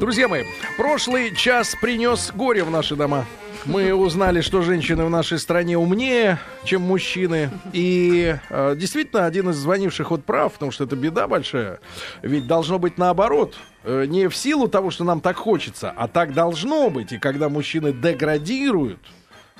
Друзья 0.00 0.28
мои, 0.28 0.44
прошлый 0.78 1.36
час 1.36 1.76
принес 1.78 2.32
горе 2.34 2.64
в 2.64 2.70
наши 2.70 2.96
дома. 2.96 3.26
Мы 3.66 3.92
узнали, 3.92 4.40
что 4.40 4.62
женщины 4.62 5.04
в 5.04 5.10
нашей 5.10 5.38
стране 5.38 5.76
умнее, 5.76 6.38
чем 6.64 6.80
мужчины. 6.80 7.50
И 7.74 8.34
э, 8.48 8.76
действительно, 8.78 9.26
один 9.26 9.50
из 9.50 9.56
звонивших 9.56 10.10
вот 10.10 10.24
прав, 10.24 10.54
потому 10.54 10.72
что 10.72 10.84
это 10.84 10.96
беда 10.96 11.28
большая. 11.28 11.80
Ведь 12.22 12.46
должно 12.46 12.78
быть 12.78 12.96
наоборот. 12.96 13.56
Э, 13.84 14.06
не 14.06 14.30
в 14.30 14.34
силу 14.34 14.68
того, 14.68 14.90
что 14.90 15.04
нам 15.04 15.20
так 15.20 15.36
хочется, 15.36 15.92
а 15.94 16.08
так 16.08 16.32
должно 16.32 16.88
быть. 16.88 17.12
И 17.12 17.18
когда 17.18 17.50
мужчины 17.50 17.92
деградируют, 17.92 19.00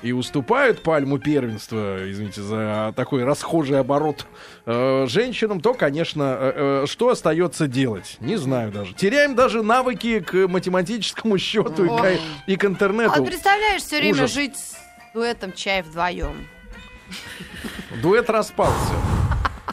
и 0.01 0.11
уступают 0.11 0.81
пальму 0.81 1.19
первенства, 1.19 2.09
извините 2.09 2.41
за 2.41 2.93
такой 2.95 3.23
расхожий 3.23 3.79
оборот 3.79 4.25
э, 4.65 5.05
женщинам, 5.07 5.61
то, 5.61 5.73
конечно, 5.73 6.37
э, 6.39 6.83
э, 6.83 6.87
что 6.87 7.09
остается 7.09 7.67
делать? 7.67 8.17
Не 8.19 8.37
знаю 8.37 8.71
даже. 8.71 8.93
Теряем 8.93 9.35
даже 9.35 9.63
навыки 9.63 10.19
к 10.19 10.47
математическому 10.47 11.37
счету 11.37 11.85
и 11.85 11.87
к, 11.87 12.19
и 12.47 12.55
к 12.55 12.65
интернету. 12.65 13.13
А 13.15 13.23
представляешь, 13.23 13.81
все 13.81 13.99
время 13.99 14.13
Ужас. 14.13 14.33
жить 14.33 14.57
с 14.57 14.75
дуэтом 15.13 15.53
чай 15.53 15.81
вдвоем. 15.81 16.47
Дуэт 18.01 18.29
распался. 18.29 19.20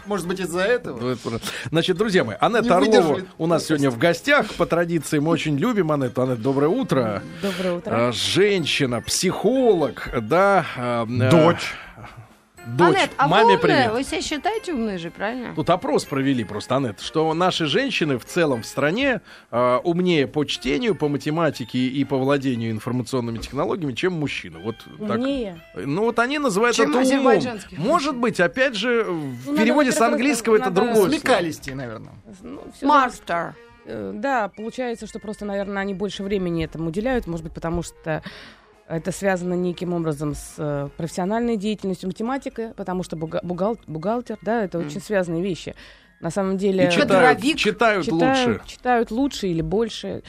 Может 0.08 0.26
быть, 0.26 0.40
из-за 0.40 0.60
этого? 0.62 1.16
Про- 1.16 1.38
Значит, 1.70 1.98
друзья 1.98 2.24
мои, 2.24 2.36
Анетта 2.40 2.80
Не 2.80 2.96
Орлова 2.96 3.20
у 3.36 3.46
нас 3.46 3.66
сегодня 3.66 3.90
в 3.90 3.98
гостях. 3.98 4.54
По 4.54 4.64
традиции 4.64 5.18
мы 5.18 5.30
очень 5.30 5.58
любим 5.58 5.92
Анетту. 5.92 6.22
Анетта, 6.22 6.40
доброе 6.42 6.68
утро. 6.68 7.22
Доброе 7.42 7.74
утро. 7.76 8.08
А, 8.08 8.12
Женщина, 8.12 9.02
психолог, 9.02 10.08
да. 10.22 10.64
а, 10.78 11.04
Дочь. 11.06 11.74
Дочь. 12.77 12.96
Анет, 12.96 13.10
а 13.16 13.24
вы 13.24 13.30
Маме 13.30 13.45
умная? 13.45 13.58
привет. 13.58 13.92
Вы 13.92 14.02
себя 14.04 14.20
считаете 14.20 14.74
умной 14.74 14.98
же, 14.98 15.10
правильно? 15.10 15.54
Тут 15.54 15.70
опрос 15.70 16.04
провели 16.04 16.45
просто, 16.45 16.77
Анет, 16.77 17.00
что 17.00 17.32
наши 17.34 17.66
женщины 17.66 18.18
в 18.18 18.24
целом 18.24 18.62
в 18.62 18.66
стране 18.66 19.20
э, 19.50 19.77
умнее 19.84 20.27
по 20.27 20.44
чтению, 20.44 20.94
по 20.94 21.08
математике 21.08 21.78
и 21.78 22.04
по 22.04 22.18
владению 22.18 22.70
информационными 22.70 23.38
технологиями, 23.38 23.92
чем 23.94 24.12
мужчины. 24.14 24.58
Вот 24.58 24.77
так. 25.06 25.19
Умнее. 25.19 25.61
Ну 25.74 26.02
вот 26.05 26.19
они 26.19 26.39
называют 26.39 26.77
Чем 26.77 26.91
это 26.91 26.98
умом. 26.98 27.06
азербайджанских 27.28 27.78
Может 27.78 28.16
быть, 28.16 28.41
опять 28.41 28.74
же, 28.74 29.05
в 29.05 29.46
Ну, 29.46 29.52
надо, 29.52 29.62
переводе 29.64 29.91
с 29.91 29.94
во-первых, 29.94 30.14
английского 30.14 30.56
это 30.56 30.64
надо 30.66 30.74
другое. 30.77 30.94
слово. 30.96 31.08
Смекалисти, 31.11 31.70
наверное. 31.70 32.12
Ну, 32.42 32.61
всё 32.77 32.86
Мастер. 32.86 33.55
Э, 33.86 34.12
Да, 34.14 34.48
получается, 34.55 35.06
что 35.06 35.19
просто, 35.19 35.46
наверное, 35.46 35.80
они 35.80 35.94
больше 35.94 36.22
времени 36.22 36.64
этому 36.64 36.89
уделяют, 36.89 37.27
может 37.27 37.44
быть, 37.44 37.55
потому 37.55 37.83
что 37.83 38.22
это 38.89 39.12
связано 39.12 39.55
неким 39.55 39.92
образом 39.92 40.34
с 40.34 40.55
э, 40.58 40.89
профессиональной 40.97 41.56
деятельностью 41.56 42.08
математика, 42.08 42.72
потому 42.77 43.03
что 43.03 43.17
бухгал- 43.17 43.78
бухгалтер, 43.86 44.39
да, 44.42 44.64
это 44.64 44.78
очень 44.78 45.00
связанные 45.00 45.42
вещи. 45.42 45.75
На 46.20 46.30
самом 46.30 46.56
деле 46.56 46.89
И 46.89 46.91
читают, 46.91 47.41
читают 47.56 48.05
читают, 48.06 48.48
лучше. 48.48 48.61
читают 48.67 49.11
лучше 49.11 49.47
или 49.48 49.61
больше. 49.62 50.22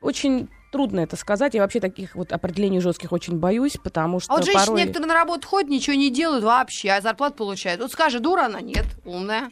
Очень 0.00 0.48
трудно 0.72 1.00
это 1.00 1.16
сказать. 1.16 1.54
Я 1.54 1.62
вообще 1.62 1.80
таких 1.80 2.14
вот 2.16 2.32
определений 2.32 2.80
жестких 2.80 3.12
очень 3.12 3.38
боюсь, 3.38 3.76
потому 3.82 4.20
что 4.20 4.32
А 4.32 4.36
вот 4.36 4.44
женщины 4.44 4.66
порой... 4.66 4.80
некоторые 4.80 5.08
на 5.08 5.14
работу 5.14 5.46
ходят, 5.46 5.70
ничего 5.70 5.94
не 5.96 6.10
делают 6.10 6.44
вообще, 6.44 6.90
а 6.90 7.00
зарплату 7.00 7.36
получают. 7.36 7.80
Вот 7.80 7.92
скажи, 7.92 8.20
дура 8.20 8.46
она? 8.46 8.60
Нет, 8.60 8.86
умная. 9.04 9.50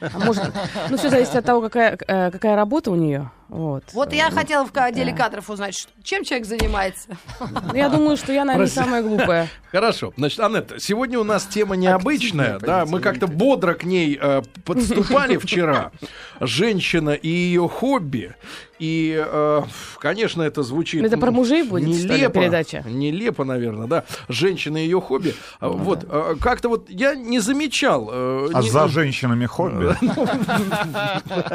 А 0.00 0.18
может, 0.18 0.44
ну, 0.90 0.96
все 0.96 1.10
зависит 1.10 1.36
от 1.36 1.44
того, 1.44 1.60
какая, 1.60 1.96
э, 2.06 2.30
какая 2.30 2.56
работа 2.56 2.90
у 2.90 2.96
нее. 2.96 3.30
Вот. 3.48 3.84
Вот 3.92 4.12
я 4.12 4.30
хотела 4.30 4.66
в 4.66 4.70
отделе 4.76 5.12
кадров 5.14 5.48
узнать, 5.50 5.74
что- 5.78 5.90
чем 6.02 6.24
человек 6.24 6.46
занимается. 6.46 7.08
Ну, 7.40 7.74
Я 7.74 7.88
думаю, 7.88 8.16
что 8.16 8.32
я, 8.32 8.44
наверное, 8.44 8.66
Прости. 8.66 8.80
самая 8.80 9.02
глупая. 9.02 9.48
Хорошо. 9.70 10.12
Значит, 10.16 10.40
Анетта, 10.40 10.80
сегодня 10.80 11.18
у 11.18 11.24
нас 11.24 11.44
тема 11.46 11.76
необычная. 11.76 12.54
Активная, 12.56 12.84
Да, 12.84 12.86
мы 12.86 13.00
как-то 13.00 13.26
бодро 13.26 13.74
к 13.74 13.84
ней 13.84 14.18
э, 14.20 14.42
подступали 14.64 15.36
вчера. 15.38 15.92
Женщина 16.40 17.10
и 17.10 17.28
ее 17.28 17.68
хобби. 17.68 18.34
И, 18.80 19.14
э, 19.24 19.62
конечно, 20.00 20.42
это 20.42 20.62
звучит... 20.64 21.04
Это 21.04 21.16
про 21.16 21.30
мужей 21.30 21.62
будет, 21.62 21.96
что 21.96 22.08
ли, 22.08 22.14
нелепо, 22.14 22.40
передача? 22.40 22.82
Нелепо, 22.86 23.44
наверное, 23.44 23.86
да. 23.86 24.04
Женщина 24.28 24.78
и 24.78 24.84
ее 24.84 25.00
хобби. 25.00 25.34
А, 25.60 25.68
Вот, 25.68 26.04
э, 26.08 26.34
как-то 26.40 26.68
вот 26.68 26.90
я 26.90 27.14
не 27.14 27.38
замечал... 27.38 28.10
э, 28.12 28.48
А 28.52 28.62
не- 28.62 28.70
за 28.70 28.88
женщинами 28.88 29.46
хобби? 29.46 29.94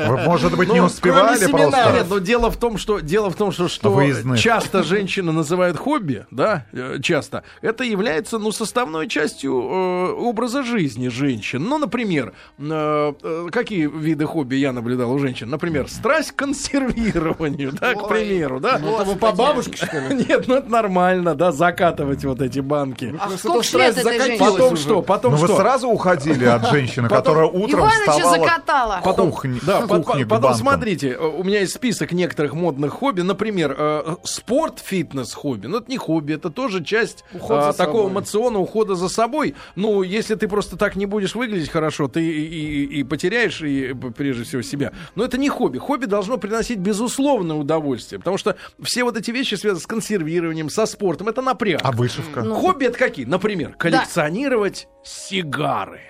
Вы, 0.07 0.17
может 0.23 0.55
быть, 0.55 0.69
не 0.69 0.79
Ну, 0.79 0.85
успевали 0.85 1.45
просто? 1.47 1.78
Нет, 1.85 2.05
но 2.09 2.19
дело 2.19 2.49
в 2.51 2.57
том, 2.57 2.77
что 2.77 2.99
дело 2.99 3.29
в 3.29 3.35
том, 3.35 3.51
что, 3.51 3.67
что 3.67 3.91
Выездных. 3.91 4.39
часто 4.39 4.83
женщины 4.83 5.31
называют 5.31 5.77
хобби, 5.77 6.25
да, 6.31 6.65
э, 6.71 6.97
часто. 7.01 7.43
Это 7.61 7.83
является, 7.83 8.37
ну, 8.39 8.51
составной 8.51 9.07
частью 9.07 9.51
э, 9.53 10.11
образа 10.13 10.63
жизни 10.63 11.07
женщин. 11.07 11.63
Ну, 11.63 11.77
например, 11.77 12.33
э, 12.57 13.13
э, 13.23 13.47
какие 13.51 13.87
виды 13.87 14.25
хобби 14.25 14.55
я 14.55 14.71
наблюдал 14.71 15.11
у 15.11 15.19
женщин? 15.19 15.49
Например, 15.49 15.87
страсть 15.89 16.31
к 16.31 16.35
консервированию, 16.35 17.71
да, 17.73 17.93
к 17.93 18.07
примеру, 18.07 18.59
да. 18.59 18.79
Ну, 18.79 18.95
это 18.95 19.03
вы 19.03 19.15
по 19.15 19.31
бабушке, 19.31 19.77
что 19.85 19.99
ли? 19.99 20.15
Нет, 20.27 20.47
ну 20.47 20.55
это 20.55 20.69
нормально, 20.69 21.35
да, 21.35 21.51
закатывать 21.51 22.23
вот 22.25 22.41
эти 22.41 22.59
банки. 22.59 23.13
А 23.19 23.27
Просто 23.27 23.47
сколько 23.49 23.77
лет 23.77 23.97
этой 23.97 24.19
женщине? 24.19 24.39
Потом 24.39 24.77
что? 24.77 25.01
Потом 25.01 25.31
Ну, 25.33 25.37
вы 25.37 25.47
что? 25.47 25.57
сразу 25.57 25.87
уходили 25.89 26.45
от 26.45 26.69
женщины, 26.69 27.09
которая 27.09 27.45
утром 27.45 27.81
Иваныча 27.81 28.11
вставала 28.11 28.37
закатала. 28.37 28.97
к 28.99 29.03
Потом, 29.03 29.31
кухне, 29.31 29.59
да, 29.61 29.81
потом 30.27 30.53
смотрите, 30.55 31.09
э, 31.11 31.17
у 31.27 31.43
меня 31.43 31.59
есть 31.61 31.68
список 31.69 32.11
некоторых 32.11 32.53
модных 32.53 32.91
хобби, 32.93 33.21
например, 33.21 33.75
э, 33.77 34.15
спорт, 34.23 34.79
фитнес, 34.79 35.33
хобби. 35.33 35.67
Ну 35.67 35.77
это 35.77 35.89
не 35.89 35.97
хобби, 35.97 36.33
это 36.33 36.49
тоже 36.49 36.83
часть 36.83 37.23
Уход 37.33 37.51
э, 37.73 37.73
такого 37.77 38.03
собой. 38.03 38.11
мациона 38.11 38.59
ухода 38.59 38.95
за 38.95 39.07
собой. 39.09 39.55
Ну 39.75 40.01
если 40.03 40.35
ты 40.35 40.47
просто 40.47 40.75
так 40.77 40.95
не 40.95 41.05
будешь 41.05 41.35
выглядеть 41.35 41.69
хорошо, 41.69 42.07
ты 42.07 42.21
и, 42.23 42.45
и- 42.45 42.99
и 42.99 43.03
потеряешь 43.03 43.61
и 43.61 43.93
п- 43.93 44.11
прежде 44.11 44.43
всего 44.43 44.61
себя. 44.61 44.91
Но 45.15 45.23
это 45.23 45.37
не 45.37 45.49
хобби. 45.49 45.77
Хобби 45.77 46.05
должно 46.05 46.37
приносить 46.37 46.79
безусловное 46.79 47.55
удовольствие, 47.55 48.19
потому 48.19 48.37
что 48.37 48.55
все 48.81 49.03
вот 49.03 49.15
эти 49.17 49.31
вещи 49.31 49.55
связаны 49.55 49.81
с 49.81 49.87
консервированием, 49.87 50.69
со 50.69 50.85
спортом. 50.85 51.29
Это 51.29 51.41
напряг. 51.41 51.81
А 51.83 51.91
вышивка? 51.91 52.43
Хобби 52.43 52.85
это 52.85 52.97
какие? 52.97 53.25
Например, 53.25 53.73
коллекционировать 53.77 54.87
сигары. 55.03 56.01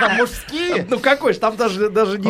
А 0.00 0.08
мужские? 0.18 0.86
Ну 0.88 0.98
какой 0.98 1.32
ж, 1.32 1.38
там 1.38 1.56
даже, 1.56 1.90
даже 1.90 2.18
не... 2.18 2.26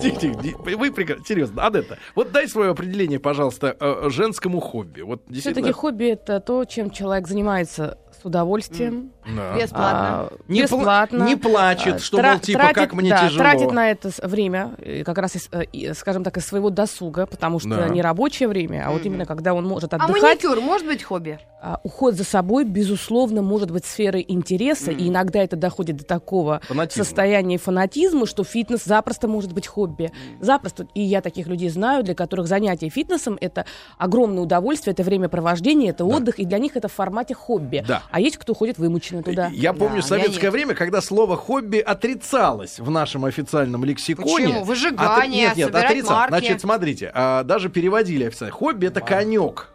Тихо, 0.00 0.18
тихо, 0.18 0.58
вы 0.58 0.92
прекрасно, 0.92 1.24
серьезно, 1.26 1.66
Адетта, 1.66 1.98
вот 2.14 2.32
дай 2.32 2.48
свое 2.48 2.70
определение, 2.70 3.18
пожалуйста, 3.18 3.76
э, 3.78 4.08
женскому 4.10 4.60
хобби. 4.60 5.02
Вот 5.02 5.22
Все-таки 5.30 5.72
хобби 5.72 6.06
это 6.06 6.40
то, 6.40 6.64
чем 6.64 6.90
человек 6.90 7.28
занимается 7.28 7.98
с 8.20 8.24
удовольствием, 8.24 9.12
Да. 9.26 9.56
Бесплатно. 9.56 10.00
а, 10.00 10.32
Не 10.48 10.60
пла- 10.60 10.62
бесплатно. 10.62 11.24
не 11.24 11.36
плачет, 11.36 11.94
А, 11.96 11.98
что, 11.98 12.16
тра- 12.18 12.30
мол, 12.32 12.40
типа, 12.40 12.70
как 12.74 12.94
мне 12.94 13.10
да, 13.10 13.24
тяжело. 13.26 13.38
Тратит 13.38 13.72
на 13.72 13.90
это 13.90 14.10
время, 14.22 14.74
э, 14.78 15.04
как 15.04 15.18
раз, 15.18 15.36
из, 15.36 15.48
э, 15.52 15.94
скажем 15.94 16.24
так, 16.24 16.36
из 16.36 16.46
своего 16.46 16.70
досуга, 16.70 17.26
потому 17.26 17.58
что 17.60 17.68
Да. 17.70 17.88
не 17.88 18.00
рабочее 18.02 18.48
время, 18.48 18.84
а 18.86 18.92
вот 18.92 19.04
именно 19.04 19.26
когда 19.26 19.54
он 19.54 19.66
может 19.66 19.92
А 19.92 19.96
отдыхать. 19.96 20.22
маникюр 20.22 20.60
может 20.60 20.86
быть 20.86 21.02
хобби? 21.02 21.38
А, 21.62 21.78
уход 21.82 22.14
за 22.14 22.24
собой, 22.24 22.64
безусловно, 22.64 23.42
может 23.42 23.70
быть 23.70 23.84
сферой 23.84 24.24
интереса, 24.26 24.90
и 24.90 25.08
иногда 25.08 25.42
это 25.42 25.56
доходит 25.56 25.98
до 25.98 26.04
такого 26.04 26.60
Фанатизма. 26.66 27.04
состояния 27.04 27.58
фанатизма, 27.58 28.26
что 28.26 28.44
фитнес 28.44 28.84
запросто 28.84 29.28
может 29.28 29.52
быть 29.52 29.66
хобби. 29.66 30.10
Запросто. 30.40 30.86
И 30.94 31.02
я 31.02 31.20
таких 31.20 31.46
людей 31.46 31.68
знаю, 31.68 32.02
для 32.02 32.14
которых 32.14 32.46
занятие 32.46 32.88
фитнесом— 32.88 33.36
это 33.40 33.66
огромное 33.98 34.42
удовольствие, 34.42 34.92
это 34.94 35.02
времяпровождение, 35.02 35.90
это 35.90 36.04
отдых, 36.06 36.38
и 36.38 36.46
для 36.46 36.58
них 36.58 36.76
это 36.76 36.88
в 36.88 36.92
формате 36.92 37.34
хобби. 37.34 37.84
Да. 37.86 38.02
А 38.10 38.20
есть 38.20 38.38
кто 38.38 38.54
ходит 38.54 38.78
вымученно 38.78 39.09
туда. 39.22 39.48
Я 39.52 39.72
помню 39.72 40.00
Да, 40.02 40.06
советское 40.06 40.46
я 40.46 40.50
время, 40.50 40.74
когда 40.74 41.00
слово 41.00 41.36
хобби 41.36 41.78
отрицалось 41.78 42.78
в 42.78 42.90
нашем 42.90 43.24
официальном 43.24 43.84
лексиконе. 43.84 44.46
Почему? 44.46 44.64
Выжигание, 44.64 45.26
Отри- 45.26 45.28
нет, 45.28 45.56
нет, 45.56 45.66
собирать 45.66 45.84
отрицалось. 45.90 46.30
марки. 46.30 46.44
Значит, 46.46 46.60
смотрите, 46.60 47.10
а, 47.14 47.42
даже 47.44 47.68
переводили 47.68 48.24
официально. 48.24 48.54
Хобби 48.54 48.86
это 48.86 49.00
конек. 49.00 49.69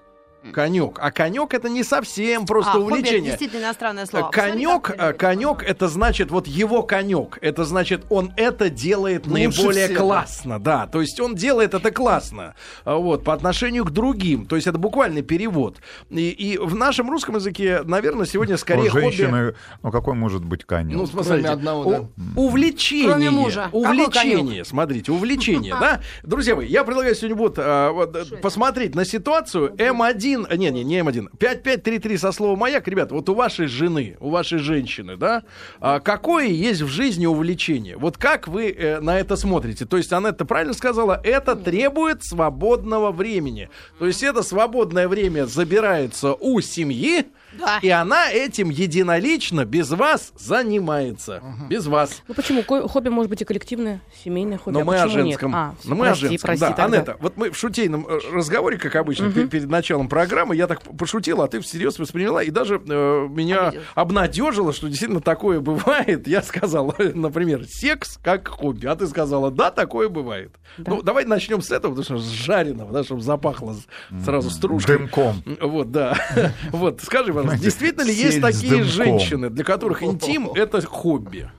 Конек. 0.52 1.00
А 1.02 1.12
конек 1.12 1.54
это 1.54 1.70
не 1.70 1.84
совсем 1.84 2.46
просто 2.46 2.72
а, 2.72 2.74
хобби 2.76 2.86
это 2.86 2.94
увлечение. 2.96 3.30
действительно 3.32 3.62
иностранное 3.66 4.06
слово. 4.06 4.28
Посмотри, 4.28 4.52
Конек, 4.52 4.90
это 4.92 5.14
конек, 5.14 5.64
это 5.64 5.88
значит 5.88 6.32
вот 6.32 6.48
его 6.48 6.84
конек. 6.84 7.38
Это 7.42 7.64
значит, 7.66 8.06
он 8.10 8.32
это 8.38 8.70
делает 8.70 9.28
Лучше 9.28 9.34
наиболее 9.50 9.86
всех. 9.88 9.98
классно, 9.98 10.60
да. 10.60 10.88
То 10.88 11.02
есть 11.02 11.20
он 11.20 11.36
делает 11.36 11.74
это 11.74 11.92
классно, 11.92 12.56
а, 12.84 12.96
вот 12.96 13.24
по 13.24 13.34
отношению 13.34 13.86
к 13.86 13.92
другим. 13.92 14.46
То 14.46 14.56
есть 14.56 14.68
это 14.68 14.78
буквальный 14.78 15.22
перевод. 15.22 15.78
И, 16.10 16.30
и 16.30 16.58
в 16.58 16.76
нашем 16.76 17.10
русском 17.10 17.36
языке, 17.36 17.82
наверное, 17.84 18.26
сегодня 18.26 18.58
скорее 18.58 18.90
У 18.90 18.92
хобби. 18.92 19.02
женщины, 19.04 19.56
ну 19.84 19.92
какой 19.92 20.14
может 20.14 20.44
быть 20.46 20.64
конек? 20.66 20.96
Ну, 20.96 21.06
смотрите, 21.08 21.48
одного, 21.50 21.82
у- 21.82 21.92
да. 21.92 22.08
увлечение, 22.36 23.10
Кроме 23.10 23.30
мужа. 23.32 23.70
Увлечение, 23.72 24.66
смотрите, 24.66 25.12
увлечение, 25.12 25.76
да? 25.80 26.02
Друзья 26.24 26.56
мои, 26.56 26.68
я 26.68 26.84
предлагаю 26.84 27.16
сегодня 27.16 27.36
вот, 27.36 27.56
а, 27.58 27.92
вот, 27.92 28.16
э, 28.16 28.26
посмотреть 28.38 28.96
на 28.96 29.06
ситуацию 29.06 29.74
М1, 29.76 30.35
э, 30.50 30.56
не, 30.58 30.70
не, 30.72 30.84
не 30.84 31.00
М1, 31.00 31.30
5533 31.38 32.18
со 32.18 32.32
словом 32.32 32.60
«Маяк». 32.60 32.88
Ребят, 32.88 33.12
вот 33.12 33.30
у 33.30 33.36
вашей 33.36 33.68
жены, 33.68 34.18
у 34.20 34.30
вашей 34.30 34.60
женщины, 34.60 35.18
да, 35.18 35.44
а, 35.80 36.00
какое 36.00 36.48
есть 36.48 36.82
в 36.82 36.88
жизни 36.88 37.26
увлечение? 37.26 37.98
Вот 37.98 38.18
как 38.18 38.48
вы 38.48 38.72
э, 38.72 39.00
на 39.00 39.20
это 39.20 39.36
смотрите? 39.36 39.86
То 39.86 39.98
есть 39.98 40.12
она 40.14 40.30
это 40.30 40.46
правильно 40.46 40.74
сказала, 40.74 41.20
это 41.24 41.56
требует 41.56 42.24
свободного 42.24 43.12
времени. 43.12 43.70
То 44.00 44.08
есть 44.08 44.24
это 44.24 44.44
свободное 44.44 45.08
время 45.08 45.46
забирается 45.46 46.34
у 46.34 46.60
семьи, 46.62 47.26
Да. 47.58 47.80
И 47.82 47.90
она 47.90 48.32
этим 48.32 48.70
единолично 48.70 49.66
без 49.66 49.90
вас 49.92 50.32
занимается. 50.38 51.42
Без 51.70 51.86
вас. 51.88 52.22
Ну 52.28 52.34
почему? 52.34 52.64
Ко- 52.64 52.88
Хобби 52.88 53.10
может 53.10 53.30
быть 53.30 53.42
и 53.42 53.46
коллективное, 53.46 54.02
семейное 54.24 54.58
хобби. 54.58 54.74
Но 54.76 54.82
а 54.82 54.84
мы 54.86 54.98
о 54.98 55.04
почему 55.04 55.24
нет? 55.24 55.26
женском. 55.40 55.56
А, 55.56 55.76
Но 55.86 55.96
мы 55.96 56.06
о 56.06 56.10
прости, 56.10 56.28
женском. 56.28 56.48
прости 56.48 56.62
да, 56.66 56.72
тогда. 56.74 56.84
Анетта, 56.98 57.18
вот 57.20 57.38
мы 57.38 57.52
в 57.52 57.58
шутейном 57.58 58.06
э, 58.08 58.20
разговоре, 58.34 58.78
как 58.78 58.96
обычно, 58.96 59.26
пер- 59.26 59.48
перед 59.48 59.70
началом 59.70 60.08
программы, 60.10 60.56
я 60.56 60.68
так 60.68 60.82
пошутила, 60.82 61.46
а 61.46 61.48
ты 61.48 61.60
всерьез 61.62 61.98
восприняла, 62.00 62.44
и 62.44 62.50
даже 62.50 62.76
э, 62.76 63.28
меня 63.30 63.68
Обиделась. 63.68 63.88
обнадежило, 63.96 64.74
что 64.74 64.88
действительно 64.88 65.22
такое 65.22 65.60
бывает. 65.60 66.28
Я 66.28 66.42
сказал, 66.42 66.94
например, 67.14 67.66
секс 67.70 68.20
как 68.24 68.48
хобби, 68.48 68.86
а 68.86 68.96
ты 68.96 69.08
сказала, 69.08 69.52
да, 69.52 69.72
такое 69.72 70.10
бывает. 70.10 70.52
Да. 70.78 70.92
Ну, 70.92 71.02
давай 71.02 71.26
начнем 71.26 71.62
с 71.62 71.72
этого, 71.72 71.96
потому 71.96 72.20
что 72.20 72.28
с 72.28 72.30
жареного, 72.32 72.92
да, 72.92 73.04
чтобы 73.04 73.22
запахло 73.22 73.76
сразу 74.24 74.50
стружкой. 74.50 74.98
Дымком. 74.98 75.44
Вот, 75.62 75.92
да. 75.92 76.18
Вот, 76.72 77.02
скажи, 77.02 77.32
пожалуйста, 77.46 77.58
Знаете, 77.58 77.64
действительно 77.64 78.04
ли 78.04 78.14
есть 78.14 78.42
такие 78.42 78.84
женщины, 78.84 79.50
для 79.50 79.64
которых 79.64 80.04
интим— 80.04 80.50
это 80.56 80.82
хобби? 80.86 81.50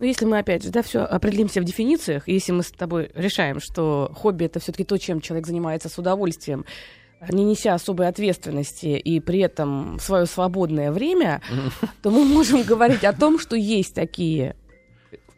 Ну, 0.00 0.06
если 0.06 0.24
мы, 0.24 0.38
опять 0.38 0.64
же, 0.64 0.70
да, 0.70 0.82
все 0.82 1.00
определимся 1.00 1.60
в 1.60 1.64
дефинициях, 1.64 2.28
и 2.28 2.34
если 2.34 2.52
мы 2.52 2.62
с 2.62 2.70
тобой 2.70 3.10
решаем, 3.14 3.60
что 3.60 4.10
хобби— 4.14 4.44
это 4.46 4.58
все-таки 4.58 4.84
то, 4.84 4.98
чем 4.98 5.20
человек 5.20 5.46
занимается 5.46 5.88
с 5.88 5.98
удовольствием, 5.98 6.64
не 7.28 7.44
неся 7.44 7.74
особой 7.74 8.08
ответственности 8.08 8.86
и 8.86 9.20
при 9.20 9.40
этом 9.40 9.98
свое 10.00 10.26
свободное 10.26 10.92
время, 10.92 11.40
то 12.02 12.10
мы 12.10 12.24
можем 12.24 12.62
говорить 12.62 13.04
о 13.04 13.12
том, 13.12 13.38
что 13.38 13.56
есть 13.56 13.94
такие, 13.94 14.56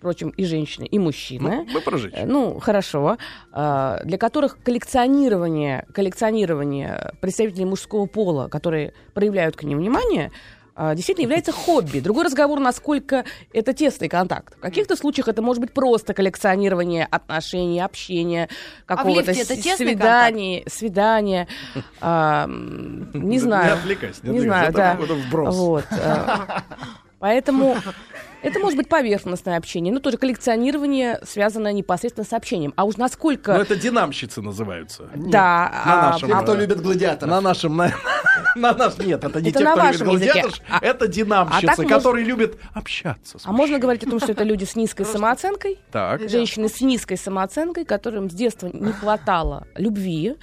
впрочем, 0.06 0.28
и 0.30 0.44
женщины, 0.44 0.84
и 0.84 0.98
мужчины, 1.00 1.48
Ну, 1.50 1.66
мы 1.74 1.80
про 1.80 1.96
Э, 1.96 1.98
женщин. 1.98 2.28
Ну, 2.28 2.60
хорошо. 2.60 3.18
А, 3.52 4.00
Для 4.04 4.18
которых 4.18 4.58
коллекционирование, 4.62 5.84
коллекционирование 5.92 7.12
представителей 7.20 7.64
мужского 7.64 8.06
пола, 8.06 8.48
которые 8.48 8.92
проявляют 9.14 9.56
к 9.56 9.64
ним 9.64 9.78
внимание, 9.78 10.30
а, 10.76 10.94
действительно 10.94 11.24
является 11.24 11.52
хобби. 11.52 12.00
Другой 12.00 12.24
разговор, 12.24 12.60
насколько 12.60 13.24
это 13.52 13.72
тесный 13.72 14.08
контакт. 14.08 14.56
В 14.58 14.60
каких-то 14.60 14.94
случаях 14.94 15.26
это 15.26 15.40
может 15.42 15.60
быть 15.62 15.72
просто 15.72 16.12
коллекционирование 16.14 17.06
отношений, 17.10 17.80
общения, 17.80 18.48
какого-то 18.84 19.32
лифте 19.32 19.54
это 19.54 19.62
с- 19.62 19.76
свидания, 19.76 20.62
свидания. 20.68 21.48
а, 22.00 22.46
Не 22.46 23.10
Не 23.14 23.38
знаю. 23.40 23.74
отвлекайся, 23.74 24.20
не 24.22 24.30
Не 24.34 24.40
знаю, 24.40 24.68
отвлекайся. 24.68 24.98
да. 24.98 25.04
Это- 25.04 25.12
это 25.14 25.26
вброс. 25.28 25.56
Вот. 25.56 25.84
а, 25.92 26.62
Поэтому 27.18 27.76
это 28.42 28.58
может 28.60 28.76
быть 28.76 28.88
поверхностное 28.88 29.56
общение, 29.56 29.92
но 29.92 30.00
тоже 30.00 30.16
коллекционирование 30.18 31.18
связано 31.24 31.72
непосредственно 31.72 32.24
с 32.26 32.32
общением. 32.32 32.72
А 32.76 32.84
уж 32.84 32.96
насколько... 32.96 33.54
Ну, 33.54 33.60
это 33.60 33.76
динамщицы 33.76 34.42
называются. 34.42 35.08
Да, 35.14 35.70
на 35.84 36.08
а, 36.08 36.10
нашем, 36.12 36.28
Те, 36.28 36.34
а- 36.34 36.42
кто 36.42 36.54
любит 36.54 36.80
гладиаторов. 36.80 37.30
На 37.30 37.40
нашем, 37.40 37.76
на, 37.76 37.92
на 38.56 38.72
наш, 38.72 38.98
нет, 38.98 39.24
это 39.24 39.40
не 39.40 39.50
Это 39.50 39.58
те, 39.58 39.64
на 39.64 39.72
кто 39.72 39.82
любит 39.86 40.00
вашем 40.00 40.14
языке. 40.14 40.32
гладиаторш, 40.32 40.62
А- 40.68 40.84
это 40.84 41.04
а 41.04 41.08
динамщицы, 41.08 41.66
так 41.66 41.78
мож- 41.78 41.88
которые 41.88 42.24
любят 42.24 42.58
общаться. 42.74 43.38
а 43.42 43.52
можно 43.52 43.78
говорить 43.78 44.04
о 44.04 44.10
том, 44.10 44.20
что 44.20 44.32
это 44.32 44.44
люди 44.44 44.64
с 44.64 44.76
низкой 44.76 45.06
самооценкой? 45.06 45.78
Так. 45.90 46.28
Женщины 46.28 46.68
с 46.68 46.80
низкой 46.80 47.16
самооценкой, 47.16 47.84
которым 47.84 48.30
с 48.30 48.34
детства 48.34 48.68
не 48.72 48.92
хватало 48.92 49.66
любви, 49.76 50.36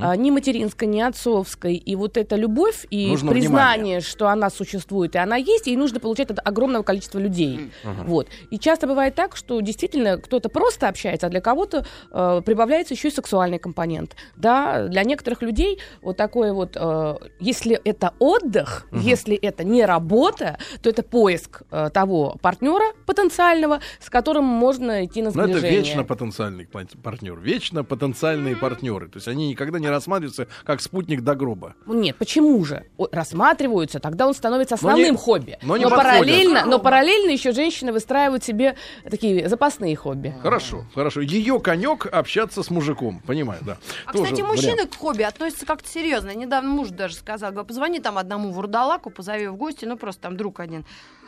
а, 0.00 0.16
ни 0.16 0.30
материнской, 0.30 0.86
ни 0.88 1.00
отцовской. 1.00 1.74
И 1.74 1.96
вот 1.96 2.16
эта 2.16 2.36
любовь 2.36 2.86
и 2.90 3.08
Нужно 3.08 3.32
признание, 3.32 4.00
что 4.00 4.28
она 4.28 4.50
существует, 4.50 5.14
и 5.14 5.18
она 5.18 5.36
есть, 5.36 5.66
ей 5.66 5.76
нужно 5.76 6.00
получать 6.00 6.30
от 6.30 6.38
огромного 6.46 6.82
количества 6.82 7.18
людей. 7.18 7.39
Вот. 7.84 8.28
И 8.50 8.58
часто 8.58 8.86
бывает 8.86 9.14
так, 9.14 9.36
что 9.36 9.60
действительно 9.60 10.18
кто-то 10.18 10.48
просто 10.48 10.88
общается, 10.88 11.26
а 11.26 11.30
для 11.30 11.40
кого-то 11.40 11.84
э, 12.12 12.42
прибавляется 12.44 12.94
еще 12.94 13.08
и 13.08 13.10
сексуальный 13.10 13.58
компонент. 13.58 14.16
Да, 14.36 14.86
для 14.88 15.04
некоторых 15.04 15.42
людей 15.42 15.78
вот 16.02 16.16
такое 16.16 16.52
вот, 16.52 16.76
э, 16.76 17.14
если 17.40 17.80
это 17.84 18.12
отдых, 18.18 18.86
если 18.92 19.36
это 19.36 19.64
не 19.64 19.84
работа, 19.84 20.58
то 20.82 20.90
это 20.90 21.02
поиск 21.02 21.62
э, 21.70 21.90
того 21.92 22.36
партнера 22.42 22.92
потенциального, 23.06 23.80
с 24.00 24.10
которым 24.10 24.44
можно 24.44 25.04
идти 25.04 25.22
на 25.22 25.30
Но 25.34 25.44
это 25.44 25.58
сближение. 25.58 25.80
вечно 25.82 26.04
потенциальный 26.04 26.66
партнер. 27.02 27.38
Вечно 27.38 27.84
потенциальные 27.84 28.56
партнеры. 28.56 29.08
То 29.08 29.16
есть 29.16 29.28
они 29.28 29.48
никогда 29.48 29.78
не 29.78 29.88
рассматриваются 29.88 30.46
как 30.64 30.80
спутник 30.80 31.22
до 31.22 31.34
гроба. 31.34 31.74
Ну, 31.86 31.94
Нет, 31.94 32.16
почему 32.16 32.64
же? 32.64 32.84
Рассматриваются, 33.30 34.00
тогда 34.00 34.26
он 34.26 34.34
становится 34.34 34.74
Но 34.80 34.88
основным 34.88 35.12
не- 35.12 35.16
хобби. 35.18 35.58
но 35.62 35.76
не 35.76 35.84
подходят. 35.84 36.04
параллельно, 36.04 36.64
но 36.66 36.78
параллельно 36.78 37.29
еще 37.32 37.52
женщины 37.52 37.92
выстраивают 37.92 38.44
себе 38.44 38.76
такие 39.08 39.48
запасные 39.48 39.96
хобби. 39.96 40.34
Хорошо, 40.42 40.84
хорошо. 40.94 41.20
Ее 41.20 41.60
конек 41.60 42.06
общаться 42.06 42.62
с 42.62 42.70
мужиком. 42.70 43.20
Понимаю, 43.26 43.60
да. 43.62 43.78
А, 44.06 44.12
Тоже 44.12 44.24
кстати, 44.24 44.40
вариант. 44.42 44.56
мужчины 44.62 44.86
к 44.86 44.94
хобби 44.96 45.22
относятся 45.22 45.66
как-то 45.66 45.88
серьезно. 45.88 46.34
Недавно 46.34 46.70
муж 46.70 46.88
даже 46.88 47.14
сказал, 47.14 47.50
говорю, 47.50 47.66
позвони 47.66 48.00
там 48.00 48.18
одному 48.18 48.50
вурдалаку, 48.50 49.10
позови 49.10 49.48
в 49.48 49.56
гости, 49.56 49.84
ну 49.84 49.96
просто 49.96 50.22
там 50.22 50.36
друг 50.36 50.60
один. 50.60 50.84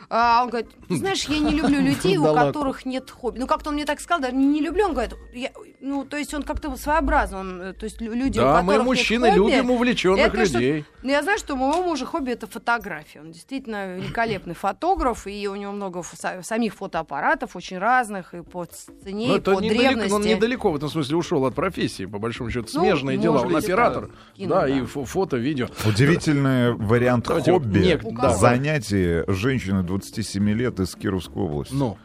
А 0.09 0.41
он 0.43 0.49
говорит, 0.49 0.69
«Ты 0.87 0.95
знаешь, 0.97 1.23
я 1.25 1.39
не 1.39 1.51
люблю 1.51 1.79
людей, 1.81 2.17
у 2.17 2.23
которых 2.35 2.85
нет 2.85 3.09
хобби. 3.09 3.39
Ну 3.39 3.47
как-то 3.47 3.69
он 3.69 3.75
мне 3.75 3.85
так 3.85 3.99
сказал, 3.99 4.21
даже 4.21 4.35
не 4.35 4.61
люблю, 4.61 4.85
он 4.85 4.93
говорит, 4.93 5.13
«Я- 5.33 5.51
ну 5.81 6.05
то 6.05 6.17
есть 6.17 6.33
он 6.33 6.43
как-то 6.43 6.75
своеобразный, 6.77 7.39
он, 7.39 7.61
э, 7.61 7.73
то 7.73 7.85
есть 7.85 7.99
лю- 8.01 8.13
люди, 8.13 8.39
у 8.39 8.41
Да, 8.41 8.61
которых 8.61 8.65
мы, 8.67 8.73
нет 8.73 8.83
мужчины, 8.85 9.31
хобби, 9.31 9.51
любим 9.51 9.71
увлеченных 9.71 10.25
это 10.27 10.45
что- 10.45 10.57
людей. 10.59 10.85
Ну, 11.01 11.09
я 11.09 11.21
знаю, 11.23 11.37
что 11.37 11.53
у 11.55 11.57
моего 11.57 11.83
мужа 11.83 12.05
хобби 12.05 12.31
это 12.31 12.47
фотография. 12.47 13.19
Он 13.21 13.31
действительно 13.31 13.95
великолепный 13.97 14.55
фотограф, 14.55 15.27
и 15.27 15.47
у 15.47 15.55
него 15.55 15.71
много 15.73 15.99
фо- 15.99 16.41
самих 16.43 16.73
фотоаппаратов, 16.75 17.55
очень 17.55 17.77
разных, 17.77 18.33
и 18.33 18.41
по 18.41 18.65
цене, 18.65 19.27
Но 19.27 19.35
и 19.35 19.37
это 19.39 19.53
по 19.55 19.59
недалеко, 19.59 19.83
древности. 19.83 20.13
он 20.13 20.21
недалеко 20.21 20.71
в 20.71 20.75
этом 20.77 20.89
смысле 20.89 21.17
ушел 21.17 21.45
от 21.45 21.55
профессии, 21.55 22.05
по 22.05 22.19
большому 22.19 22.49
счету. 22.49 22.67
Ну, 22.73 22.81
Смежные 22.81 23.17
дела. 23.17 23.39
Он 23.39 23.47
быть, 23.51 23.63
оператор. 23.65 24.09
да. 24.37 24.45
Да, 24.47 24.67
и 24.69 24.79
да. 24.79 24.85
фо- 24.85 25.05
фото, 25.05 25.37
видео. 25.37 25.67
Удивительный 25.85 26.73
вариант 26.73 27.25
Давайте 27.27 27.51
хобби. 27.51 27.99
да. 28.21 28.29
Занятие 28.33 29.25
женщины 29.27 29.83
27 29.97 30.49
лет 30.49 30.79
из 30.79 30.95
Кировской 30.95 31.43
области. 31.43 31.73
Ну, 31.73 31.97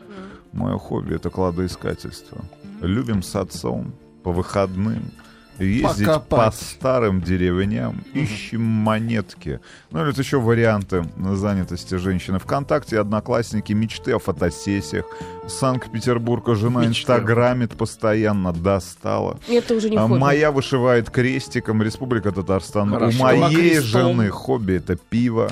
Мое 0.52 0.76
хобби 0.78 1.14
это 1.14 1.30
кладоискательство. 1.30 2.44
Любим 2.82 3.22
с 3.22 3.34
отцом 3.36 3.94
по 4.22 4.32
выходным 4.32 5.10
ездить 5.58 6.06
по 6.06 6.14
Покопать. 6.20 6.54
старым 6.54 7.20
деревням, 7.20 8.04
ищем 8.14 8.60
монетки. 8.62 9.60
Ну, 9.90 10.00
или 10.00 10.06
вот 10.08 10.18
еще 10.18 10.38
варианты 10.38 11.04
занятости 11.34 11.96
женщины. 11.96 12.38
Вконтакте 12.38 13.00
одноклассники, 13.00 13.72
мечты 13.72 14.12
о 14.14 14.18
фотосессиях. 14.18 15.04
Санкт-Петербурга 15.48 16.54
жена 16.54 16.80
Мечты. 16.86 17.00
инстаграмит 17.00 17.72
постоянно, 17.76 18.52
достала. 18.52 19.38
Это 19.48 19.74
уже 19.74 19.90
не 19.90 19.96
А 19.96 20.06
хобби. 20.06 20.18
Моя 20.18 20.52
вышивает 20.52 21.10
крестиком, 21.10 21.82
Республика 21.82 22.30
Татарстан. 22.32 22.90
Хорошо. 22.90 23.18
У 23.18 23.22
моей 23.22 23.54
Крестом. 23.80 23.82
жены 24.16 24.28
хобби 24.30 24.74
это 24.74 24.96
пиво. 24.96 25.50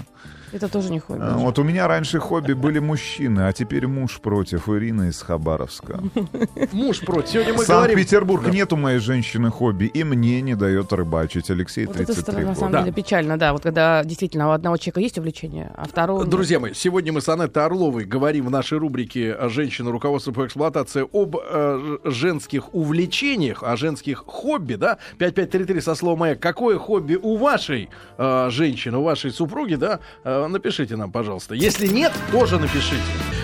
Это 0.56 0.69
тоже 0.69 0.91
не 0.91 0.99
хобби. 1.00 1.20
А, 1.23 1.37
Вот 1.37 1.58
у 1.58 1.62
меня 1.62 1.87
раньше 1.88 2.19
хобби 2.19 2.53
были 2.55 2.79
мужчины, 2.79 3.41
а 3.41 3.53
теперь 3.53 3.87
муж 3.87 4.20
против 4.20 4.69
Ирины 4.69 5.08
из 5.08 5.20
Хабаровска. 5.23 6.00
муж 6.73 7.00
против. 7.00 7.31
Сегодня 7.31 7.53
мы 7.55 7.64
говорим... 7.64 7.85
Санкт-Петербург 7.97 8.44
Да. 8.44 8.50
нет 8.50 8.73
у 8.73 8.76
моей 8.76 8.99
женщины 8.99 9.50
хобби, 9.50 9.85
и 9.85 10.05
мне 10.05 10.41
не 10.41 10.55
дает 10.55 10.93
рыбачить. 10.93 11.51
Алексей, 11.51 11.86
Вот 11.86 11.96
это 11.96 12.06
33 12.15 12.44
на 12.44 12.55
самом 12.55 12.70
года. 12.72 12.82
деле 12.84 12.93
печально, 12.93 13.39
да. 13.39 13.53
Вот 13.53 13.63
когда 13.63 14.03
действительно 14.05 14.48
у 14.48 14.51
одного 14.53 14.77
человека 14.77 15.01
есть 15.01 15.19
увлечение, 15.19 15.72
а 15.77 15.86
второго... 15.86 16.25
Друзья 16.25 16.58
мои, 16.60 16.72
сегодня 16.75 17.13
мы 17.13 17.20
с 17.20 17.29
Анеттой 17.29 17.65
Орловой 17.65 18.05
говорим 18.05 18.46
в 18.46 18.51
нашей 18.51 18.79
рубрике 18.79 19.36
«Женщина. 19.48 19.91
Руководство 19.91 20.32
по 20.32 20.46
эксплуатации» 20.46 21.06
об 21.13 21.36
э, 21.36 21.98
женских 22.05 22.75
увлечениях, 22.75 23.63
о 23.63 23.77
женских 23.77 24.25
хобби, 24.27 24.75
да? 24.75 24.98
5533 25.19 25.81
со 25.81 25.94
словом 25.94 26.20
«Моя». 26.20 26.34
Какое 26.36 26.79
хобби 26.79 27.19
у 27.20 27.36
вашей 27.36 27.89
э, 28.19 28.48
женщины, 28.51 28.98
у 28.98 29.03
вашей 29.03 29.31
супруги, 29.31 29.75
да? 29.75 30.01
Э, 30.25 30.45
напишите 30.53 30.96
нам, 30.96 31.10
пожалуйста. 31.10 31.55
Если 31.55 31.86
нет, 31.86 32.12
тоже 32.32 32.58
напишите. 32.58 33.03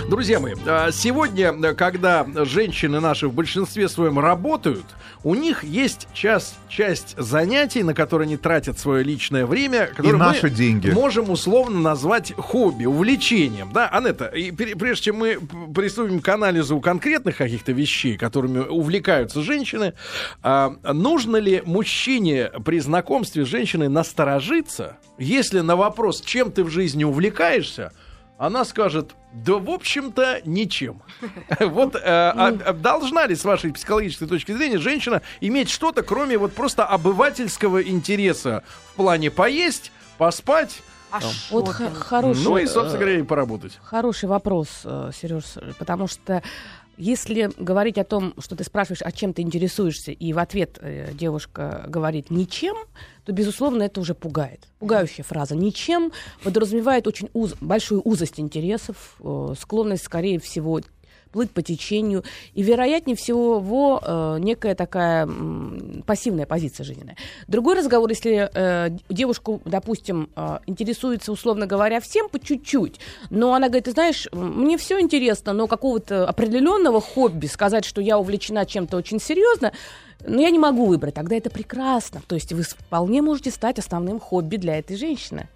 Друзья 0.09 0.41
мои, 0.41 0.55
э, 0.67 0.91
сегодня, 0.93 1.53
э, 1.53 1.75
когда 1.75 2.27
женщины 2.45 3.01
наши 3.01 3.29
в 3.29 3.33
большинстве 3.33 3.89
своем 3.89 4.19
работают, 4.19 4.85
у 5.25 5.35
них 5.35 5.65
есть 5.65 6.09
час, 6.13 6.57
часть 6.69 7.15
занятий, 7.17 7.83
на 7.83 7.95
которые 7.95 8.27
они 8.27 8.37
тратят 8.37 8.79
свое 8.79 9.05
личное 9.05 9.47
время, 9.47 9.87
которые 9.87 10.15
мы 10.15 10.19
наши 10.19 10.51
деньги. 10.51 10.91
можем 10.91 11.31
условно 11.31 11.81
назвать 11.81 12.33
хобби, 12.37 12.85
увлечением. 12.85 13.73
Да, 13.73 13.89
Анетта, 13.89 14.27
и 14.27 14.51
пре- 14.51 14.77
прежде 14.77 15.05
чем 15.05 15.17
мы 15.17 15.39
приступим 15.75 16.21
к 16.21 16.29
анализу 16.29 16.79
конкретных 16.81 17.37
каких-то 17.37 17.73
вещей, 17.73 18.19
которыми 18.19 18.59
увлекаются 18.59 19.41
женщины, 19.41 19.95
а, 20.43 20.75
нужно 20.93 21.37
ли 21.37 21.63
мужчине 21.65 22.51
при 22.65 22.81
знакомстве 22.81 23.47
с 23.47 23.49
женщиной 23.49 23.89
насторожиться, 23.89 24.99
если 25.19 25.61
на 25.61 25.77
вопрос, 25.77 26.21
чем 26.21 26.51
ты 26.51 26.65
в 26.65 26.69
жизни 26.69 27.05
увлекаешься, 27.05 27.93
она 28.47 28.65
скажет, 28.65 29.15
да, 29.33 29.55
в 29.55 29.71
общем-то, 29.71 30.41
ничем. 30.45 31.01
Вот 31.61 31.95
э, 31.95 32.01
а- 32.05 32.49
а 32.67 32.73
должна 32.73 33.27
ли, 33.27 33.37
с 33.37 33.45
вашей 33.45 33.73
психологической 33.73 34.27
точки 34.27 34.53
зрения, 34.53 34.79
женщина 34.79 35.23
иметь 35.41 35.71
что-то, 35.71 36.03
кроме 36.03 36.37
вот 36.39 36.53
просто 36.53 36.85
обывательского 36.85 37.83
интереса 37.83 38.65
в 38.93 38.97
плане 38.97 39.31
поесть, 39.31 39.93
поспать, 40.19 40.83
А 41.13 41.21
Вот 41.51 41.69
х- 41.69 41.91
хороший, 41.91 42.43
ну 42.45 42.57
и, 42.57 42.65
э, 42.65 42.67
собственно 42.67 42.99
говоря, 42.99 43.19
и 43.21 43.23
поработать. 43.23 43.79
хороший 43.83 44.29
вопрос, 44.31 44.69
Сереж, 44.83 45.45
потому 45.79 46.07
что 46.09 46.43
если 47.03 47.51
говорить 47.59 47.99
о 47.99 48.05
том, 48.05 48.33
что 48.39 48.55
ты 48.55 48.63
спрашиваешь, 48.63 49.03
о 49.03 49.11
чем 49.11 49.35
ты 49.35 49.43
интересуешься, 49.43 50.13
и 50.13 50.33
в 50.33 50.39
ответ 50.39 50.79
э, 50.81 51.13
девушка 51.13 51.85
говорит 51.89 52.31
ничем, 52.31 52.77
то, 53.25 53.33
безусловно, 53.33 53.83
это 53.83 54.01
уже 54.01 54.15
пугает. 54.15 54.69
Пугающая 54.79 55.25
фраза 55.25 55.57
«ничем» 55.57 56.13
подразумевает 56.45 57.09
очень 57.09 57.29
уз- 57.33 57.57
большую 57.61 58.03
узость 58.05 58.39
интересов, 58.39 59.17
э, 59.21 59.55
склонность, 59.59 60.05
скорее 60.05 60.39
всего, 60.39 60.81
плыть 61.33 61.51
по 61.51 61.63
течению, 61.63 62.25
и, 62.55 62.63
вероятнее 62.63 63.17
всего, 63.17 64.01
э, 64.05 64.37
некая 64.41 64.75
такая 64.75 65.25
м, 65.25 66.03
пассивная 66.07 66.47
позиция 66.47 66.85
жизненная. 66.85 67.17
Другой 67.49 67.77
разговор, 67.77 68.09
если 68.11 68.51
э, 68.53 68.91
девушку, 69.09 69.61
допустим, 69.65 70.29
э, 70.37 70.59
интересуется, 70.67 71.33
условно 71.33 71.67
говоря, 71.67 72.01
всем 72.01 72.29
по 72.29 72.39
чуть-чуть, 72.39 73.01
но 73.31 73.55
она 73.55 73.69
говорит, 73.69 73.85
ты 73.85 73.93
знаешь, 73.93 74.29
мне 74.33 74.77
все 74.79 75.01
интересно, 75.01 75.53
но 75.53 75.67
какого-то 75.67 76.29
определенного 76.29 77.01
хобби, 77.01 77.47
сказать, 77.47 77.85
что 77.85 78.01
я 78.01 78.19
увлечена 78.19 78.67
чем-то 78.67 78.97
очень 78.97 79.21
серьезно, 79.21 79.73
но 80.25 80.41
я 80.41 80.51
не 80.51 80.59
могу 80.59 80.87
выбрать, 80.87 81.15
тогда 81.15 81.37
это 81.37 81.51
прекрасно. 81.51 82.23
То 82.27 82.35
есть 82.35 82.53
вы 82.53 82.63
вполне 82.63 83.23
можете 83.23 83.51
стать 83.51 83.79
основным 83.79 84.21
хобби 84.21 84.57
для 84.57 84.79
этой 84.79 84.97
женщины. 84.97 85.49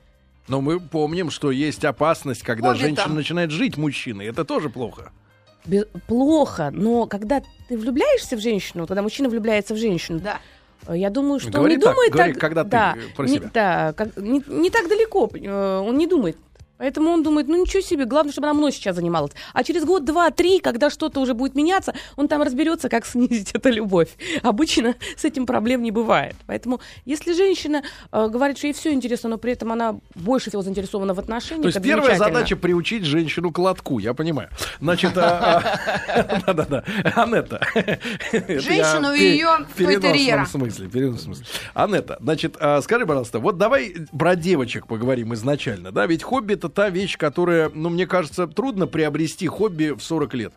Но 0.48 0.60
мы 0.60 0.80
помним, 0.80 1.30
что 1.30 1.50
есть 1.50 1.84
опасность, 1.84 2.42
когда 2.42 2.68
Хобби 2.68 2.78
женщина 2.80 3.06
там. 3.06 3.14
начинает 3.16 3.50
жить 3.50 3.76
мужчиной. 3.76 4.26
Это 4.26 4.44
тоже 4.44 4.70
плохо. 4.70 5.10
Плохо, 6.06 6.70
но 6.72 7.06
когда 7.06 7.42
ты 7.68 7.76
влюбляешься 7.76 8.36
в 8.36 8.40
женщину, 8.40 8.86
когда 8.86 9.02
мужчина 9.02 9.28
влюбляется 9.28 9.74
в 9.74 9.76
женщину, 9.76 10.20
Да. 10.20 10.38
э, 10.86 10.96
я 10.96 11.10
думаю, 11.10 11.40
что 11.40 11.50
Говори 11.50 11.74
он 11.74 11.78
не 11.78 11.84
так, 11.84 11.94
думает 11.94 12.12
говори, 12.12 12.32
так, 12.32 12.40
когда 12.40 12.64
ты, 12.64 12.70
да, 12.70 12.94
э, 12.96 13.14
про 13.16 13.26
не, 13.26 13.36
себя. 13.36 13.50
да, 13.52 13.92
как- 13.92 14.16
не, 14.16 14.42
не 14.46 14.70
так 14.70 14.88
далеко, 14.88 15.28
э, 15.34 15.78
он 15.84 15.98
не 15.98 16.06
думает. 16.06 16.36
Поэтому 16.78 17.10
он 17.10 17.22
думает, 17.22 17.48
ну 17.48 17.60
ничего 17.60 17.80
себе, 17.80 18.04
главное, 18.04 18.32
чтобы 18.32 18.48
она 18.48 18.54
мной 18.54 18.72
сейчас 18.72 18.96
занималась. 18.96 19.32
А 19.52 19.64
через 19.64 19.84
год, 19.84 20.04
два, 20.04 20.30
три, 20.30 20.60
когда 20.60 20.90
что-то 20.90 21.20
уже 21.20 21.34
будет 21.34 21.54
меняться, 21.54 21.94
он 22.16 22.28
там 22.28 22.42
разберется, 22.42 22.88
как 22.88 23.06
снизить 23.06 23.52
эту 23.52 23.70
любовь. 23.70 24.08
Обычно 24.42 24.94
с 25.16 25.24
этим 25.24 25.46
проблем 25.46 25.82
не 25.82 25.90
бывает. 25.90 26.36
Поэтому, 26.46 26.80
если 27.04 27.32
женщина 27.32 27.82
э, 28.12 28.28
говорит, 28.28 28.58
что 28.58 28.66
ей 28.66 28.72
все 28.72 28.92
интересно, 28.92 29.30
но 29.30 29.38
при 29.38 29.52
этом 29.52 29.72
она 29.72 29.96
больше 30.14 30.50
всего 30.50 30.62
заинтересована 30.62 31.14
в 31.14 31.18
отношениях, 31.18 31.62
То 31.62 31.68
есть 31.68 31.78
это 31.78 31.86
первая 31.86 32.16
задача 32.18 32.56
приучить 32.56 33.04
женщину 33.04 33.52
к 33.52 33.58
лотку, 33.58 33.98
я 33.98 34.14
понимаю. 34.14 34.50
Значит, 34.80 35.16
а, 35.16 35.62
а, 36.08 36.42
да-да-да, 36.46 36.84
Анетта. 37.14 37.60
Женщину 38.32 39.12
и 39.12 39.18
пе- 39.18 39.34
её 39.36 39.64
в 39.64 40.48
смысле, 40.48 40.88
в 40.88 40.90
переносном 40.90 41.34
смысле. 41.34 41.46
Анетта, 41.74 42.18
значит, 42.20 42.56
а, 42.60 42.80
скажи, 42.82 43.06
пожалуйста, 43.06 43.38
вот 43.38 43.56
давай 43.56 43.94
про 44.16 44.36
девочек 44.36 44.86
поговорим 44.86 45.34
изначально, 45.34 45.92
да? 45.92 46.06
Ведь 46.06 46.22
хобби 46.22 46.54
это 46.66 46.74
та 46.74 46.90
вещь, 46.90 47.16
которая, 47.16 47.70
ну, 47.72 47.88
мне 47.88 48.06
кажется, 48.06 48.46
трудно 48.46 48.86
приобрести 48.86 49.46
хобби 49.46 49.90
в 49.90 50.02
40 50.02 50.34
лет. 50.34 50.52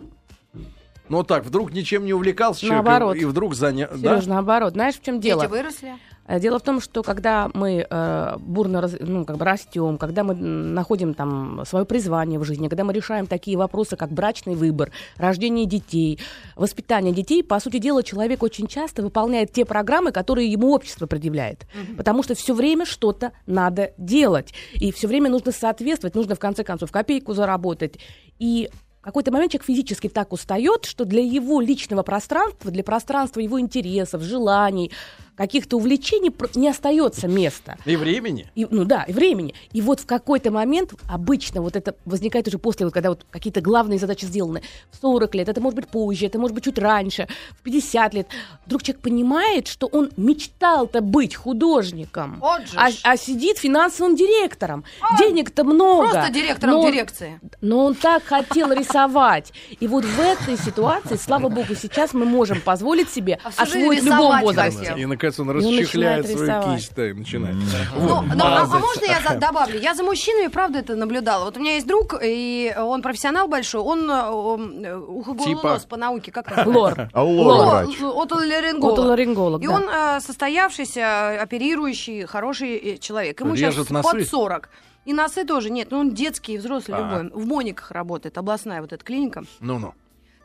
Ну, 1.08 1.24
так, 1.24 1.44
вдруг 1.46 1.74
ничем 1.74 2.06
не 2.06 2.14
увлекался 2.14 2.62
человек, 2.62 2.86
Наоборот. 2.86 3.16
и 3.16 3.26
вдруг 3.26 3.56
занял... 3.56 3.88
Сереж, 3.98 4.28
наоборот. 4.28 4.74
Знаешь, 4.74 4.96
в 4.96 5.02
чем 5.04 5.20
дело? 5.20 5.42
Дети 5.42 5.52
выросли. 5.52 5.94
Э, 6.30 6.40
Дело 6.40 6.60
в 6.60 6.62
том, 6.62 6.80
что 6.80 7.02
когда 7.04 7.50
мы 7.54 7.86
э, 7.90 8.38
бурно 8.40 8.82
раз- 8.82 8.98
ну, 9.00 9.26
как 9.26 9.38
бы 9.38 9.46
растем, 9.46 9.98
когда 9.98 10.24
мы 10.24 10.36
находим 10.36 11.14
там 11.14 11.64
свое 11.66 11.86
призвание 11.86 12.40
в 12.40 12.44
жизни, 12.44 12.68
когда 12.68 12.84
мы 12.84 12.94
решаем 12.94 13.26
такие 13.26 13.58
вопросы, 13.58 13.96
как 13.96 14.12
брачный 14.12 14.56
выбор, 14.56 14.92
рождение 15.18 15.66
детей, 15.66 16.20
воспитание 16.56 17.14
детей, 17.14 17.44
по 17.44 17.60
сути 17.60 17.80
дела, 17.80 18.04
человек 18.04 18.44
очень 18.44 18.68
часто 18.68 19.02
выполняет 19.02 19.52
те 19.52 19.66
программы, 19.66 20.12
которые 20.12 20.52
ему 20.52 20.74
общество 20.74 21.08
предъявляет. 21.08 21.66
Потому 21.98 22.22
что 22.24 22.36
все 22.36 22.54
время 22.54 22.86
что-то 22.86 23.32
надо 23.48 23.92
делать. 23.98 24.54
И 24.74 24.92
все 24.92 25.08
время 25.08 25.30
нужно 25.30 25.52
соответствовать, 25.52 26.16
нужно 26.16 26.36
в 26.36 26.40
конце 26.40 26.64
концов 26.64 26.92
копейку 26.92 27.34
заработать. 27.34 27.98
И 28.38 28.70
какой-то 29.02 29.32
момент 29.32 29.52
человек 29.52 29.66
физически 29.66 30.10
так 30.10 30.34
устает, 30.34 30.86
что 30.86 31.06
для 31.06 31.22
его 31.22 31.62
личного 31.62 32.04
пространства, 32.04 32.70
для 32.70 32.84
пространства 32.84 33.40
его 33.40 33.60
интересов, 33.60 34.22
желаний, 34.22 34.92
каких-то 35.40 35.78
увлечений 35.78 36.36
не 36.56 36.68
остается 36.68 37.30
места. 37.30 37.78
И 37.86 37.96
времени. 37.96 38.52
И, 38.56 38.68
ну 38.70 38.84
да, 38.84 39.04
и 39.04 39.14
времени. 39.14 39.54
И 39.72 39.82
вот 39.82 40.02
в 40.02 40.06
какой-то 40.06 40.52
момент, 40.52 40.94
обычно 41.10 41.62
вот 41.62 41.78
это 41.78 41.96
возникает 42.04 42.50
уже 42.50 42.58
после, 42.58 42.86
вот, 42.86 42.94
когда 42.94 43.08
вот 43.08 43.26
какие-то 43.32 43.62
главные 43.62 44.00
задачи 44.00 44.26
сделаны, 44.26 44.62
в 44.92 44.98
40 44.98 45.34
лет, 45.36 45.48
это 45.48 45.62
может 45.62 45.78
быть 45.78 45.88
позже, 45.88 46.26
это 46.26 46.38
может 46.40 46.54
быть 46.54 46.66
чуть 46.66 46.78
раньше, 46.78 47.30
в 47.58 47.62
50 47.64 48.14
лет, 48.16 48.28
вдруг 48.66 48.84
человек 48.84 49.02
понимает, 49.02 49.70
что 49.70 49.88
он 49.88 50.12
мечтал-то 50.18 51.00
быть 51.00 51.36
художником, 51.36 52.40
Вот 52.42 52.68
же 52.68 52.78
а, 52.78 52.90
а 53.04 53.16
сидит 53.16 53.60
финансовым 53.60 54.18
директором. 54.18 54.84
Денег-то 55.20 55.64
много. 55.64 56.10
Просто 56.10 56.34
директором 56.34 56.74
но 56.74 56.82
он- 56.82 56.92
дирекции. 56.92 57.40
но 57.62 57.86
он 57.86 57.96
так 57.96 58.24
хотел 58.26 58.74
рисовать. 58.74 59.54
И 59.80 59.88
вот 59.88 60.04
в 60.04 60.20
этой 60.20 60.58
ситуации, 60.58 61.16
слава 61.16 61.48
богу, 61.48 61.76
сейчас 61.76 62.14
мы 62.14 62.26
можем 62.26 62.60
позволить 62.60 63.10
себе 63.10 63.40
А 63.46 63.64
освоить 63.64 64.04
в 64.04 64.06
любом 64.06 64.42
возрасте. 64.42 64.80
хотел. 64.80 64.98
И, 64.98 65.06
наконец, 65.06 65.29
он 65.38 65.50
он 65.50 65.58
расчехляет 65.58 66.24
начинает 66.24 66.28
свою 66.28 66.44
рисовать. 66.46 66.78
кисть. 66.80 66.96
Да, 66.96 67.10
и 67.10 67.14
начинает. 67.14 67.56
Ну, 67.56 68.08
Вот. 68.08 68.24
ну, 68.36 68.44
а, 68.44 68.58
а 68.58 68.66
Мазать. 68.66 68.82
можно 68.82 69.06
я 69.06 69.20
за- 69.22 69.36
добавлю? 69.38 69.80
Я 69.80 69.94
за 69.94 70.04
мужчинами, 70.04 70.48
правда, 70.48 70.80
это 70.80 70.96
наблюдала. 70.96 71.44
Вот 71.46 71.58
у 71.58 71.60
меня 71.60 71.74
есть 71.76 71.86
друг, 71.88 72.16
и 72.24 72.74
он 72.78 73.02
профессионал 73.02 73.48
большой, 73.50 73.82
он 73.82 74.10
э, 74.10 74.30
он, 74.30 74.86
э, 74.86 74.96
ухоголонос 74.96 75.82
Типа? 75.82 75.90
по 75.90 75.98
науке, 75.98 76.32
как 76.32 76.50
это 76.52 76.64
Лор. 76.70 77.10
А 77.14 77.24
Лор. 77.24 77.86
Отоларинголог. 78.24 78.94
Отоларинголог, 78.94 79.62
И 79.64 79.68
он 79.68 79.84
э, 79.90 80.20
состоявшийся, 80.22 81.42
оперирующий, 81.42 82.26
хороший 82.26 82.76
э, 82.78 82.98
человек. 82.98 83.40
Ему 83.42 83.56
сейчас 83.56 83.76
под 83.76 84.28
40. 84.28 84.70
И 85.06 85.14
носы 85.14 85.44
тоже 85.46 85.70
нет. 85.72 85.88
Ну, 85.92 86.00
он 86.00 86.14
детский, 86.14 86.58
взрослый, 86.58 86.98
А. 86.98 87.02
любой. 87.24 87.44
В 87.44 87.48
Мониках 87.48 87.92
работает, 87.92 88.38
областная 88.38 88.82
вот 88.82 88.94
эта 88.94 89.04
клиника. 89.04 89.44
Ну-ну. 89.60 89.94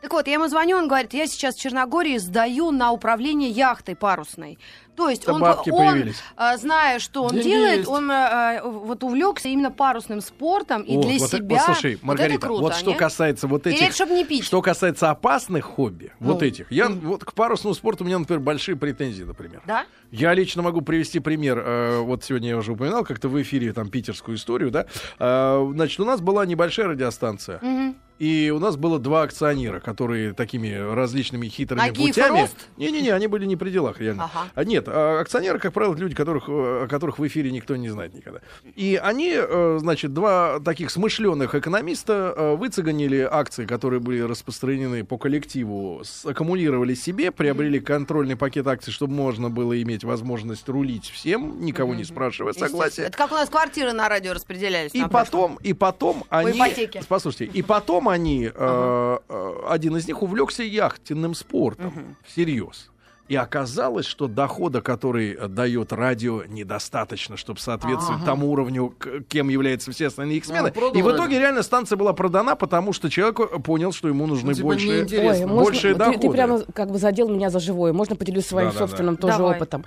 Так 0.04 0.12
вот, 0.12 0.26
я 0.26 0.34
ему 0.34 0.48
звоню, 0.48 0.76
он 0.76 0.86
говорит, 0.86 1.14
я 1.14 1.26
сейчас 1.26 1.54
в 1.54 1.60
Черногории 1.60 2.18
сдаю 2.18 2.72
на 2.72 2.92
управление 2.92 3.48
яхтой 3.48 3.96
парусной. 3.96 4.58
То 4.96 5.08
есть 5.08 5.26
Да 5.26 5.34
он, 5.34 5.40
бабки 5.40 5.70
он 5.70 5.92
появились. 5.92 6.22
а, 6.36 6.56
зная, 6.56 6.98
что 6.98 7.24
он 7.24 7.32
Деньги 7.32 7.48
делает, 7.48 7.76
есть. 7.78 7.88
он 7.88 8.10
а, 8.10 8.58
а, 8.60 8.62
вот 8.68 9.02
увлекся 9.02 9.48
именно 9.48 9.70
парусным 9.70 10.20
спортом 10.20 10.82
и 10.82 10.96
О, 10.96 11.02
для 11.02 11.18
вот, 11.18 11.32
э- 11.34 11.36
себя. 11.36 11.56
вот 11.56 11.64
слушай, 11.64 11.90
Вот 11.94 11.98
это 11.98 12.06
Маргарита, 12.06 12.46
круто, 12.46 12.62
вот 12.62 12.74
что 12.76 12.90
не? 12.92 12.96
касается 12.96 13.48
вот 13.48 13.66
этих... 13.66 13.82
это, 13.82 13.94
чтобы 13.94 14.14
не 14.14 14.24
пить. 14.24 14.44
Что 14.44 14.62
касается 14.62 15.10
опасных 15.10 15.64
хобби, 15.64 16.12
вот 16.20 16.40
Ну. 16.40 16.46
этих, 16.46 16.70
я 16.70 16.88
вот 16.88 17.24
к 17.24 17.32
парусному 17.34 17.74
спорту 17.74 18.04
у 18.04 18.06
меня, 18.06 18.18
например, 18.18 18.40
большие 18.40 18.76
претензии, 18.76 19.24
например. 19.24 19.62
Да? 19.66 19.84
Я 20.10 20.32
лично 20.34 20.62
могу 20.62 20.80
привести 20.80 21.18
пример. 21.18 21.58
э, 21.64 21.98
вот 22.00 22.22
сегодня 22.22 22.50
я 22.50 22.56
уже 22.56 22.72
упоминал 22.72 23.04
как-то 23.04 23.28
в 23.28 23.40
эфире 23.42 23.72
там 23.72 23.88
питерскую 23.88 24.36
историю, 24.36 24.70
да. 24.70 24.86
Э, 25.18 25.66
значит, 25.74 25.98
у 26.00 26.04
нас 26.04 26.20
была 26.20 26.46
небольшая 26.46 26.86
радиостанция. 26.88 27.58
Мгм. 27.62 27.96
И 28.20 28.52
у 28.54 28.60
нас 28.60 28.76
было 28.76 29.00
два 29.00 29.22
акционера, 29.22 29.80
которые 29.80 30.34
такими 30.34 30.70
различными 30.94 31.48
хитрыми 31.48 31.80
Нагиев 31.80 32.16
и 32.16 32.20
путями... 32.20 32.48
Не-не-не, 32.76 33.10
они 33.10 33.26
были 33.26 33.44
не 33.44 33.56
при 33.56 33.70
делах, 33.70 33.98
реально. 34.00 34.30
Ага. 34.32 34.48
А 34.54 34.64
нет, 34.64 34.83
а 34.88 35.20
акционеры, 35.20 35.58
как 35.58 35.72
правило, 35.72 35.94
люди, 35.94 36.14
которых, 36.14 36.48
э, 36.48 36.84
о 36.84 36.86
которых 36.88 37.18
в 37.18 37.26
эфире 37.26 37.50
никто 37.50 37.76
не 37.76 37.88
знает 37.88 38.14
никогда. 38.14 38.40
И 38.74 39.00
они, 39.02 39.32
э, 39.34 39.78
значит, 39.80 40.12
два 40.12 40.60
таких 40.60 40.90
смышленых 40.90 41.54
экономиста 41.54 42.34
э, 42.36 42.54
выцеганили 42.56 43.28
акции, 43.30 43.66
которые 43.66 44.00
были 44.00 44.20
распространены 44.20 45.04
по 45.04 45.18
коллективу, 45.18 46.02
аккумулировали 46.24 46.94
себе, 46.94 47.30
приобрели 47.30 47.80
контрольный 47.80 48.36
пакет 48.36 48.66
акций, 48.66 48.92
чтобы 48.92 49.14
можно 49.14 49.50
было 49.50 49.80
иметь 49.82 50.04
возможность 50.04 50.68
рулить 50.68 51.10
всем, 51.10 51.64
никого 51.64 51.94
не 51.94 52.04
спрашивая 52.04 52.52
согласия. 52.52 53.02
Это 53.02 53.16
как 53.18 53.32
у 53.32 53.34
нас 53.34 53.48
квартиры 53.48 53.92
на 53.92 54.08
радио 54.08 54.32
распределялись. 54.32 54.94
И 54.94 55.04
потом, 55.10 55.58
и 55.62 55.72
потом 55.72 56.24
они... 56.28 56.58
ипотеке. 56.58 57.02
Послушайте, 57.08 57.46
и 57.46 57.62
потом 57.62 58.08
они... 58.08 58.46
один 58.46 59.96
из 59.96 60.06
них 60.06 60.22
увлекся 60.22 60.62
яхтенным 60.62 61.34
спортом. 61.34 62.16
Всерьез. 62.26 62.90
И 63.26 63.36
оказалось, 63.36 64.04
что 64.04 64.28
дохода, 64.28 64.82
который 64.82 65.32
э, 65.32 65.48
дает 65.48 65.92
радио, 65.94 66.44
недостаточно, 66.44 67.38
чтобы 67.38 67.58
соответствовать 67.58 68.22
тому 68.24 68.50
уровню, 68.52 68.94
кем 69.28 69.48
являются 69.48 69.92
все 69.92 70.08
остальные 70.08 70.38
их 70.38 70.44
смены. 70.44 70.72
Ну, 70.76 70.92
и 70.92 71.00
в 71.00 71.10
итоге 71.10 71.38
реально 71.38 71.62
станция 71.62 71.96
была 71.96 72.12
продана, 72.12 72.54
потому 72.54 72.92
что 72.92 73.08
человек 73.08 73.40
э, 73.40 73.58
понял, 73.60 73.92
что 73.92 74.08
ему 74.08 74.26
нужны 74.26 74.48
Ну, 74.50 74.54
типа, 74.54 74.66
больше... 74.66 74.86
неинтересно. 74.88 75.44
Ой, 75.46 75.46
можно- 75.46 75.64
большие 75.64 75.94
ты- 75.94 75.98
ты, 76.00 76.04
доходы. 76.04 76.28
прямо 76.28 76.60
как 76.74 76.90
бы 76.90 76.98
задел 76.98 77.28
меня 77.30 77.48
за 77.48 77.60
живое. 77.60 77.94
Можно 77.94 78.16
поделюсь 78.16 78.46
своим 78.46 78.68
Да-да-да. 78.68 78.86
собственным 78.86 79.16
тоже 79.16 79.38
Давай. 79.38 79.56
опытом. 79.56 79.84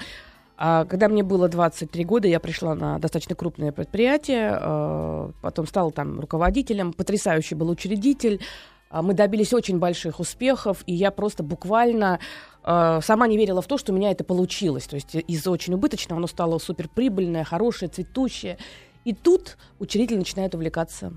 А, 0.60 0.86
когда 0.86 1.08
мне 1.08 1.22
было 1.22 1.48
23 1.48 2.03
года, 2.06 2.27
я 2.27 2.39
пришла 2.39 2.74
на 2.74 2.98
достаточно 2.98 3.36
крупное 3.36 3.72
предприятие, 3.72 4.58
э, 4.60 5.32
потом 5.44 5.67
стала 5.67 5.91
там 5.91 6.20
руководителем, 6.20 6.91
потрясающий 6.94 7.53
был 7.53 7.70
учредитель. 7.70 8.41
А, 8.89 9.03
Мы 9.03 9.13
добились 9.13 9.53
очень 9.53 9.77
больших 9.77 10.20
успехов, 10.20 10.82
и 10.88 10.94
я 10.94 11.12
просто 11.12 11.44
буквально 11.44 12.20
э, 12.68 13.00
сама 13.02 13.28
не 13.28 13.38
верила 13.38 13.62
в 13.62 13.68
то, 13.68 13.78
что 13.78 13.94
у 13.94 13.96
меня 13.96 14.12
это 14.12 14.24
получилось. 14.24 14.86
То 14.86 14.96
есть 14.96 15.16
из 15.16 15.48
очень 15.48 15.74
убыточного 15.74 16.20
оно 16.20 16.28
стало 16.28 16.60
суперприбыльное, 16.60 17.44
хорошее, 17.44 17.90
цветущее. 17.90 18.58
И 19.06 19.14
тут 19.14 19.58
учредитель 19.80 20.18
начинает 20.18 20.54
увлекаться 20.54 21.14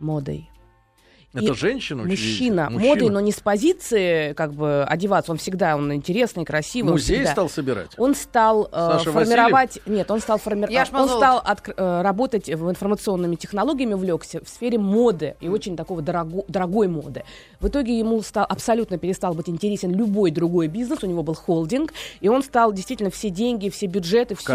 модой. 0.00 0.50
Это 1.38 1.52
И 1.52 1.56
женщина? 1.56 2.04
Мужчина, 2.04 2.70
модой, 2.70 3.10
но 3.10 3.20
не 3.20 3.32
с 3.32 3.40
позиции 3.40 4.32
как 4.34 4.54
бы 4.54 4.84
одеваться. 4.84 5.32
Он 5.32 5.38
всегда, 5.38 5.76
он 5.76 5.92
интересный, 5.92 6.44
красивый. 6.44 6.92
Музей 6.92 7.16
всегда. 7.16 7.32
стал 7.32 7.48
собирать? 7.48 7.90
Он 7.96 8.14
стал 8.14 8.68
э, 8.72 8.98
формировать, 9.04 9.80
нет, 9.86 10.10
он 10.10 10.20
стал 10.20 10.38
формировать, 10.38 10.92
он 10.92 11.08
стал 11.08 11.42
откр- 11.44 11.74
э, 11.76 12.02
работать 12.02 12.48
в 12.48 12.70
информационными 12.70 13.36
технологиями, 13.36 13.94
увлекся 13.94 14.40
в 14.44 14.48
сфере 14.48 14.78
моды 14.78 15.36
и 15.40 15.48
очень 15.48 15.76
такого 15.76 16.02
дорого- 16.02 16.44
дорогой 16.48 16.88
моды. 16.88 17.24
В 17.60 17.68
итоге 17.68 17.98
ему 17.98 18.22
стал 18.22 18.46
абсолютно 18.48 18.98
перестал 18.98 19.34
быть 19.34 19.48
интересен 19.48 19.92
любой 19.94 20.30
другой 20.30 20.68
бизнес, 20.68 21.02
у 21.02 21.06
него 21.06 21.22
был 21.22 21.34
холдинг, 21.34 21.92
и 22.20 22.28
он 22.28 22.42
стал 22.42 22.72
действительно 22.72 23.10
все 23.10 23.30
деньги, 23.30 23.68
все 23.68 23.86
бюджеты, 23.86 24.34
все 24.34 24.54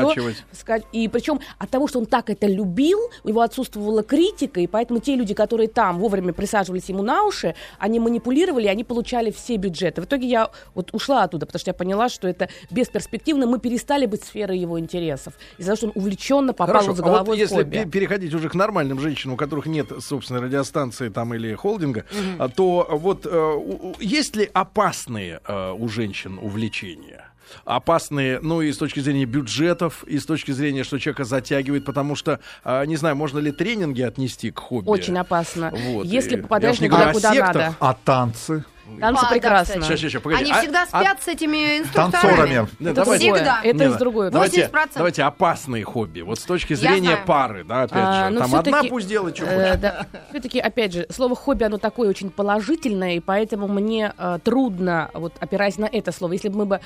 и 0.91 1.07
причем 1.07 1.39
от 1.59 1.69
того, 1.69 1.87
что 1.87 1.99
он 1.99 2.05
так 2.05 2.29
это 2.29 2.47
любил, 2.47 2.99
у 3.23 3.29
него 3.29 3.41
отсутствовала 3.41 4.03
критика, 4.03 4.59
и 4.59 4.67
поэтому 4.67 4.99
те 4.99 5.15
люди, 5.15 5.33
которые 5.33 5.67
там 5.67 5.99
вовремя 5.99 6.33
присаживались 6.33 6.72
ему 6.89 7.03
на 7.03 7.23
уши, 7.23 7.55
они 7.79 7.99
манипулировали, 7.99 8.67
они 8.67 8.83
получали 8.83 9.31
все 9.31 9.55
бюджеты. 9.57 10.01
В 10.01 10.05
итоге 10.05 10.27
я 10.27 10.49
вот 10.75 10.93
ушла 10.93 11.23
оттуда, 11.23 11.45
потому 11.45 11.59
что 11.59 11.69
я 11.69 11.73
поняла, 11.73 12.09
что 12.09 12.27
это 12.27 12.49
бесперспективно. 12.71 13.45
Мы 13.47 13.59
перестали 13.59 14.05
быть 14.05 14.23
сферой 14.23 14.57
его 14.57 14.79
интересов. 14.79 15.33
Из-за 15.57 15.71
того, 15.71 15.77
что 15.77 15.85
он 15.87 15.91
увлеченно 15.95 16.53
попал 16.53 16.67
Хорошо, 16.67 16.87
вот 16.89 16.97
с 16.97 16.99
а 16.99 17.03
вот 17.03 17.11
головой 17.11 17.37
если 17.37 17.55
хобби. 17.63 17.83
пе- 17.83 17.85
переходить 17.85 18.33
уже 18.33 18.49
к 18.49 18.55
нормальным 18.55 18.99
женщинам, 18.99 19.35
у 19.35 19.37
которых 19.37 19.65
нет 19.65 19.91
собственной 19.99 20.41
радиостанции 20.41 21.09
там 21.09 21.33
или 21.33 21.53
холдинга, 21.55 22.05
а, 22.39 22.49
то 22.49 22.87
вот 22.91 23.25
э, 23.29 23.93
есть 23.99 24.35
ли 24.35 24.49
опасные 24.53 25.39
э, 25.47 25.71
у 25.71 25.87
женщин 25.89 26.39
увлечения? 26.41 27.32
Опасные, 27.65 28.39
ну 28.41 28.61
и 28.61 28.71
с 28.71 28.77
точки 28.77 28.99
зрения 28.99 29.25
бюджетов, 29.25 30.03
и 30.05 30.19
с 30.19 30.25
точки 30.25 30.51
зрения, 30.51 30.83
что 30.83 30.99
человека 30.99 31.23
затягивает, 31.23 31.85
потому 31.85 32.15
что, 32.15 32.39
а, 32.63 32.83
не 32.85 32.95
знаю, 32.95 33.15
можно 33.15 33.39
ли 33.39 33.51
тренинги 33.51 34.01
отнести 34.01 34.51
к 34.51 34.59
хобби? 34.59 34.87
Очень 34.89 35.17
опасно. 35.17 35.71
Вот, 35.73 36.05
Если 36.05 36.37
и 36.37 36.41
попадаешь 36.41 36.79
не 36.79 36.87
о 36.87 37.11
куда 37.13 37.33
сектах. 37.33 37.53
надо. 37.55 37.75
А 37.79 37.93
танцы? 38.03 38.65
Танцы 38.99 39.19
А, 39.21 39.23
да, 39.23 39.29
прекрасно. 39.29 39.63
кстати. 39.65 39.83
Сейчас, 39.85 39.99
сейчас, 39.99 40.11
сейчас, 40.11 40.21
погоди. 40.21 40.43
Они 40.43 40.51
А- 40.51 40.61
всегда 40.61 40.83
а- 40.83 40.85
спят 40.87 41.23
с 41.23 41.27
этими 41.29 41.79
инструкторами. 41.79 42.11
Танцорами. 42.11 42.67
Да, 42.79 42.89
Это 42.91 42.93
давайте-. 43.05 43.33
Всегда. 43.33 43.61
Это 43.63 43.83
из 43.85 43.95
другой. 43.95 44.29
Давайте, 44.29 44.61
80%. 44.67 44.97
давайте 44.97 45.23
опасные 45.23 45.83
хобби. 45.85 46.19
Вот 46.21 46.37
с 46.37 46.43
точки 46.43 46.73
зрения 46.73 47.17
пары, 47.25 47.63
да, 47.63 47.83
опять 47.83 47.97
А, 48.03 48.27
же. 48.27 48.33
ну, 48.35 48.39
Там 48.41 48.55
одна 48.55 48.83
пусть 48.83 49.07
делает, 49.07 49.37
что 49.37 49.45
Э, 49.45 49.67
хочет. 49.69 49.79
да. 49.81 50.05
Все-таки, 50.31 50.59
опять 50.59 50.91
же, 50.93 51.07
слово 51.09 51.33
хобби, 51.35 51.63
оно 51.63 51.77
такое 51.77 52.09
очень 52.09 52.29
положительное, 52.29 53.15
и 53.15 53.19
поэтому 53.21 53.67
мне 53.69 54.13
э, 54.17 54.39
трудно, 54.43 55.09
вот 55.13 55.33
опираясь 55.39 55.77
на 55.77 55.85
это 55.85 56.11
слово, 56.11 56.33
если 56.33 56.49
бы 56.49 56.57
мы 56.57 56.65
бы 56.65 56.81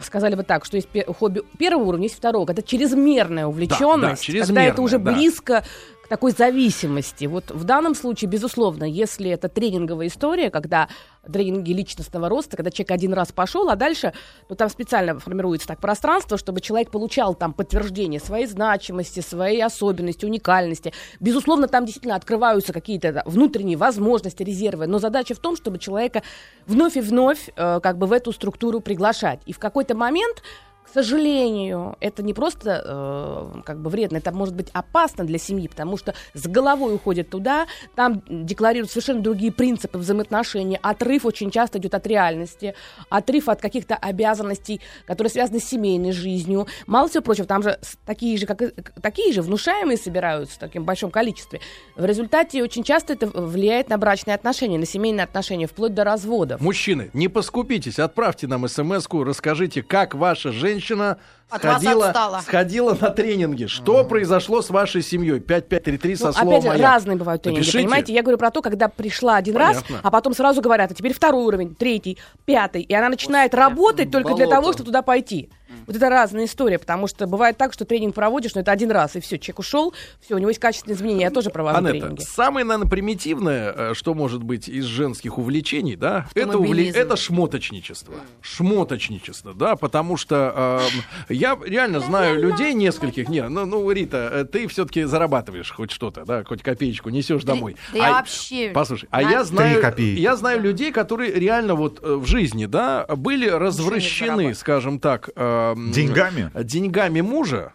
сказали 0.00 0.34
бы 0.34 0.42
так, 0.42 0.64
что 0.64 0.76
есть 0.76 0.88
хобби 1.18 1.42
первого 1.58 1.84
уровня, 1.84 2.04
есть 2.04 2.16
второго, 2.16 2.50
это 2.50 2.62
чрезмерная 2.62 3.46
увлеченность, 3.46 4.24
когда 4.24 4.40
чрезмерная, 4.40 4.68
это 4.68 4.82
уже 4.82 4.98
да. 4.98 5.12
близко 5.12 5.64
к 6.06 6.08
такой 6.08 6.30
зависимости. 6.30 7.24
Вот 7.24 7.50
в 7.50 7.64
данном 7.64 7.96
случае, 7.96 8.30
безусловно, 8.30 8.84
если 8.84 9.28
это 9.28 9.48
тренинговая 9.48 10.06
история, 10.06 10.50
когда 10.50 10.88
тренинги 11.30 11.72
личностного 11.72 12.28
роста, 12.28 12.56
когда 12.56 12.70
человек 12.70 12.92
один 12.92 13.12
раз 13.12 13.32
пошел, 13.32 13.68
а 13.68 13.74
дальше, 13.74 14.12
ну 14.48 14.54
там 14.54 14.70
специально 14.70 15.18
формируется 15.18 15.66
так 15.66 15.80
пространство, 15.80 16.38
чтобы 16.38 16.60
человек 16.60 16.92
получал 16.92 17.34
там 17.34 17.52
подтверждение 17.52 18.20
своей 18.20 18.46
значимости, 18.46 19.18
своей 19.18 19.60
особенности, 19.64 20.24
уникальности. 20.24 20.92
Безусловно, 21.18 21.66
там 21.66 21.84
действительно 21.84 22.14
открываются 22.14 22.72
какие-то 22.72 23.24
внутренние 23.26 23.76
возможности, 23.76 24.44
резервы, 24.44 24.86
но 24.86 25.00
задача 25.00 25.34
в 25.34 25.38
том, 25.38 25.56
чтобы 25.56 25.80
человека 25.80 26.22
вновь 26.66 26.96
и 26.96 27.00
вновь 27.00 27.50
э, 27.56 27.80
как 27.82 27.98
бы 27.98 28.06
в 28.06 28.12
эту 28.12 28.30
структуру 28.30 28.78
приглашать. 28.78 29.40
И 29.46 29.52
в 29.52 29.58
какой-то 29.58 29.96
момент 29.96 30.44
к 30.86 30.92
сожалению, 30.94 31.96
это 32.00 32.22
не 32.22 32.32
просто 32.32 32.82
э, 32.84 33.62
как 33.64 33.80
бы 33.80 33.90
вредно, 33.90 34.18
это 34.18 34.32
может 34.32 34.54
быть 34.54 34.68
опасно 34.72 35.24
для 35.24 35.36
семьи, 35.36 35.66
потому 35.66 35.96
что 35.96 36.14
с 36.32 36.46
головой 36.46 36.94
уходят 36.94 37.28
туда, 37.28 37.66
там 37.96 38.22
декларируют 38.28 38.90
совершенно 38.90 39.20
другие 39.20 39.50
принципы 39.50 39.98
взаимоотношений. 39.98 40.78
Отрыв 40.80 41.26
очень 41.26 41.50
часто 41.50 41.78
идет 41.78 41.94
от 41.94 42.06
реальности, 42.06 42.74
отрыв 43.10 43.48
от 43.48 43.60
каких-то 43.60 43.96
обязанностей, 43.96 44.80
которые 45.06 45.30
связаны 45.30 45.58
с 45.58 45.64
семейной 45.64 46.12
жизнью. 46.12 46.68
Мало 46.86 47.08
всего 47.08 47.24
прочего, 47.24 47.46
там 47.46 47.64
же 47.64 47.78
такие 48.06 48.38
же, 48.38 48.46
как 48.46 48.62
и- 48.62 48.72
такие 49.02 49.32
же 49.32 49.42
внушаемые 49.42 49.98
собираются 49.98 50.54
в 50.54 50.58
таком 50.58 50.84
большом 50.84 51.10
количестве. 51.10 51.60
В 51.96 52.04
результате 52.04 52.62
очень 52.62 52.84
часто 52.84 53.14
это 53.14 53.26
влияет 53.26 53.88
на 53.88 53.98
брачные 53.98 54.36
отношения, 54.36 54.78
на 54.78 54.86
семейные 54.86 55.24
отношения, 55.24 55.66
вплоть 55.66 55.94
до 55.94 56.04
разводов. 56.04 56.60
Мужчины, 56.60 57.10
не 57.12 57.26
поскупитесь, 57.26 57.98
отправьте 57.98 58.46
нам 58.46 58.68
смс-ку, 58.68 59.24
расскажите, 59.24 59.82
как 59.82 60.14
ваша 60.14 60.52
женщина 60.52 60.75
женщина 60.76 61.16
от 61.48 61.64
вас 61.64 61.80
сходила, 61.82 62.40
сходила 62.42 62.98
на 63.00 63.10
тренинги. 63.10 63.66
Что 63.66 64.04
произошло 64.04 64.62
с 64.62 64.70
вашей 64.70 65.00
семьей? 65.02 65.38
5533 65.38 66.16
со 66.16 66.26
Ну, 66.26 66.32
словом 66.32 66.48
опять 66.50 66.62
же, 66.62 66.68
«Маяк». 66.70 66.82
разные 66.82 67.16
бывают 67.16 67.42
тренинги, 67.42 67.60
Напишите. 67.60 67.84
понимаете? 67.84 68.12
Я 68.14 68.22
говорю 68.22 68.38
про 68.38 68.50
то, 68.50 68.62
когда 68.62 68.88
пришла 68.88 69.36
один 69.36 69.54
Понятно. 69.54 69.82
раз, 69.94 70.00
а 70.02 70.10
потом 70.10 70.34
сразу 70.34 70.60
говорят, 70.60 70.90
а 70.90 70.94
теперь 70.94 71.14
второй 71.14 71.44
уровень, 71.44 71.74
третий, 71.76 72.18
пятый, 72.46 72.82
и 72.82 72.92
она 72.94 73.08
начинает 73.10 73.54
работать 73.54 74.10
только 74.10 74.34
для 74.34 74.48
того, 74.48 74.72
чтобы 74.72 74.86
туда 74.86 75.02
пойти. 75.02 75.48
Вот 75.86 75.94
это 75.96 76.08
разная 76.08 76.44
история, 76.46 76.78
потому 76.78 77.06
что 77.06 77.26
бывает 77.26 77.56
так, 77.58 77.72
что 77.72 77.84
тренинг 77.84 78.14
проводишь, 78.14 78.54
но 78.54 78.60
это 78.60 78.70
один 78.72 78.90
раз, 78.90 79.14
и 79.16 79.20
все, 79.20 79.36
человек 79.38 79.58
ушел, 79.60 79.94
все, 80.20 80.34
у 80.34 80.38
него 80.38 80.48
есть 80.50 80.60
качественные 80.60 80.96
изменения, 80.96 81.22
я 81.24 81.30
тоже 81.30 81.50
провожу 81.50 81.78
Анетта, 81.78 82.00
тренинги. 82.00 82.20
самое, 82.22 82.64
наверное, 82.64 82.88
примитивное, 82.90 83.72
э, 83.76 83.94
что 83.94 84.14
может 84.14 84.42
быть 84.44 84.68
из 84.68 84.84
женских 84.84 85.38
увлечений, 85.38 85.96
да, 85.96 86.26
это, 86.34 86.56
увле- 86.58 86.92
это 86.92 87.16
шмоточничество. 87.16 88.14
Шмоточничество, 88.40 89.54
да, 89.54 89.76
потому 89.76 90.16
что 90.16 90.80
эм, 91.28 91.35
я 91.36 91.58
реально 91.64 92.00
знаю 92.00 92.40
людей 92.40 92.74
нескольких. 92.74 93.28
Не, 93.28 93.48
ну, 93.48 93.64
ну 93.66 93.90
Рита, 93.90 94.30
э, 94.32 94.44
ты 94.44 94.66
все-таки 94.68 95.04
зарабатываешь 95.04 95.70
хоть 95.70 95.90
что-то, 95.90 96.24
да, 96.24 96.44
хоть 96.44 96.62
копеечку 96.62 97.10
несешь 97.10 97.44
домой. 97.44 97.76
да 97.92 97.98
я 97.98 98.12
вообще- 98.12 98.70
Послушай, 98.70 99.08
а 99.10 99.22
я 99.22 99.44
знаю, 99.44 99.82
я 99.98 100.36
знаю 100.36 100.60
людей, 100.60 100.92
которые 100.92 101.32
реально 101.32 101.74
вот 101.74 102.00
э, 102.02 102.14
в 102.14 102.26
жизни, 102.26 102.66
да, 102.66 103.06
были 103.06 103.48
развращены, 103.48 104.54
скажем 104.54 104.98
так, 104.98 105.30
эм, 105.36 105.92
Деньгами? 105.92 106.50
деньгами 106.54 107.20
мужа, 107.20 107.72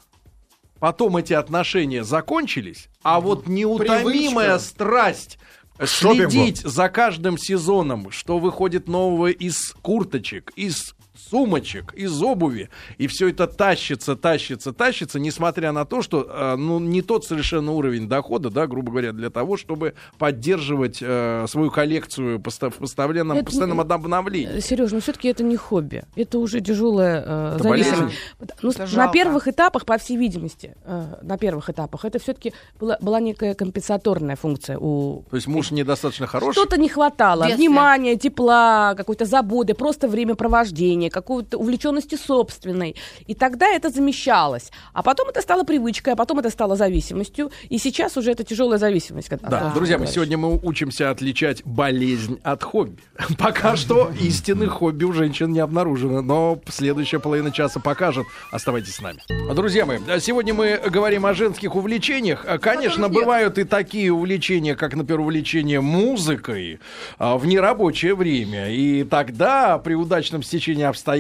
потом 0.80 1.18
эти 1.18 1.34
отношения 1.34 2.04
закончились, 2.04 2.90
а 3.04 3.20
вот 3.20 3.48
неутомимая 3.48 4.58
Привычка. 4.58 4.60
страсть 4.60 5.38
шопингу. 5.84 6.30
следить 6.32 6.58
за 6.62 6.90
каждым 6.90 7.38
сезоном, 7.38 8.12
что 8.12 8.40
выходит 8.40 8.88
нового 8.88 9.28
из 9.28 9.74
курточек, 9.82 10.52
из 10.56 10.96
сумочек, 11.32 11.94
из 11.94 12.22
обуви, 12.22 12.70
и 12.98 13.08
все 13.08 13.30
это 13.30 13.48
тащится, 13.48 14.16
тащится, 14.16 14.74
тащится, 14.74 15.18
несмотря 15.20 15.72
на 15.72 15.86
то, 15.86 16.02
что 16.02 16.28
э, 16.30 16.56
ну, 16.58 16.80
не 16.80 17.02
тот 17.02 17.26
совершенно 17.26 17.72
уровень 17.72 18.10
дохода, 18.10 18.50
да, 18.50 18.68
грубо 18.68 18.92
говоря, 18.92 19.14
для 19.14 19.30
того, 19.30 19.56
чтобы 19.56 19.94
поддерживать 20.18 21.00
э, 21.02 21.46
свою 21.48 21.72
коллекцию 21.72 22.38
в 22.38 22.42
постоянном, 22.42 23.38
Это 23.38 23.46
постоянном 23.46 23.80
обновлении. 23.80 24.60
Сереж, 24.60 24.92
но 24.92 25.00
все-таки 25.00 25.30
это 25.30 25.44
не 25.44 25.56
хобби. 25.56 26.04
Это 26.16 26.38
уже 26.38 26.60
тяжелая 26.60 27.24
э, 27.26 27.56
Это 27.56 27.64
зависимость. 27.64 28.00
болезнь? 28.02 28.18
Ну, 28.62 28.70
Это 28.70 28.82
на 28.82 28.88
жалко. 28.88 29.14
первых 29.14 29.48
этапах, 29.48 29.86
по 29.86 29.98
всей 29.98 30.18
видимости, 30.18 30.76
э, 30.84 31.16
на 31.22 31.38
первых 31.38 31.70
этапах, 31.70 32.06
это 32.06 32.20
все-таки 32.20 32.54
была, 32.80 32.98
была 33.02 33.20
некая 33.22 33.54
компенсаторная 33.54 34.36
функция 34.36 34.78
у 34.78 35.24
То 35.30 35.36
есть 35.38 35.48
муж 35.48 35.72
недостаточно 35.72 36.28
хороший. 36.28 36.60
Что-то 36.60 36.78
не 36.78 36.90
хватало. 36.90 37.46
Внимания, 37.46 38.18
тепла, 38.18 38.96
какой-то 38.98 39.26
заботы, 39.26 39.74
просто 39.74 40.08
времяпровождения, 40.08 41.10
какой-то 41.22 41.58
увлеченности 41.58 42.16
собственной. 42.16 42.96
И 43.28 43.34
тогда 43.36 43.68
это 43.68 43.90
замещалось. 43.90 44.72
А 44.94 45.04
потом 45.04 45.30
это 45.30 45.42
стало 45.42 45.64
привычкой, 45.64 46.14
а 46.14 46.16
потом 46.16 46.40
это 46.40 46.50
стало 46.50 46.76
зависимостью. 46.76 47.52
И 47.70 47.78
сейчас 47.78 48.18
уже 48.18 48.32
это 48.32 48.44
тяжелая 48.44 48.80
зависимость. 48.80 49.30
когда- 49.30 49.48
Да, 49.50 49.68
от- 49.68 49.74
друзья, 49.74 49.98
мы 49.98 50.08
сегодня 50.08 50.38
мы 50.38 50.58
учимся 50.62 51.10
отличать 51.12 51.64
болезнь 51.66 52.40
от 52.44 52.64
хобби. 52.64 52.98
Пока 53.38 53.76
что 53.76 54.12
истинных 54.20 54.72
хобби 54.72 55.04
у 55.06 55.14
женщин 55.14 55.52
не 55.54 55.60
обнаружено, 55.60 56.22
но 56.22 56.60
следующая 56.70 57.20
половина 57.20 57.52
часа 57.52 57.80
покажет. 57.80 58.26
Оставайтесь 58.52 58.96
с 58.96 59.02
нами. 59.02 59.20
Друзья 59.54 59.86
мои, 59.86 60.00
сегодня 60.20 60.54
мы 60.54 60.80
говорим 60.90 61.26
о 61.26 61.34
женских 61.34 61.76
увлечениях. 61.76 62.46
А, 62.48 62.58
Конечно, 62.58 63.10
бывают 63.10 63.58
и 63.58 63.64
такие 63.64 64.12
увлечения, 64.12 64.76
как, 64.76 64.96
например, 64.96 65.20
увлечение 65.22 65.82
музыкой 65.82 66.80
а, 67.18 67.38
в 67.38 67.46
нерабочее 67.46 68.16
время. 68.16 68.70
И 68.72 69.04
тогда, 69.04 69.78
при 69.78 69.94
удачном 69.94 70.44
стечении 70.44 70.84
обстоятельств, 70.84 71.11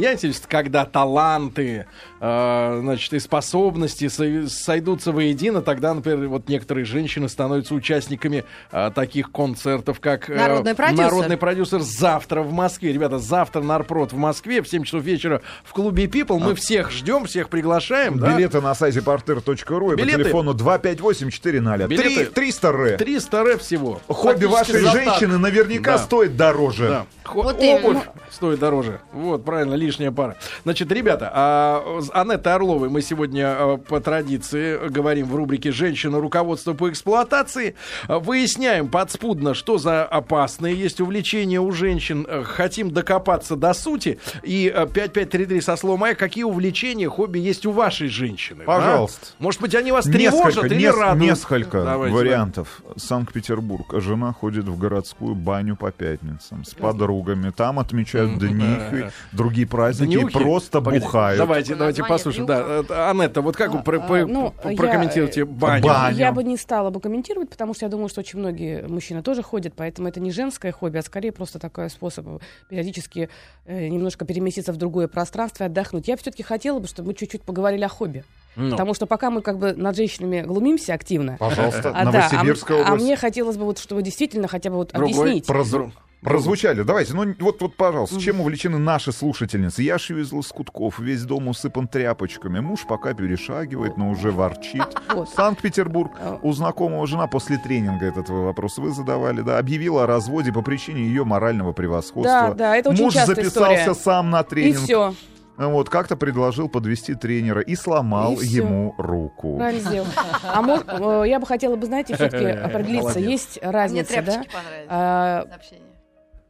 когда 0.47 0.85
таланты, 0.85 1.85
а, 2.19 2.79
значит, 2.81 3.13
и 3.13 3.19
способности 3.19 4.07
со- 4.07 4.47
сойдутся 4.49 5.11
воедино, 5.11 5.61
тогда, 5.61 5.93
например, 5.93 6.27
вот 6.27 6.47
некоторые 6.49 6.85
женщины 6.85 7.27
становятся 7.29 7.73
участниками 7.75 8.43
а, 8.71 8.91
таких 8.91 9.31
концертов, 9.31 9.99
как 9.99 10.29
э, 10.29 10.35
Народный 10.35 10.75
продюсер. 10.75 11.03
народный 11.05 11.37
продюсер 11.37 11.79
завтра 11.81 12.41
в 12.41 12.51
Москве. 12.51 12.93
Ребята, 12.93 13.19
завтра 13.19 13.61
Нарпрод 13.61 14.13
в 14.13 14.17
Москве 14.17 14.61
в 14.61 14.67
7 14.67 14.83
часов 14.83 15.03
вечера 15.03 15.41
в 15.63 15.73
клубе 15.73 16.05
People. 16.05 16.39
Мы 16.39 16.55
всех 16.55 16.91
ждем, 16.91 17.25
всех 17.25 17.49
приглашаем. 17.49 18.19
да? 18.19 18.35
Билеты 18.35 18.61
на 18.61 18.73
сайте 18.75 18.99
porter.ru 18.99 19.93
и 19.93 19.95
по 19.95 20.01
Билеты? 20.01 20.23
телефону 20.23 20.53
258-400. 20.53 21.87
Билеты? 21.87 22.25
300 22.25 22.67
р. 22.69 22.97
300 22.97 23.37
р 23.37 23.57
всего. 23.59 24.01
Хобби 24.07 24.45
вашей 24.45 24.79
женщины 24.79 25.37
наверняка 25.37 25.93
Да. 25.93 25.97
стоит 25.99 26.35
дороже. 26.37 26.87
Да. 26.87 27.05
Хо- 27.23 27.43
Вот 27.43 27.55
обувь 27.55 27.63
именно. 27.63 28.03
стоит 28.29 28.59
дороже. 28.59 28.99
Вот, 29.13 29.45
правильно. 29.45 29.70
Правильно, 29.71 29.75
лишняя 29.75 30.11
пара. 30.11 30.37
Значит, 30.63 30.91
ребята, 30.91 31.31
а, 31.33 31.99
с 32.01 32.09
Анеттой 32.13 32.53
Орловой 32.53 32.89
мы 32.89 33.01
сегодня 33.01 33.45
а, 33.47 33.77
по 33.77 33.99
традиции 33.99 34.87
говорим 34.89 35.27
в 35.27 35.35
рубрике 35.35 35.71
«Женщина. 35.71 36.19
Руководство 36.19 36.73
по 36.73 36.89
эксплуатации». 36.89 37.75
А, 38.07 38.19
Выясняем 38.19 38.87
подспудно, 38.89 39.53
что 39.53 39.77
за 39.77 40.03
опасные 40.03 40.75
есть 40.75 41.01
увлечения 41.01 41.59
у 41.59 41.71
женщин. 41.71 42.25
А, 42.29 42.43
Хотим 42.43 42.91
докопаться 42.91 43.55
до 43.55 43.73
сути. 43.73 44.19
И 44.43 44.67
а, 44.73 44.85
5533 44.85 45.61
со 45.61 45.75
словом 45.75 46.03
«Ай», 46.03 46.15
какие 46.15 46.43
увлечения, 46.43 47.09
хобби 47.09 47.39
есть 47.39 47.65
у 47.65 47.71
вашей 47.71 48.07
женщины? 48.07 48.59
да? 48.59 48.65
Пожалуйста. 48.65 49.27
Может 49.39 49.61
быть, 49.61 49.75
они 49.75 49.91
вас 49.91 50.05
тревожат 50.05 50.65
или 50.65 50.75
нес- 50.75 50.95
радуют? 50.97 51.29
несколько 51.31 51.83
Давайте, 51.83 52.15
вариантов. 52.15 52.81
Санкт-Петербург. 52.95 53.85
Жена 54.01 54.33
ходит 54.33 54.65
в 54.65 54.77
городскую 54.77 55.35
баню 55.35 55.75
по 55.75 55.91
пятницам 55.91 56.63
с 56.65 56.73
подругами. 56.73 57.51
Там 57.51 57.79
отмечают 57.79 58.37
днюхи, 58.39 59.11
другие 59.31 59.60
праздники, 59.65 60.11
и 60.11 60.19
Днюхи? 60.19 60.33
просто 60.33 60.81
Погоди, 60.81 61.03
бухают. 61.05 61.37
Давайте, 61.39 61.75
давайте 61.75 62.03
послушаем. 62.03 62.45
днюха. 62.45 62.63
Да, 62.63 62.73
это, 62.79 63.09
Анетта, 63.09 63.41
вот 63.41 63.55
как 63.55 63.73
вы 63.73 63.83
про- 63.83 63.99
А, 64.01 64.25
ну, 64.25 64.51
про- 64.51 64.71
я, 64.71 64.77
прокомментируете 64.77 65.41
э, 65.41 65.45
баню? 65.45 65.83
Баню. 65.83 66.17
Я 66.17 66.31
бы 66.31 66.43
не 66.43 66.57
стала 66.57 66.89
бы 66.89 66.99
комментировать, 66.99 67.49
потому 67.49 67.73
что 67.73 67.85
я 67.85 67.89
думаю, 67.89 68.09
что 68.09 68.21
очень 68.21 68.39
многие 68.39 68.87
мужчины 68.87 69.21
тоже 69.23 69.43
ходят, 69.43 69.73
поэтому 69.75 70.07
это 70.07 70.19
не 70.19 70.31
женское 70.31 70.71
хобби, 70.71 70.97
а 70.97 71.01
скорее 71.01 71.31
просто 71.31 71.59
такой 71.59 71.89
способ 71.89 72.25
периодически 72.69 73.29
э, 73.65 73.87
немножко 73.87 74.25
переместиться 74.25 74.73
в 74.73 74.77
другое 74.77 75.07
пространство 75.07 75.63
и 75.63 75.67
отдохнуть. 75.67 76.07
Я 76.07 76.17
все-таки 76.17 76.43
хотела 76.43 76.79
бы, 76.79 76.87
чтобы 76.87 77.09
мы 77.09 77.13
чуть-чуть 77.13 77.43
поговорили 77.43 77.83
о 77.83 77.89
хобби. 77.89 78.23
Ну. 78.55 78.71
Потому 78.71 78.93
что 78.93 79.05
пока 79.05 79.29
мы 79.31 79.41
как 79.41 79.57
бы 79.57 79.73
над 79.73 79.95
женщинами 79.95 80.41
глумимся 80.41 80.93
активно, 80.93 81.37
Пожалуйста, 81.39 81.91
а, 81.95 82.11
да, 82.11 82.29
а, 82.31 82.91
а 82.91 82.95
мне 82.95 83.15
хотелось 83.15 83.55
бы, 83.55 83.65
вот, 83.65 83.79
чтобы 83.79 84.01
действительно 84.01 84.47
хотя 84.49 84.69
бы 84.69 84.75
вот 84.75 84.91
Другой 84.91 85.11
объяснить. 85.11 85.47
Прозру- 85.49 85.91
Прозвучали. 86.21 86.83
Давайте, 86.83 87.13
ну 87.15 87.33
вот, 87.39 87.61
вот, 87.61 87.75
пожалуйста, 87.75 88.19
чем 88.19 88.41
увлечены 88.41 88.77
наши 88.77 89.11
слушательницы? 89.11 89.81
Я 89.81 89.97
шью 89.97 90.19
из 90.19 90.31
лоскутков, 90.31 90.99
весь 90.99 91.23
дом 91.23 91.47
усыпан 91.47 91.87
тряпочками. 91.87 92.59
Муж 92.59 92.81
пока 92.87 93.13
перешагивает, 93.13 93.97
но 93.97 94.09
уже 94.09 94.31
ворчит. 94.31 94.83
Вот. 95.11 95.29
Санкт-Петербург. 95.29 96.11
А. 96.21 96.39
У 96.41 96.53
знакомого 96.53 97.05
жена 97.05 97.27
после 97.27 97.57
тренинга 97.57 98.05
этот 98.05 98.29
вопрос 98.29 98.77
вы 98.77 98.91
задавали, 98.91 99.41
да, 99.41 99.57
объявила 99.57 100.03
о 100.03 100.07
разводе 100.07 100.53
по 100.53 100.61
причине 100.61 101.01
ее 101.01 101.25
морального 101.25 101.73
превосходства. 101.73 102.49
Да, 102.49 102.53
да, 102.53 102.77
это 102.77 102.91
очень 102.91 103.03
Муж 103.03 103.13
записался 103.15 103.73
история. 103.73 103.93
сам 103.93 104.29
на 104.29 104.39
И 104.39 104.43
тренинг. 104.45 104.77
все. 104.83 105.13
Вот, 105.57 105.89
как-то 105.89 106.15
предложил 106.15 106.69
подвести 106.69 107.13
тренера 107.13 107.61
и 107.61 107.75
сломал 107.75 108.39
И 108.39 108.45
ему 108.45 108.95
руку. 108.97 109.59
А 109.61 110.61
может, 110.61 110.85
э, 110.87 111.23
я 111.27 111.39
бы 111.39 111.45
хотела 111.45 111.75
бы, 111.75 111.85
знаете, 111.85 112.15
все-таки 112.15 112.45
определиться. 112.45 113.19
Молодец. 113.19 113.29
Есть 113.29 113.59
Мне 113.61 113.71
разница, 113.71 114.13
да? 114.15 114.21
тряпочки 114.21 114.51
понравились. 114.53 114.87
А, 114.89 115.45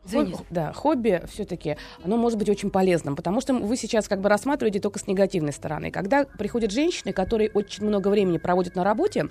Извините. 0.06 0.44
Да, 0.50 0.74
хобби 0.74 1.22
все-таки, 1.32 1.78
оно 2.04 2.18
может 2.18 2.40
быть 2.40 2.50
очень 2.50 2.72
полезным, 2.72 3.16
потому 3.16 3.40
что 3.40 3.54
вы 3.54 3.78
сейчас 3.78 4.08
как 4.08 4.20
бы 4.20 4.30
рассматриваете 4.30 4.80
только 4.80 5.00
с 5.00 5.08
негативной 5.08 5.54
стороны. 5.54 5.92
Когда 5.92 6.26
приходят 6.26 6.72
женщины, 6.72 7.14
которые 7.14 7.52
очень 7.54 7.86
много 7.86 8.08
времени 8.08 8.38
проводят 8.38 8.76
на 8.76 8.84
работе, 8.84 9.28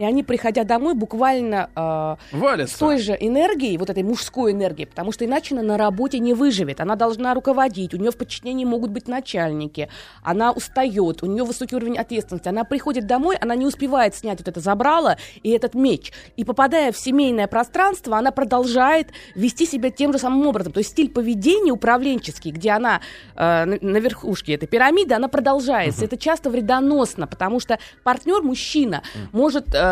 и 0.00 0.04
они, 0.04 0.22
приходя 0.22 0.64
домой, 0.64 0.94
буквально 0.94 1.68
э, 1.76 2.66
с 2.66 2.72
той 2.72 2.98
же 2.98 3.14
энергией, 3.20 3.76
вот 3.76 3.90
этой 3.90 4.02
мужской 4.02 4.52
энергией, 4.52 4.86
потому 4.86 5.12
что 5.12 5.26
иначе 5.26 5.54
она 5.54 5.62
на 5.62 5.76
работе 5.76 6.18
не 6.18 6.32
выживет. 6.32 6.80
Она 6.80 6.96
должна 6.96 7.34
руководить, 7.34 7.92
у 7.92 7.98
нее 7.98 8.10
в 8.10 8.16
подчинении 8.16 8.64
могут 8.64 8.92
быть 8.92 9.08
начальники, 9.08 9.90
она 10.22 10.52
устает, 10.52 11.22
у 11.22 11.26
нее 11.26 11.44
высокий 11.44 11.76
уровень 11.76 11.98
ответственности. 11.98 12.48
Она 12.48 12.64
приходит 12.64 13.06
домой, 13.06 13.36
она 13.36 13.54
не 13.54 13.66
успевает 13.66 14.14
снять 14.14 14.38
вот 14.38 14.48
это 14.48 14.60
забрало 14.60 15.18
и 15.42 15.50
этот 15.50 15.74
меч. 15.74 16.12
И 16.38 16.44
попадая 16.44 16.92
в 16.92 16.96
семейное 16.96 17.46
пространство, 17.46 18.16
она 18.16 18.30
продолжает 18.30 19.08
вести 19.34 19.66
себя 19.66 19.90
тем 19.90 20.14
же 20.14 20.18
самым 20.18 20.46
образом. 20.46 20.72
То 20.72 20.78
есть 20.78 20.92
стиль 20.92 21.10
поведения 21.10 21.72
управленческий, 21.72 22.52
где 22.52 22.70
она 22.70 23.02
э, 23.36 23.64
на, 23.66 23.98
верхушке 23.98 24.54
этой 24.54 24.66
пирамиды, 24.66 25.14
она 25.14 25.28
продолжается. 25.28 26.06
Это 26.06 26.16
часто 26.16 26.48
вредоносно, 26.48 27.26
потому 27.26 27.60
что 27.60 27.78
партнер, 28.02 28.40
мужчина, 28.40 29.02
может... 29.32 29.74
э, 29.74 29.89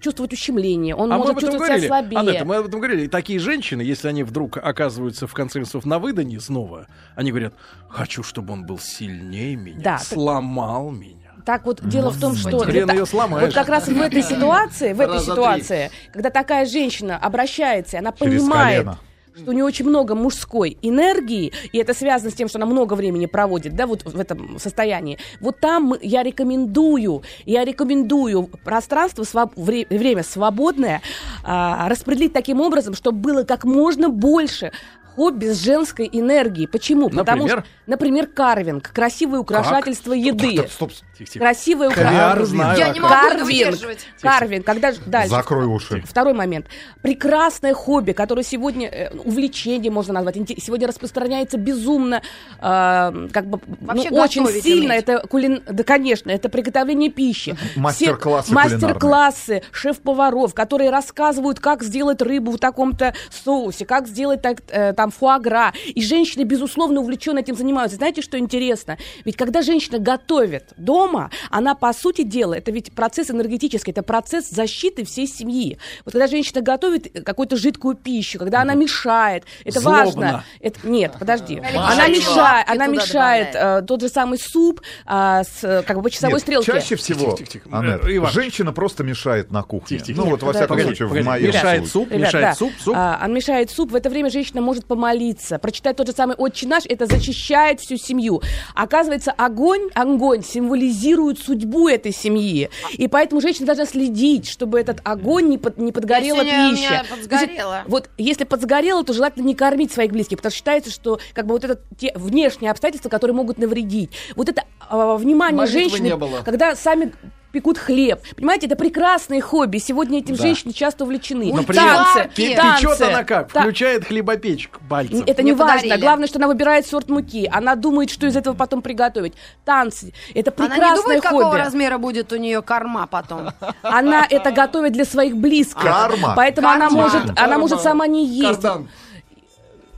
чувствовать 0.00 0.32
ущемление, 0.32 0.94
он 0.96 1.12
А 1.12 1.16
мы 1.18 1.24
может 1.26 1.32
об 1.32 1.38
этом 1.38 1.50
чувствовать 1.50 1.80
себя 1.82 1.88
говорили. 1.88 2.08
слабее. 2.10 2.18
Анетта, 2.20 2.44
мы 2.44 2.56
об 2.56 2.66
этом 2.66 2.80
говорили. 2.80 3.04
И 3.04 3.08
такие 3.08 3.38
женщины, 3.38 3.82
если 3.82 4.08
они 4.08 4.24
вдруг 4.24 4.56
оказываются 4.56 5.26
в 5.28 5.32
конце 5.34 5.60
концов 5.60 5.84
на 5.86 5.98
выдании 6.00 6.38
снова, 6.38 6.88
они 7.14 7.30
говорят, 7.30 7.54
хочу, 7.88 8.22
чтобы 8.24 8.52
он 8.52 8.66
был 8.66 8.78
сильнее 8.78 9.54
меня, 9.56 9.80
Да, 9.80 9.98
так- 9.98 10.06
сломал 10.06 10.90
меня. 10.90 11.14
Так 11.44 11.64
вот, 11.64 11.80
дело 11.86 12.10
в 12.10 12.18
том, 12.20 12.34
что... 12.34 12.58
Хрен 12.58 12.86
для 12.86 12.94
ее 12.94 13.00
та- 13.04 13.06
сломаешь. 13.06 13.44
Вот 13.46 13.54
как 13.54 13.68
раз 13.68 13.86
в 13.86 14.00
этой 14.00 14.22
ситуации, 14.24 14.92
в 14.92 15.00
этой 15.00 15.18
три. 15.18 15.26
ситуации, 15.26 15.90
когда 16.12 16.30
такая 16.30 16.66
женщина 16.66 17.16
обращается, 17.16 18.00
она 18.00 18.10
Через 18.10 18.40
понимает, 18.42 18.78
колено. 18.78 18.98
Что 19.36 19.50
у 19.50 19.54
нее 19.54 19.64
очень 19.64 19.86
много 19.86 20.14
мужской 20.14 20.78
энергии, 20.82 21.52
и 21.72 21.78
это 21.78 21.92
связано 21.94 22.30
с 22.30 22.34
тем, 22.34 22.48
что 22.48 22.58
она 22.58 22.66
много 22.66 22.94
времени 22.94 23.26
проводит, 23.26 23.74
да, 23.76 23.86
вот 23.86 24.02
в 24.04 24.18
этом 24.18 24.58
состоянии. 24.58 25.18
Вот 25.40 25.60
там 25.60 25.94
я 26.00 26.22
рекомендую, 26.22 27.22
я 27.44 27.64
рекомендую 27.64 28.44
пространство, 28.64 29.22
своб- 29.24 29.52
вре- 29.56 29.86
время 29.90 30.22
свободное 30.22 31.02
а, 31.44 31.88
распределить 31.88 32.32
таким 32.32 32.60
образом, 32.60 32.94
чтобы 32.94 33.18
было 33.18 33.42
как 33.44 33.64
можно 33.64 34.08
больше 34.08 34.72
хобби 35.16 35.46
с 35.46 35.62
женской 35.62 36.08
энергией. 36.12 36.66
Почему? 36.66 37.08
Потому 37.08 37.42
Например? 37.44 37.60
что, 37.64 37.90
например, 37.90 38.26
карвинг, 38.26 38.92
красивое 38.92 39.40
украшательство 39.40 40.12
еды. 40.12 40.68
Стоп, 40.70 40.92
Тихо-тихо. 41.18 41.44
Красивое 41.44 41.90
Кавиар, 41.90 42.12
украшательство. 42.12 42.56
знаю. 42.56 42.78
Я 42.78 42.88
не 42.90 43.00
могу 43.00 43.14
Карвинг. 43.14 43.44
выдерживать. 43.46 44.06
Карвинг. 44.20 44.66
Когда 44.66 44.92
дальше. 45.06 45.30
Закрой 45.30 45.66
уши. 45.66 46.02
Второй 46.06 46.34
момент. 46.34 46.66
Прекрасное 47.00 47.72
хобби, 47.72 48.12
которое 48.12 48.42
сегодня, 48.42 48.88
э, 48.88 49.16
увлечение 49.24 49.90
можно 49.90 50.12
назвать, 50.12 50.36
сегодня 50.62 50.86
распространяется 50.86 51.56
безумно, 51.56 52.20
э, 52.58 53.28
как 53.32 53.46
бы, 53.46 53.60
ну, 53.80 53.86
Вообще 53.86 54.10
очень 54.10 54.46
сильно. 54.60 54.94
уметь. 54.94 55.02
Это 55.08 55.26
кулин... 55.26 55.62
Да, 55.66 55.84
конечно, 55.84 56.30
это 56.30 56.48
приготовление 56.50 57.10
пищи. 57.10 57.56
Мастер-классы 57.76 58.52
Мастер-классы 58.52 59.62
шеф-поваров, 59.72 60.52
которые 60.54 60.90
рассказывают, 60.90 61.60
как 61.60 61.82
сделать 61.82 62.20
рыбу 62.20 62.52
в 62.52 62.58
таком-то 62.58 63.14
соусе, 63.30 63.86
как 63.86 64.06
сделать 64.06 64.42
так, 64.42 64.58
э, 64.68 64.92
там 64.92 65.05
фуагра. 65.10 65.72
И 65.86 66.02
женщины, 66.04 66.42
безусловно, 66.44 67.00
увлеченно 67.00 67.38
этим 67.40 67.54
занимаются. 67.56 67.96
Знаете, 67.96 68.22
что 68.22 68.38
интересно? 68.38 68.98
Ведь 69.24 69.36
когда 69.36 69.62
женщина 69.62 69.98
готовит 69.98 70.72
дома, 70.76 71.30
она, 71.50 71.74
по 71.74 71.92
сути 71.92 72.22
дела, 72.22 72.54
это 72.54 72.70
ведь 72.70 72.92
процесс 72.94 73.30
энергетический, 73.30 73.92
это 73.92 74.02
процесс 74.02 74.48
защиты 74.50 75.04
всей 75.04 75.26
семьи. 75.26 75.78
Вот 76.04 76.12
когда 76.12 76.26
женщина 76.26 76.60
готовит 76.60 77.24
какую-то 77.24 77.56
жидкую 77.56 77.94
пищу, 77.96 78.38
когда 78.38 78.62
она 78.62 78.74
мешает, 78.74 79.44
это 79.64 79.80
Злобно. 79.80 80.04
важно. 80.04 80.44
Это, 80.60 80.86
нет, 80.88 81.14
подожди. 81.18 81.60
Она 81.74 82.08
мешает, 82.08 82.68
она 82.68 82.86
мешает 82.86 83.48
э, 83.54 83.82
тот 83.86 84.00
же 84.00 84.08
самый 84.08 84.38
суп 84.38 84.80
а, 85.04 85.42
с 85.44 85.62
э, 85.62 85.82
как 85.82 85.96
бы 85.96 86.02
по 86.04 86.10
часовой 86.10 86.34
Нет, 86.34 86.42
стрелке. 86.42 86.66
Чаще 86.72 86.96
всего, 86.96 87.32
Тихо-тихо-тихо. 87.36 87.68
Анет, 87.72 88.04
Э, 88.04 88.16
Иван. 88.16 88.30
женщина 88.32 88.72
просто 88.72 89.04
мешает 89.04 89.50
на 89.50 89.62
кухне. 89.62 90.00
Ну 90.08 90.26
вот, 90.26 90.42
во 90.42 90.52
всяком 90.52 90.68
погоди, 90.76 90.94
случае, 90.94 91.08
в 91.08 91.24
моем 91.24 91.46
Мешает 91.46 91.86
суп, 91.86 92.10
Ребят, 92.10 92.26
мешает 92.28 92.44
да. 92.46 92.54
суп, 92.54 92.72
суп. 92.78 92.94
А, 92.96 93.20
он 93.24 93.32
мешает 93.34 93.70
суп. 93.70 93.90
В 93.92 93.94
это 93.94 94.08
время 94.10 94.30
женщина 94.30 94.60
может 94.60 94.86
помолиться, 94.96 95.58
прочитать 95.58 95.96
тот 95.96 96.06
же 96.06 96.14
самый 96.14 96.36
«Отче 96.36 96.66
наш». 96.66 96.86
Это 96.86 97.04
защищает 97.04 97.80
всю 97.80 97.98
семью. 97.98 98.40
Оказывается, 98.74 99.30
огонь, 99.30 99.90
огонь 99.94 100.42
символизирует 100.42 101.38
судьбу 101.38 101.86
этой 101.88 102.12
семьи. 102.12 102.70
И 102.92 103.06
поэтому 103.08 103.42
женщина 103.42 103.66
должна 103.66 103.84
следить, 103.84 104.48
чтобы 104.48 104.80
этот 104.80 105.00
огонь 105.04 105.48
не, 105.48 105.58
под- 105.58 105.76
не 105.76 105.92
подгорела 105.92 106.40
у 106.40 106.44
пища. 106.44 106.54
меня 106.72 107.04
То 107.04 107.76
есть. 107.76 107.88
Вот 107.88 108.08
если 108.16 108.44
подсгорело, 108.44 109.04
то 109.04 109.12
желательно 109.12 109.44
не 109.44 109.54
кормить 109.54 109.92
своих 109.92 110.12
близких, 110.12 110.38
потому 110.38 110.50
что 110.50 110.56
считается, 110.56 110.90
что 110.90 111.20
как 111.34 111.46
бы 111.46 111.52
вот 111.52 111.64
это 111.64 111.78
те 111.98 112.12
внешние 112.14 112.70
обстоятельства, 112.70 113.10
которые 113.10 113.34
могут 113.34 113.58
навредить. 113.58 114.10
Вот 114.34 114.48
это 114.48 114.64
а, 114.88 115.16
внимание 115.16 115.58
Молитвы 115.58 115.80
женщины, 115.80 116.06
не 116.06 116.16
было. 116.16 116.40
когда 116.42 116.74
сами 116.74 117.12
пекут 117.56 117.78
хлеб. 117.78 118.20
Понимаете, 118.36 118.66
это 118.66 118.76
прекрасные 118.76 119.40
хобби. 119.40 119.78
Сегодня 119.78 120.18
этим 120.18 120.36
Да. 120.36 120.42
женщины 120.42 120.72
часто 120.74 121.04
увлечены. 121.04 121.52
Например, 121.54 121.84
танцы, 121.94 122.30
пе- 122.34 122.54
танцы. 122.54 122.82
Печет 122.86 123.00
она 123.00 123.24
как? 123.24 123.50
Та- 123.50 123.60
Включает 123.62 124.04
хлебопечку 124.04 124.80
пальцем. 124.88 125.24
это 125.26 125.42
не 125.42 125.52
важно. 125.52 125.76
подарили. 125.82 126.00
Главное, 126.00 126.28
что 126.28 126.38
она 126.38 126.48
выбирает 126.48 126.86
сорт 126.86 127.08
муки. 127.08 127.48
Она 127.50 127.74
думает, 127.76 128.10
что 128.10 128.26
из 128.26 128.36
этого 128.36 128.54
потом 128.54 128.82
приготовить. 128.82 129.32
Танцы. 129.64 130.12
Это 130.34 130.52
Она 130.56 130.68
прекрасное 130.68 130.96
не 130.96 131.02
думает, 131.02 131.22
какого 131.22 131.44
хобби. 131.44 131.56
размера 131.58 131.96
будет 131.98 132.32
у 132.32 132.36
нее 132.36 132.60
корма 132.60 133.06
потом. 133.06 133.48
Она 133.82 134.26
это 134.28 134.50
готовит 134.50 134.92
для 134.92 135.04
своих 135.06 135.36
близких. 135.36 135.82
Карма. 135.82 136.34
Поэтому 136.36 136.68
она 136.68 136.88
Карма. 136.88 137.02
может, 137.02 137.22
она 137.38 137.58
может 137.58 137.80
сама 137.80 138.06
не 138.06 138.26
есть. 138.26 138.60
Кардан. 138.60 138.88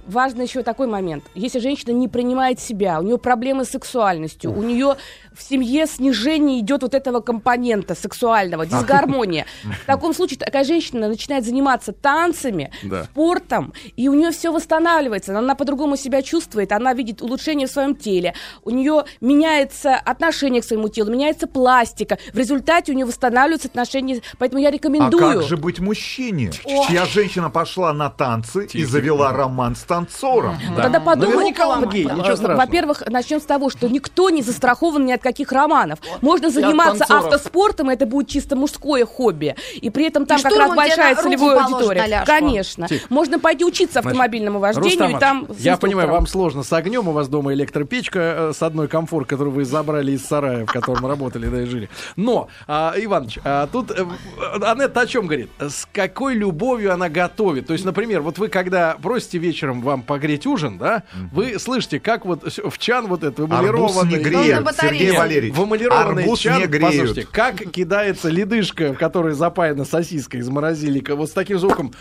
Важно 0.08 0.40
еще 0.42 0.62
такой 0.62 0.86
момент. 0.86 1.24
Если 1.34 1.58
женщина 1.58 1.90
не 1.92 2.08
принимает 2.08 2.58
себя, 2.58 2.98
у 2.98 3.02
нее 3.02 3.18
проблемы 3.18 3.66
с 3.66 3.68
сексуальностью, 3.68 4.50
у 4.56 4.62
нее 4.62 4.96
в 5.34 5.42
семье 5.42 5.86
снижение 5.86 6.60
идет 6.60 6.82
вот 6.82 6.94
этого 6.94 7.20
компонента 7.20 7.94
сексуального, 7.94 8.64
дисгармония. 8.64 9.44
В 9.82 9.86
таком 9.86 10.14
случае 10.14 10.38
такая 10.38 10.64
женщина 10.64 11.08
начинает 11.08 11.44
заниматься 11.44 11.92
танцами, 11.92 12.72
Да. 12.82 13.04
спортом, 13.04 13.74
и 13.96 14.08
у 14.08 14.14
нее 14.14 14.30
все 14.30 14.50
восстанавливается. 14.50 15.38
Она 15.38 15.54
по-другому 15.54 15.96
себя 15.98 16.22
чувствует, 16.22 16.72
она 16.72 16.94
видит 16.94 17.20
улучшение 17.20 17.66
в 17.66 17.70
своем 17.70 17.94
теле, 17.94 18.32
у 18.64 18.70
нее 18.70 19.04
меняется 19.20 19.94
отношение 19.94 20.62
к 20.62 20.64
своему 20.64 20.88
телу, 20.88 21.10
меняется 21.12 21.46
пластика. 21.46 22.16
В 22.32 22.38
результате 22.38 22.92
у 22.92 22.94
нее 22.94 23.04
восстанавливаются 23.04 23.68
отношения. 23.68 24.22
Поэтому 24.38 24.62
я 24.62 24.68
А 24.68 24.70
рекомендую. 24.70 25.40
как 25.40 25.42
же 25.42 25.58
быть 25.58 25.80
мужчине, 25.80 26.50
чья 26.88 27.04
женщина 27.04 27.50
пошла 27.50 27.92
на 27.92 28.08
танцы 28.08 28.66
и 28.72 28.84
завела 28.84 29.32
роман 29.32 29.76
с 29.76 29.84
Тихо, 29.97 29.97
танцором. 29.98 30.58
Да. 30.76 30.84
Тогда 30.84 31.00
подумай, 31.00 31.52
э. 31.52 32.56
Во-первых, 32.56 33.02
начнем 33.08 33.40
с 33.40 33.44
того, 33.44 33.70
что 33.70 33.88
никто 33.88 34.30
не 34.30 34.42
застрахован 34.42 35.04
ни 35.04 35.12
от 35.12 35.22
каких 35.22 35.52
романов. 35.52 35.98
Можно 36.20 36.50
заниматься 36.50 37.04
автоспортом, 37.08 37.90
это 37.90 38.06
будет 38.06 38.28
чисто 38.28 38.56
мужское 38.56 39.04
хобби. 39.06 39.56
И 39.74 39.90
при 39.90 40.06
этом 40.06 40.26
там 40.26 40.38
И 40.38 40.42
как 40.42 40.56
раз 40.56 40.74
большая 40.74 41.16
целевая 41.16 41.64
аудитория. 41.64 42.24
Конечно. 42.26 42.88
Тихо. 42.88 43.06
Можно 43.08 43.38
пойти 43.38 43.64
учиться 43.64 43.94
Значит, 43.94 44.06
автомобильному 44.06 44.58
вождению, 44.58 45.12
Рустам 45.12 45.16
и 45.16 45.20
там 45.20 45.48
я 45.58 45.76
понимаю, 45.76 46.10
вам 46.10 46.26
сложно 46.26 46.62
с 46.62 46.72
огнем, 46.72 47.08
у 47.08 47.12
вас 47.12 47.28
дома 47.28 47.52
электропечка 47.52 48.18
э, 48.18 48.52
с 48.54 48.62
одной 48.62 48.88
комфорт, 48.88 49.28
которую 49.28 49.54
вы 49.54 49.64
забрали 49.64 50.12
из 50.12 50.24
сарая, 50.24 50.66
в 50.66 50.72
котором 50.72 51.06
работали, 51.06 51.48
да 51.48 51.62
и 51.62 51.64
жили. 51.64 51.88
Но, 52.16 52.48
а, 52.66 52.94
Иваныч, 52.96 53.38
а, 53.44 53.66
тут 53.66 53.90
э, 53.90 54.04
э, 54.04 54.62
Анетта 54.62 55.00
о 55.00 55.06
чем 55.06 55.26
говорит? 55.26 55.50
С 55.58 55.86
какой 55.92 56.34
любовью 56.34 56.92
она 56.92 57.08
готовит? 57.08 57.66
То 57.66 57.72
есть, 57.72 57.84
например, 57.84 58.22
вот 58.22 58.38
вы 58.38 58.48
когда 58.48 58.96
просите 59.00 59.38
вечером 59.38 59.80
вам 59.88 60.02
погреть 60.02 60.46
ужин, 60.46 60.78
да, 60.78 61.02
вы 61.32 61.58
слышите, 61.58 61.98
как 62.00 62.24
вот 62.24 62.44
в 62.44 62.78
чан 62.78 63.06
вот 63.06 63.24
этот 63.24 63.50
Арбуз 63.50 63.96
эмалированный... 63.96 64.10
не 64.10 64.16
Ну, 64.16 64.22
греют, 64.22 64.64
батарее. 64.64 64.98
Сергей 65.00 65.18
Валерьевич. 65.18 65.54
В 65.56 65.64
эмалированный 65.64 66.22
Арбуз 66.22 66.38
чан, 66.38 66.60
не 66.60 66.66
греют. 66.66 66.84
послушайте, 66.92 67.28
как 67.30 67.56
кидается 67.70 68.28
ледышка, 68.28 68.92
в 68.92 68.96
которой 68.98 69.34
запаяна 69.34 69.84
сосиска 69.84 70.36
из 70.38 70.48
морозильника, 70.48 71.16
вот 71.16 71.30
с 71.30 71.32
таким 71.32 71.58
звуком 71.58 71.92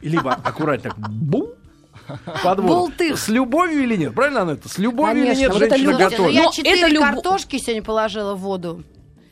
либо 0.00 0.32
аккуратно 0.32 0.90
так 0.90 0.98
«бум», 0.98 1.48
под 2.42 2.58
воду. 2.58 2.62
Болтых. 2.68 3.18
С 3.18 3.28
любовью 3.28 3.82
или 3.82 3.96
нет? 3.96 4.14
Правильно, 4.14 4.42
Анетта? 4.42 4.68
С 4.68 4.76
любовью 4.78 5.16
или 5.24 5.34
Конечно, 5.34 5.40
нет 5.40 5.52
вот 5.54 5.62
это 5.62 5.76
женщина 5.76 5.92
ну 5.92 5.98
готовит? 5.98 6.34
я 6.34 6.50
четыре 6.50 6.80
это 6.80 6.88
любо- 6.90 7.00
картошки 7.12 7.56
сегодня 7.58 7.82
положила 7.82 8.34
в 8.34 8.40
воду. 8.40 8.84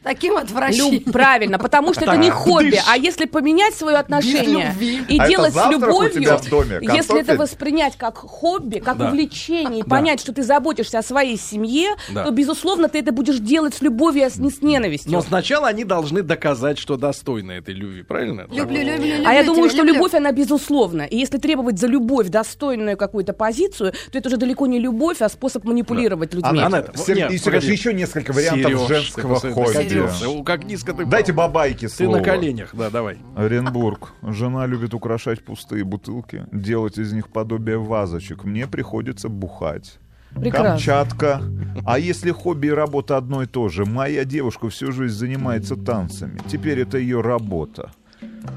Таким 0.02 0.36
отвращением. 0.36 1.02
Люб- 1.04 1.12
правильно, 1.12 1.58
потому 1.58 1.94
что 1.94 2.04
это 2.04 2.16
не 2.16 2.30
хобби. 2.30 2.80
А 2.88 2.96
если 2.96 3.26
поменять 3.26 3.74
свое 3.74 3.96
отношение 3.98 4.74
и 5.08 5.18
А 5.18 5.28
делать 5.28 5.54
с 5.54 5.70
любовью, 5.70 6.24
доме? 6.50 6.78
если 6.82 7.20
это 7.20 7.36
воспринять 7.36 7.96
как 7.96 8.16
хобби, 8.18 8.78
как 8.80 8.98
Да. 8.98 9.08
увлечение, 9.08 9.80
и 9.80 9.82
Да. 9.82 9.88
понять, 9.88 10.20
что 10.20 10.32
ты 10.32 10.42
заботишься 10.42 10.98
о 10.98 11.02
своей 11.02 11.38
семье, 11.38 11.90
Да. 12.12 12.24
то, 12.24 12.30
безусловно, 12.30 12.88
ты 12.88 12.98
это 12.98 13.12
будешь 13.12 13.38
делать 13.38 13.74
с 13.74 13.80
любовью, 13.80 14.26
а 14.26 14.30
с- 14.30 14.36
не 14.36 14.50
с 14.50 14.60
ненавистью. 14.62 15.12
Но 15.12 15.22
сначала 15.22 15.68
они 15.68 15.84
должны 15.84 16.22
доказать, 16.22 16.78
что 16.78 16.96
достойны 16.96 17.52
этой 17.52 17.74
любви, 17.74 18.02
правильно? 18.02 18.46
Люблю, 18.50 18.80
люблю, 18.82 18.94
люблю. 18.96 19.24
А 19.26 19.32
я 19.34 19.44
думаю, 19.44 19.68
тебя, 19.68 19.70
что 19.70 19.78
люблю. 19.84 19.94
любовь, 19.94 20.14
она 20.14 20.32
безусловна. 20.32 21.02
И 21.02 21.16
если 21.16 21.38
требовать 21.38 21.78
за 21.78 21.86
любовь 21.86 22.28
достойную 22.28 22.96
какую-то 22.96 23.32
позицию, 23.32 23.92
то 24.10 24.18
это 24.18 24.28
уже 24.28 24.36
далеко 24.36 24.66
не 24.66 24.78
любовь, 24.80 25.20
а 25.20 25.28
способ 25.28 25.64
манипулировать 25.64 26.34
людьми. 26.34 26.50
Анетта, 26.60 26.76
Анетта, 26.76 26.98
Сер- 26.98 27.16
нет, 27.16 27.30
и, 27.30 27.38
Сереж, 27.38 27.64
еще 27.64 27.92
несколько 27.94 28.32
вариантов 28.32 28.88
женского 28.88 29.36
хобби. 29.38 29.91
Докатился. 29.94 30.28
О, 30.28 30.42
Как 30.42 30.64
низко 30.64 30.92
ты 30.92 31.04
Дайте 31.04 31.32
пал. 31.32 31.48
бабайке 31.48 31.88
Ты 31.88 31.94
слово. 31.94 32.16
на 32.18 32.22
коленях, 32.22 32.70
да, 32.74 32.90
давай. 32.90 33.18
Оренбург. 33.36 34.12
Жена 34.22 34.66
любит 34.66 34.94
украшать 34.94 35.44
пустые 35.44 35.84
бутылки, 35.84 36.46
делать 36.52 36.98
из 36.98 37.12
них 37.12 37.28
подобие 37.28 37.78
вазочек. 37.78 38.44
Мне 38.44 38.66
приходится 38.66 39.28
бухать. 39.28 39.98
Прекрасно. 40.34 40.70
Камчатка. 40.70 41.42
А 41.84 41.98
если 41.98 42.30
хобби 42.30 42.68
и 42.68 42.70
работа 42.70 43.18
одно 43.18 43.42
и 43.42 43.46
то 43.46 43.68
же? 43.68 43.84
Моя 43.84 44.24
девушка 44.24 44.68
всю 44.70 44.90
жизнь 44.90 45.14
занимается 45.14 45.76
танцами. 45.76 46.38
Теперь 46.48 46.80
это 46.80 46.96
ее 46.96 47.20
работа. 47.20 47.90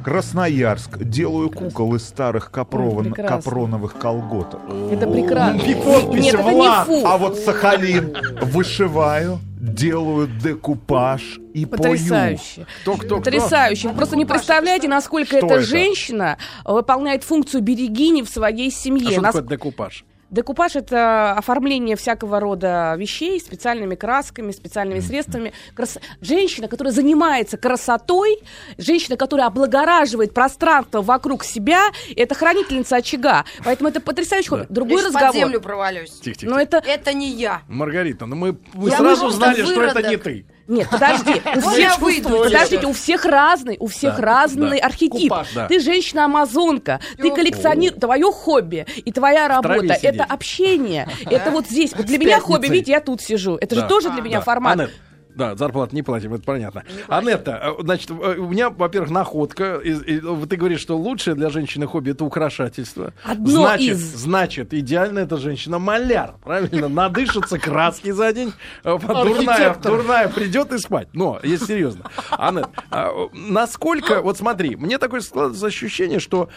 Красноярск. 0.04 1.00
Делаю 1.04 1.50
кукол 1.50 1.96
из 1.96 2.06
старых 2.06 2.52
капрован- 2.54 3.06
прекрасно. 3.12 3.38
капроновых 3.42 3.98
колготок. 3.98 4.62
Это 4.92 5.08
прекрасно. 5.08 5.60
подпись 5.60 6.24
Нет, 6.26 6.36
это 6.36 6.52
не 6.54 6.86
фу. 6.86 7.06
А 7.08 7.18
вот 7.18 7.38
Сахалин. 7.38 8.16
Вышиваю, 8.42 9.40
делаю 9.74 10.28
декупаж 10.28 11.40
и 11.54 11.66
пою. 11.66 11.78
Потрясающе. 11.84 12.66
Кто, 12.82 12.94
кто, 12.96 13.06
кто? 13.06 13.16
Потрясающе. 13.18 13.90
Вы 13.90 13.96
просто 13.96 14.16
не 14.16 14.26
представляете, 14.26 14.88
насколько 14.88 15.38
Что 15.38 15.46
эта 15.46 15.56
это? 15.56 15.64
женщина 15.64 16.38
выполняет 16.64 17.24
функцию 17.24 17.62
берегини 17.62 18.22
в 18.22 18.30
своей 18.30 18.70
А 18.70 18.72
семье. 18.72 19.12
что 19.12 19.22
Нас- 19.22 19.36
такое 19.36 19.50
декупаж? 19.58 20.06
Декупаж 20.36 20.76
это 20.76 21.32
оформление 21.32 21.96
всякого 21.96 22.42
рода 22.42 22.94
вещей 22.98 23.40
специальными 23.40 23.96
красками, 23.96 24.52
специальными 24.52 25.00
средствами. 25.00 25.54
Крас- 25.74 25.98
Женщина, 26.20 26.68
которая 26.68 26.92
занимается 26.94 27.56
красотой, 27.56 28.40
женщина, 28.78 29.16
которая 29.16 29.48
облагораживает 29.48 30.34
пространство 30.34 31.02
вокруг 31.02 31.46
себя, 31.46 31.84
это 32.18 32.36
хранительница 32.36 32.98
очага. 32.98 33.46
Поэтому 33.64 33.88
это 33.88 34.02
потрясающий 34.02 34.50
хобби. 34.50 34.66
Другой 34.68 34.98
Лишь 34.98 35.06
под 35.06 35.16
разговор. 35.16 35.36
землю 35.36 35.62
провалюсь. 35.62 36.20
Тихо, 36.20 36.38
тихо. 36.40 36.52
Но 36.52 36.60
это 36.60 36.84
Это 36.86 37.14
не 37.14 37.30
я. 37.32 37.62
Маргарита, 37.70 38.26
ну 38.26 38.36
мы, 38.36 38.58
мы 38.74 38.90
Я 38.90 38.98
сразу 38.98 39.30
знали, 39.30 39.64
что 39.64 39.82
это 39.84 40.02
не 40.10 40.18
ты. 40.18 40.46
Нет, 40.68 40.90
подожди. 40.90 41.42
У 41.56 41.60
всех, 41.62 42.00
подождите, 42.00 42.88
у 42.88 42.94
всех 42.94 43.26
разный, 43.26 43.78
у 43.80 43.88
всех 43.88 44.16
Да, 44.18 44.22
разный 44.24 44.80
да. 44.80 44.86
архетип. 44.88 45.30
Купаж, 45.30 45.48
да. 45.54 45.68
Ты 45.68 45.80
женщина-амазонка, 45.80 47.00
ты 47.18 47.28
Ё. 47.28 47.36
коллекционируешь, 47.36 48.00
твое 48.00 48.32
хобби 48.32 48.86
и 48.96 49.12
твоя 49.12 49.48
работа, 49.48 49.96
сидеть. 49.96 50.04
это 50.04 50.24
общение, 50.24 51.08
это 51.30 51.52
вот 51.52 51.68
здесь. 51.68 51.94
Вот 51.96 52.06
для 52.08 52.18
меня 52.18 52.40
хобби, 52.40 52.68
видите, 52.68 52.92
я 52.94 53.00
тут 53.00 53.22
сижу. 53.22 53.58
Это 53.62 53.76
же 53.76 53.84
тоже 53.84 54.10
для 54.10 54.22
меня 54.22 54.40
Да. 54.40 54.44
формат. 54.44 54.90
Да, 55.36 55.56
зарплату 55.56 55.96
не 55.96 56.02
платим, 56.02 56.34
это 56.34 56.44
понятно. 56.44 56.84
Анетта, 57.08 57.76
э, 57.78 57.84
значит, 57.84 58.10
э, 58.10 58.36
у 58.38 58.48
меня, 58.48 58.70
во-первых, 58.70 59.12
находка. 59.12 59.76
И- 59.84 59.92
и, 59.92 60.18
э, 60.20 60.46
Ты 60.50 60.56
говоришь, 60.56 60.80
что 60.80 60.98
лучшее 60.98 61.36
для 61.36 61.50
женщины 61.50 61.88
хобби 61.88 62.12
это 62.12 62.24
украшательство. 62.24 63.14
Одно 63.24 63.64
значит, 63.64 63.96
из. 63.98 64.16
значит, 64.16 64.74
идеально 64.74 65.20
эта 65.20 65.38
женщина 65.38 65.80
маляр. 65.80 66.36
Правильно? 66.44 66.88
Надышится 66.88 67.60
краски 67.60 68.12
за 68.12 68.32
день. 68.32 68.54
Дурная, 68.84 69.76
дурная 69.76 70.30
придет 70.30 70.72
и 70.72 70.78
спать. 70.78 71.08
Но, 71.14 71.40
если 71.44 71.66
серьезно. 71.66 72.10
Анет, 72.30 72.68
а, 72.92 73.12
насколько, 73.34 74.22
вот 74.22 74.38
смотри, 74.38 74.76
мне 74.76 74.98
такое 74.98 75.22
складывается 75.22 75.66
ощущение, 75.68 76.20
что 76.20 76.50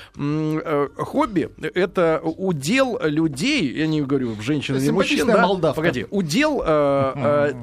хобби 0.97 1.51
это 1.75 2.21
удел 2.23 2.99
людей, 3.03 3.73
я 3.73 3.87
не 3.87 4.03
говорю 4.03 4.37
женщин 4.41 4.77
или 4.77 4.91
мужчин, 4.91 5.19
Симпатичная 5.19 5.37
да? 5.37 5.43
молдавка. 5.43 5.81
Погоди, 5.81 6.07
удел, 6.11 6.59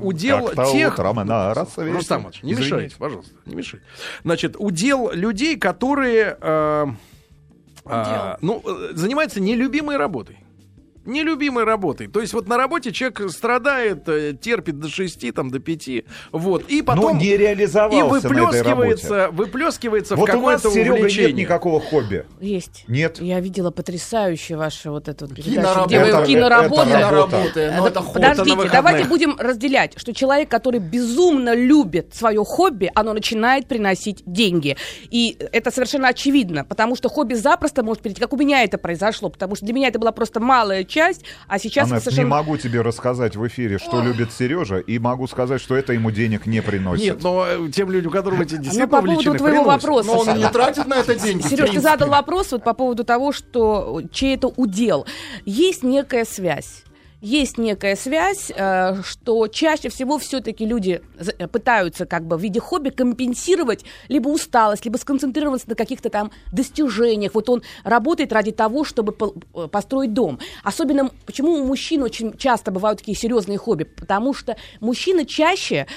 удел 0.01 0.49
тех, 0.71 0.97
утром 1.11 1.27
на 1.27 1.53
рассвете. 1.53 1.91
Рустам 1.91 2.21
Иванович, 2.21 2.43
не 2.43 2.53
Извините. 2.53 2.75
мешайте, 2.75 2.95
пожалуйста, 2.97 3.33
не 3.45 3.55
мешайте. 3.55 3.85
Значит, 4.23 4.55
удел 4.57 5.11
людей, 5.11 5.57
которые 5.57 6.37
э, 6.39 6.85
а, 7.85 8.37
ну, 8.41 8.63
э, 8.65 8.93
занимаются 8.93 9.39
нелюбимой 9.39 9.97
работой. 9.97 10.39
Нелюбимой 11.05 11.63
работой. 11.63 12.07
То 12.07 12.21
есть 12.21 12.33
вот 12.33 12.47
на 12.47 12.57
работе 12.57 12.91
человек 12.91 13.21
страдает, 13.31 14.07
э, 14.09 14.33
терпит 14.39 14.79
до 14.79 14.89
6, 14.89 15.31
там, 15.31 15.49
до 15.51 15.59
5. 15.59 15.89
Вот. 16.31 16.63
И 16.69 16.81
потом... 16.81 17.13
Ну, 17.15 17.19
не 17.19 17.27
и 17.27 17.37
реализовался 17.37 18.27
на 18.29 18.49
этой 18.49 18.61
работе. 18.61 18.63
выплескивается, 18.63 19.29
выплескивается 19.31 20.15
Вот 20.15 20.29
в 20.29 20.35
у 20.35 20.41
вас, 20.41 20.61
какое-то 20.61 20.71
Серега, 20.71 20.93
увлечение. 20.95 21.27
нет 21.29 21.37
никакого 21.37 21.79
хобби. 21.79 22.25
Есть. 22.41 22.83
Нет. 22.87 23.19
Я 23.21 23.39
видела 23.39 23.71
потрясающую 23.71 24.57
вашу 24.57 24.91
вот 24.91 25.07
эту 25.07 25.25
вот 25.27 25.35
передачу, 25.35 25.55
Киноработа. 25.61 25.87
где 25.87 25.99
вы 25.99 26.05
Это- 26.07 26.25
киноработы. 26.25 26.89
это 26.89 27.11
работа. 27.11 27.37
но 27.77 27.83
Да 27.83 27.87
это 27.89 28.01
хобби. 28.01 28.13
Подождите, 28.13 28.69
давайте 28.71 29.03
будем 29.05 29.35
разделять, 29.39 29.93
что 29.97 30.13
человек, 30.13 30.49
который 30.49 30.79
безумно 30.79 31.53
любит 31.55 32.13
свое 32.15 32.43
хобби, 32.43 32.91
оно 32.95 33.13
начинает 33.13 33.67
приносить 33.67 34.23
деньги. 34.25 34.77
И 35.09 35.37
это 35.51 35.71
совершенно 35.71 36.07
очевидно, 36.09 36.63
потому 36.65 36.95
что 36.95 37.09
хобби 37.09 37.33
запросто 37.33 37.83
может 37.83 38.01
перейти, 38.03 38.19
как 38.21 38.33
у 38.33 38.37
меня 38.37 38.63
это 38.63 38.77
произошло, 38.77 39.29
потому 39.29 39.55
что 39.55 39.65
для 39.65 39.73
меня 39.73 39.87
это 39.89 39.99
была 39.99 40.11
просто 40.11 40.39
малая 40.39 40.83
часть, 40.95 41.25
а 41.47 41.59
сейчас 41.59 41.91
Анет, 41.91 42.03
совершенно... 42.03 42.25
не 42.25 42.31
могу 42.31 42.57
тебе 42.57 42.81
рассказать 42.81 43.35
в 43.35 43.45
эфире, 43.47 43.77
что 43.77 44.01
любит 44.01 44.31
Сережа, 44.31 44.77
и 44.77 44.97
могу 44.97 45.27
сказать, 45.27 45.61
что 45.61 45.75
это 45.75 45.91
ему 45.91 46.09
денег 46.09 46.45
не 46.45 46.61
приносит. 46.61 47.05
Нет, 47.05 47.23
но 47.23 47.45
э, 47.45 47.69
тем 47.69 47.91
людям, 47.91 48.11
которым 48.11 48.41
эти 48.41 48.55
Ну, 48.55 48.63
действительно 48.63 48.87
по 48.87 49.01
поводу 49.01 49.35
твоего 49.35 49.63
вопроса. 49.63 50.07
Но 50.07 50.19
он 50.19 50.37
не 50.37 50.49
тратит 50.49 50.87
на 50.87 50.95
это 50.95 51.15
деньги. 51.15 51.45
Сереж, 51.45 51.71
ты 51.71 51.81
задал 51.81 52.09
вопрос 52.09 52.53
вот 52.53 52.63
по 52.63 52.73
поводу 52.73 53.03
того, 53.03 53.33
что 53.33 54.01
чей 54.11 54.35
это 54.35 54.47
удел. 54.47 55.05
Есть 55.45 55.83
некая 55.83 56.23
связь. 56.23 56.85
Есть 57.21 57.57
некая 57.57 57.95
связь, 57.95 58.51
э, 58.55 59.01
что 59.03 59.47
чаще 59.47 59.89
всего 59.89 60.17
все-таки 60.17 60.65
люди 60.65 61.01
э, 61.17 61.47
пытаются 61.47 62.05
как 62.05 62.25
бы 62.25 62.37
в 62.37 62.41
виде 62.41 62.59
хобби 62.59 62.89
компенсировать 62.89 63.85
либо 64.09 64.29
усталость, 64.29 64.85
либо 64.85 64.97
сконцентрироваться 64.97 65.69
на 65.69 65.75
каких-то 65.75 66.09
там 66.09 66.31
достижениях. 66.51 67.33
Вот 67.33 67.49
он 67.49 67.63
работает 67.83 68.33
ради 68.33 68.51
того, 68.51 68.83
чтобы 68.83 69.15
э, 69.53 69.67
построить 69.67 70.13
дом. 70.13 70.39
Особенно 70.63 71.09
почему 71.25 71.53
у 71.53 71.65
мужчин 71.65 72.03
очень 72.03 72.37
часто 72.37 72.71
бывают 72.71 72.99
такие 72.99 73.17
серьезные 73.17 73.57
хобби? 73.57 73.83
Потому 73.83 74.33
что 74.33 74.57
мужчина 74.79 75.25
чаще 75.25 75.87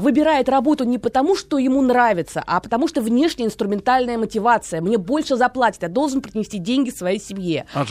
выбирает 0.00 0.48
работу 0.48 0.84
не 0.84 0.98
потому, 0.98 1.36
что 1.36 1.58
ему 1.58 1.80
нравится, 1.82 2.42
а 2.46 2.60
потому 2.60 2.88
что 2.88 3.00
внешняя 3.00 3.46
инструментальная 3.46 4.18
мотивация. 4.18 4.80
Мне 4.80 4.98
больше 4.98 5.36
заплатят, 5.36 5.82
я 5.82 5.88
должен 5.88 6.20
принести 6.20 6.58
деньги 6.58 6.90
своей 6.90 7.20
семье. 7.20 7.66
А 7.74 7.84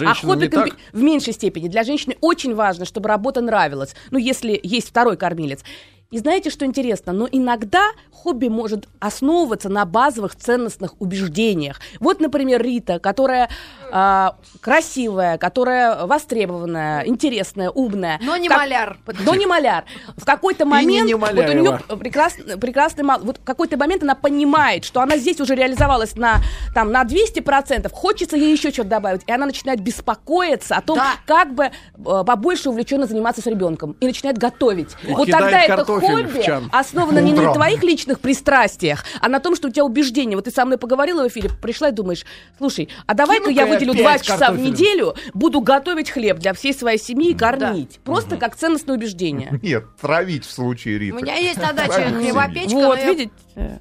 не 0.46 0.50
компе- 0.50 0.72
так? 0.72 0.80
в 0.94 1.02
меньшей 1.02 1.34
степени. 1.34 1.68
Для 1.68 1.84
женщины 1.84 2.16
очень 2.22 2.56
важно, 2.56 2.86
чтобы 2.86 3.10
работа 3.10 3.42
нравилась. 3.42 3.96
Ну, 4.12 4.18
если 4.18 4.60
есть 4.62 4.90
второй 4.90 5.18
кормилец. 5.18 5.64
И 6.10 6.20
знаете, 6.20 6.50
что 6.50 6.66
интересно? 6.66 7.12
Но 7.12 7.28
иногда 7.30 7.82
хобби 8.12 8.48
может 8.48 8.88
основываться 9.00 9.68
на 9.68 9.84
базовых 9.86 10.36
ценностных 10.38 11.00
убеждениях. 11.02 11.80
Вот, 12.00 12.22
например, 12.22 12.62
Рита, 12.62 12.98
которая 13.00 13.50
а, 13.92 14.36
красивая, 14.62 15.38
которая 15.38 16.06
востребованная, 16.06 17.06
интересная, 17.06 17.70
умная. 17.70 18.20
Но 18.24 18.36
не 18.38 18.48
Как- 18.48 18.58
маляр. 18.58 18.98
но 19.26 19.36
не 19.36 19.46
маляр. 19.46 19.84
В 20.18 20.26
какой-то 20.26 20.64
не 20.66 20.72
момент 20.72 21.08
не 21.08 21.14
вот 21.14 21.30
у 21.32 21.34
нее 21.36 21.80
прекрасный, 22.00 22.58
прекрасный 22.58 23.04
мал- 23.04 23.20
вот 23.22 23.38
в 23.38 23.44
какой-то 23.44 23.78
момент 23.78 24.04
она 24.04 24.16
понимает, 24.16 24.84
что 24.86 25.02
она 25.02 25.18
здесь 25.18 25.40
уже 25.42 25.56
реализовалась 25.56 26.16
на 26.16 26.38
там 26.74 26.92
на 26.92 27.04
200%, 27.04 27.90
хочется 27.94 28.36
ей 28.38 28.52
еще 28.54 28.72
что-то 28.72 28.90
добавить, 28.90 29.22
и 29.28 29.32
она 29.32 29.46
начинает 29.46 29.82
беспокоиться 29.82 30.76
о 30.78 30.82
том, 30.82 30.98
Да. 30.98 31.12
как 31.26 31.54
бы 31.54 31.66
э, 31.66 31.72
побольше 32.26 32.70
увлеченно 32.70 33.06
заниматься 33.08 33.42
с 33.42 33.46
ребенком 33.46 33.96
и 34.00 34.06
начинает 34.06 34.38
готовить. 34.38 34.96
вот 35.04 35.28
кидает 35.28 35.44
тогда 35.44 35.62
это 35.64 35.86
хобби 36.00 36.68
основано 36.72 37.20
не 37.20 37.34
на 37.34 37.54
твоих 37.54 37.84
личных 37.84 38.20
пристрастиях, 38.20 39.04
а 39.22 39.30
на 39.30 39.40
том, 39.40 39.56
что 39.56 39.68
у 39.68 39.72
тебя 39.72 39.86
убеждения. 39.86 40.36
Вот 40.36 40.46
ты 40.46 40.52
со 40.52 40.66
мной 40.66 40.78
поговорила 40.78 41.24
в 41.24 41.28
эфире, 41.28 41.50
пришла 41.62 41.90
и 41.90 41.92
думаешь, 41.92 42.26
слушай, 42.58 42.90
а 43.06 43.14
давай-ка 43.14 43.50
я 43.50 43.66
выделю 43.66 43.94
два 43.94 44.20
часа 44.20 44.52
в 44.52 44.60
неделю, 44.60 45.16
буду 45.34 45.62
готовить 45.62 46.10
хлеб 46.10 46.38
для 46.40 46.54
всей 46.54 46.74
своей 46.74 47.00
семьи 47.00 47.32
и 47.32 47.34
кормить. 47.34 48.00
Просто 48.04 48.38
как 48.38 48.56
ценностное 48.56 48.96
убеждение. 48.96 49.60
Нет, 49.62 49.86
травить 50.00 50.46
в 50.46 50.52
случае 50.52 50.98
Риты. 51.00 51.16
У 51.18 51.20
меня 51.20 51.36
есть 51.36 51.60
на 51.60 51.74
даче 51.74 51.90
Правильно. 51.90 52.20
хлебопечка, 52.20 52.76
Вот, 52.76 52.98
но 52.98 53.02
я 53.04 53.12
видите? 53.12 53.32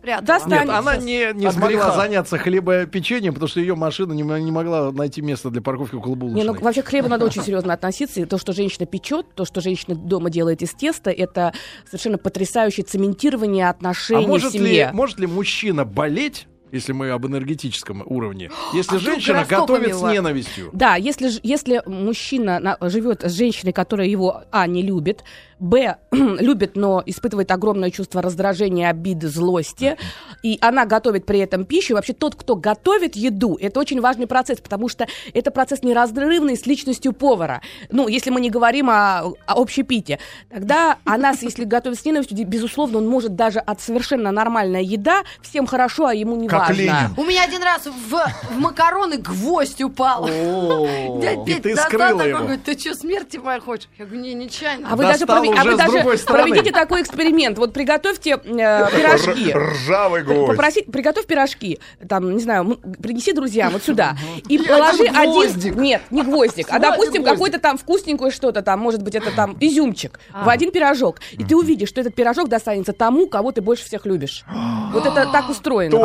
Прятала. 0.02 0.26
Достанет. 0.26 0.66
Нет, 0.66 0.74
она 0.74 0.96
не, 0.96 1.32
не 1.34 1.50
смогла 1.52 1.94
заняться 1.94 2.38
хлебопечением, 2.38 3.34
потому 3.34 3.48
что 3.48 3.60
ее 3.60 3.74
машина 3.74 4.12
не, 4.12 4.22
не 4.22 4.50
могла 4.50 4.90
найти 4.92 5.22
место 5.22 5.50
для 5.50 5.60
парковки 5.62 5.94
около 5.94 6.14
Не, 6.14 6.18
булочной. 6.20 6.44
ну 6.44 6.54
вообще 6.60 6.82
к 6.82 6.88
хлебу 6.88 7.08
надо 7.08 7.24
очень 7.24 7.42
серьезно 7.42 7.72
относиться. 7.74 8.20
И 8.20 8.24
то, 8.24 8.38
что 8.38 8.52
женщина 8.52 8.86
печет, 8.86 9.26
то, 9.34 9.44
что 9.44 9.60
женщина 9.60 9.94
дома 9.94 10.30
делает 10.30 10.62
из 10.62 10.72
теста, 10.72 11.10
это 11.10 11.52
совершенно 11.86 12.18
потрясающее 12.18 12.84
цементирование 12.84 13.66
а 13.66 13.70
отношений 13.70 14.26
может 14.26 14.52
в 14.52 14.54
ли, 14.54 14.60
семье. 14.60 14.90
может 14.92 15.18
ли 15.18 15.26
мужчина 15.26 15.84
болеть, 15.84 16.46
если 16.72 16.92
мы 16.92 17.10
об 17.10 17.24
энергетическом 17.26 18.02
уровне, 18.06 18.50
если 18.74 18.96
А 18.96 18.98
женщина 18.98 19.44
готовит 19.48 19.94
с 19.94 20.02
ненавистью? 20.02 20.70
Да, 20.72 20.96
если, 20.96 21.30
если 21.42 21.82
мужчина 21.86 22.58
на- 22.58 22.76
живет 22.88 23.22
с 23.22 23.32
женщиной, 23.32 23.72
которая 23.72 24.08
его, 24.08 24.42
а, 24.50 24.66
не 24.66 24.82
любит, 24.82 25.22
б, 25.58 25.96
любит, 26.10 26.76
но 26.76 27.02
испытывает 27.06 27.50
огромное 27.50 27.90
чувство 27.90 28.22
раздражения, 28.22 28.88
обиды, 28.88 29.28
злости, 29.28 29.96
и 30.42 30.58
она 30.60 30.84
готовит 30.84 31.26
при 31.26 31.40
этом 31.40 31.64
пищу, 31.64 31.94
вообще 31.94 32.12
тот, 32.12 32.34
кто 32.34 32.56
готовит 32.56 33.16
еду, 33.16 33.58
это 33.60 33.80
очень 33.80 34.00
важный 34.00 34.26
процесс, 34.26 34.60
потому 34.60 34.88
что 34.88 35.06
это 35.34 35.50
процесс 35.50 35.82
неразрывный 35.82 36.56
с 36.56 36.66
личностью 36.66 37.12
повара. 37.12 37.62
Ну, 37.90 38.08
если 38.08 38.30
мы 38.30 38.40
не 38.40 38.50
говорим 38.50 38.90
о, 38.90 39.32
о 39.46 39.60
общепите, 39.60 40.18
тогда 40.50 40.98
она, 41.04 41.32
если 41.40 41.64
готовит 41.64 41.98
с 41.98 42.04
ненавистью, 42.04 42.46
безусловно, 42.46 42.98
он 42.98 43.08
может 43.08 43.34
даже 43.34 43.58
от 43.58 43.80
совершенно 43.80 44.32
нормальная 44.32 44.82
еда, 44.82 45.22
всем 45.42 45.66
хорошо, 45.66 46.06
а 46.06 46.14
ему 46.14 46.36
не 46.36 46.48
Как 46.48 46.68
важно. 46.68 46.74
Ленин. 46.74 47.14
У 47.16 47.24
меня 47.24 47.44
один 47.44 47.62
раз 47.62 47.86
в, 47.86 48.54
в 48.54 48.58
макароны 48.58 49.18
гвоздь 49.18 49.82
упал. 49.82 50.26
Петя 51.46 51.62
ты 51.62 51.74
достал 51.74 52.10
такой, 52.10 52.28
его. 52.28 52.38
говорит, 52.40 52.64
ты 52.64 52.78
что, 52.78 52.94
смерти 52.94 53.36
моей 53.38 53.60
хочешь? 53.60 53.88
Я 53.98 54.04
говорю, 54.04 54.22
не, 54.22 54.34
нечаянно. 54.34 54.88
А 54.90 54.96
вы 54.96 55.04
даже, 55.04 55.26
Прови- 55.54 55.58
а 55.60 55.64
вы 55.64 55.74
с 55.74 55.76
даже 55.76 56.26
проведите 56.26 56.72
такой 56.72 57.02
эксперимент. 57.02 57.58
Вот 57.58 57.72
приготовьте 57.72 58.32
э, 58.32 58.38
пирожки. 58.44 59.50
Р- 59.50 59.72
Ржавый 59.72 60.22
гвоздь. 60.22 60.50
Попросить, 60.50 60.86
приготовь 60.90 61.26
пирожки, 61.26 61.78
там, 62.08 62.34
не 62.34 62.40
знаю, 62.42 62.78
принеси 63.02 63.32
друзьям 63.32 63.72
вот 63.72 63.82
сюда. 63.82 64.16
И 64.48 64.58
положи 64.58 65.04
один... 65.04 65.32
гвоздик. 65.32 65.74
Нет, 65.76 66.02
не 66.10 66.22
гвоздик, 66.22 66.66
а, 66.70 66.78
допустим, 66.78 67.24
какое-то 67.24 67.58
там 67.58 67.78
вкусненькое 67.78 68.30
что-то 68.30 68.62
там, 68.62 68.80
может 68.80 69.02
быть, 69.02 69.14
это 69.14 69.30
там 69.30 69.56
изюмчик, 69.60 70.18
в 70.32 70.48
один 70.48 70.70
пирожок. 70.70 71.20
И 71.32 71.44
ты 71.44 71.56
увидишь, 71.56 71.88
что 71.88 72.00
этот 72.00 72.14
пирожок 72.14 72.48
достанется 72.48 72.92
тому, 72.92 73.26
кого 73.26 73.52
ты 73.52 73.60
больше 73.60 73.84
всех 73.84 74.06
любишь. 74.06 74.44
Вот 74.92 75.06
это 75.06 75.26
так 75.32 75.48
устроено. 75.48 75.96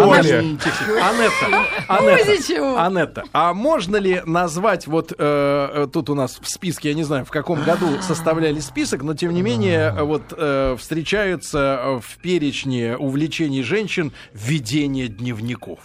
Анетта, 1.02 1.64
Анетта? 1.88 2.86
Анетта, 2.86 3.24
а 3.34 3.54
можно 3.54 3.98
ли 3.98 4.22
назвать 4.26 4.88
вот 4.88 5.12
э, 5.12 5.16
э, 5.18 5.88
тут 5.92 6.10
у 6.10 6.16
нас 6.16 6.40
в 6.42 6.50
списке, 6.50 6.90
я 6.90 6.96
не 6.96 7.04
знаю, 7.04 7.26
в 7.26 7.30
каком 7.32 7.64
году 7.64 7.88
составляли 8.02 8.60
список, 8.60 9.04
но 9.04 9.14
тем 9.14 9.31
не 9.32 9.42
менее 9.42 9.94
э, 9.96 10.04
вот 10.04 10.34
э, 10.36 10.76
встречаются 10.80 11.80
э, 11.82 12.00
в 12.00 12.18
перечне 12.18 12.98
увлечений 12.98 13.64
женщин 13.64 14.12
ведение 14.34 15.08
дневников. 15.08 15.80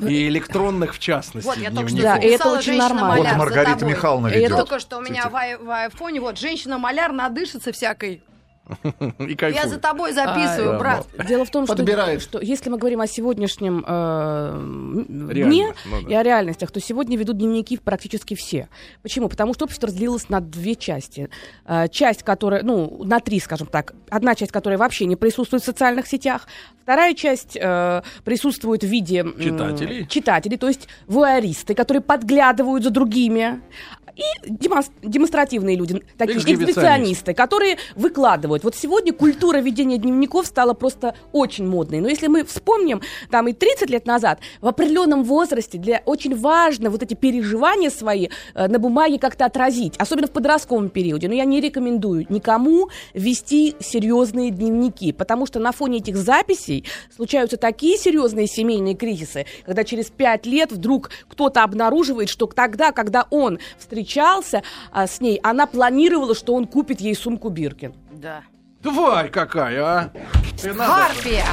И 0.00 0.28
электронных, 0.28 0.94
в 0.96 0.98
частности, 0.98 1.46
Вот, 1.46 1.58
я 1.58 1.70
только 1.70 1.88
что. 1.88 2.02
Да, 2.02 2.16
и 2.16 2.26
это 2.28 2.50
очень 2.50 2.76
нормально. 2.76 3.30
Вот 3.30 3.36
Маргарита. 3.36 3.84
Михайловна 3.84 4.28
Это 4.28 4.38
ведет. 4.38 4.56
Только 4.56 4.78
что 4.78 4.98
у 4.98 5.00
меня 5.02 5.28
в, 5.28 5.32
в 5.32 5.70
айфоне, 5.70 6.20
вот, 6.20 6.38
женщина-маляр 6.38 7.12
надышится 7.12 7.72
всякой. 7.72 8.22
И 9.18 9.36
Я 9.40 9.68
за 9.68 9.78
тобой 9.78 10.12
записываю, 10.12 10.72
да, 10.72 10.78
брат. 10.78 11.06
Дело 11.28 11.44
в 11.44 11.50
том, 11.50 11.66
что, 11.66 11.76
Подбирает. 11.76 12.22
что 12.22 12.40
если 12.40 12.70
мы 12.70 12.78
говорим 12.78 13.00
о 13.00 13.06
сегодняшнем 13.06 13.84
э, 13.86 15.04
дне 15.08 15.74
ну 15.84 16.02
да. 16.02 16.08
и 16.08 16.14
о 16.14 16.22
реальностях, 16.22 16.70
то 16.70 16.80
сегодня 16.80 17.16
ведут 17.18 17.36
дневники 17.36 17.76
практически 17.76 18.34
все. 18.34 18.68
Почему? 19.02 19.28
Потому 19.28 19.54
что 19.54 19.64
общество 19.66 19.88
разделилось 19.88 20.28
на 20.30 20.40
две 20.40 20.76
части. 20.76 21.28
Э, 21.66 21.88
часть, 21.88 22.22
которая, 22.22 22.62
ну, 22.62 23.04
на 23.04 23.20
три, 23.20 23.38
скажем 23.38 23.66
так. 23.66 23.94
Одна 24.08 24.34
часть, 24.34 24.52
которая 24.52 24.78
вообще 24.78 25.04
не 25.04 25.16
присутствует 25.16 25.62
в 25.62 25.66
социальных 25.66 26.06
сетях. 26.06 26.46
Вторая 26.82 27.14
часть 27.14 27.56
э, 27.60 28.02
присутствует 28.24 28.82
в 28.82 28.86
виде... 28.86 29.20
м, 29.20 29.38
Читателей. 29.38 30.06
Читателей, 30.06 30.56
то 30.56 30.68
есть 30.68 30.88
вуаристы, 31.06 31.74
которые 31.74 32.02
подглядывают 32.02 32.84
за 32.84 32.90
другими. 32.90 33.60
И 34.16 34.48
демонс- 34.48 34.90
демонстративные 35.02 35.76
люди, 35.76 36.02
такие 36.16 36.38
эксбиционисты, 36.38 37.34
которые 37.34 37.78
выкладывают. 37.96 38.62
Вот 38.62 38.76
сегодня 38.76 39.12
культура 39.12 39.58
ведения 39.58 39.98
дневников 39.98 40.46
стала 40.46 40.72
просто 40.74 41.14
очень 41.32 41.66
модной. 41.66 42.00
Но 42.00 42.08
если 42.08 42.28
мы 42.28 42.44
вспомним, 42.44 43.02
там 43.30 43.48
и 43.48 43.52
30 43.52 43.90
лет 43.90 44.06
назад, 44.06 44.38
в 44.60 44.68
определенном 44.68 45.24
возрасте 45.24 45.78
для 45.78 46.02
очень 46.04 46.36
важно 46.36 46.90
вот 46.90 47.02
эти 47.02 47.14
переживания 47.14 47.90
свои 47.90 48.28
э, 48.54 48.68
на 48.68 48.78
бумаге 48.78 49.18
как-то 49.18 49.46
отразить, 49.46 49.96
особенно 49.98 50.28
в 50.28 50.32
подростковом 50.32 50.90
периоде. 50.90 51.28
Но 51.28 51.34
я 51.34 51.44
не 51.44 51.60
рекомендую 51.60 52.26
никому 52.28 52.90
вести 53.14 53.74
серьезные 53.80 54.50
дневники, 54.50 55.12
потому 55.12 55.46
что 55.46 55.58
на 55.58 55.72
фоне 55.72 55.98
этих 55.98 56.16
записей 56.16 56.84
случаются 57.14 57.56
такие 57.56 57.98
серьезные 57.98 58.46
семейные 58.46 58.94
кризисы, 58.94 59.46
когда 59.64 59.82
через 59.82 60.06
5 60.06 60.46
лет 60.46 60.70
вдруг 60.70 61.10
кто-то 61.28 61.64
обнаруживает, 61.64 62.28
что 62.28 62.46
тогда, 62.46 62.92
когда 62.92 63.26
он 63.30 63.58
встречался 64.04 64.62
а, 64.92 65.06
с 65.06 65.20
ней, 65.20 65.40
она 65.42 65.66
планировала, 65.66 66.34
что 66.34 66.54
он 66.54 66.66
купит 66.66 67.00
ей 67.00 67.14
сумку 67.14 67.48
Биркин. 67.48 67.94
Да. 68.12 68.42
Тварь 68.82 69.30
какая, 69.30 69.82
а! 69.82 70.12
Харпия. 70.62 71.46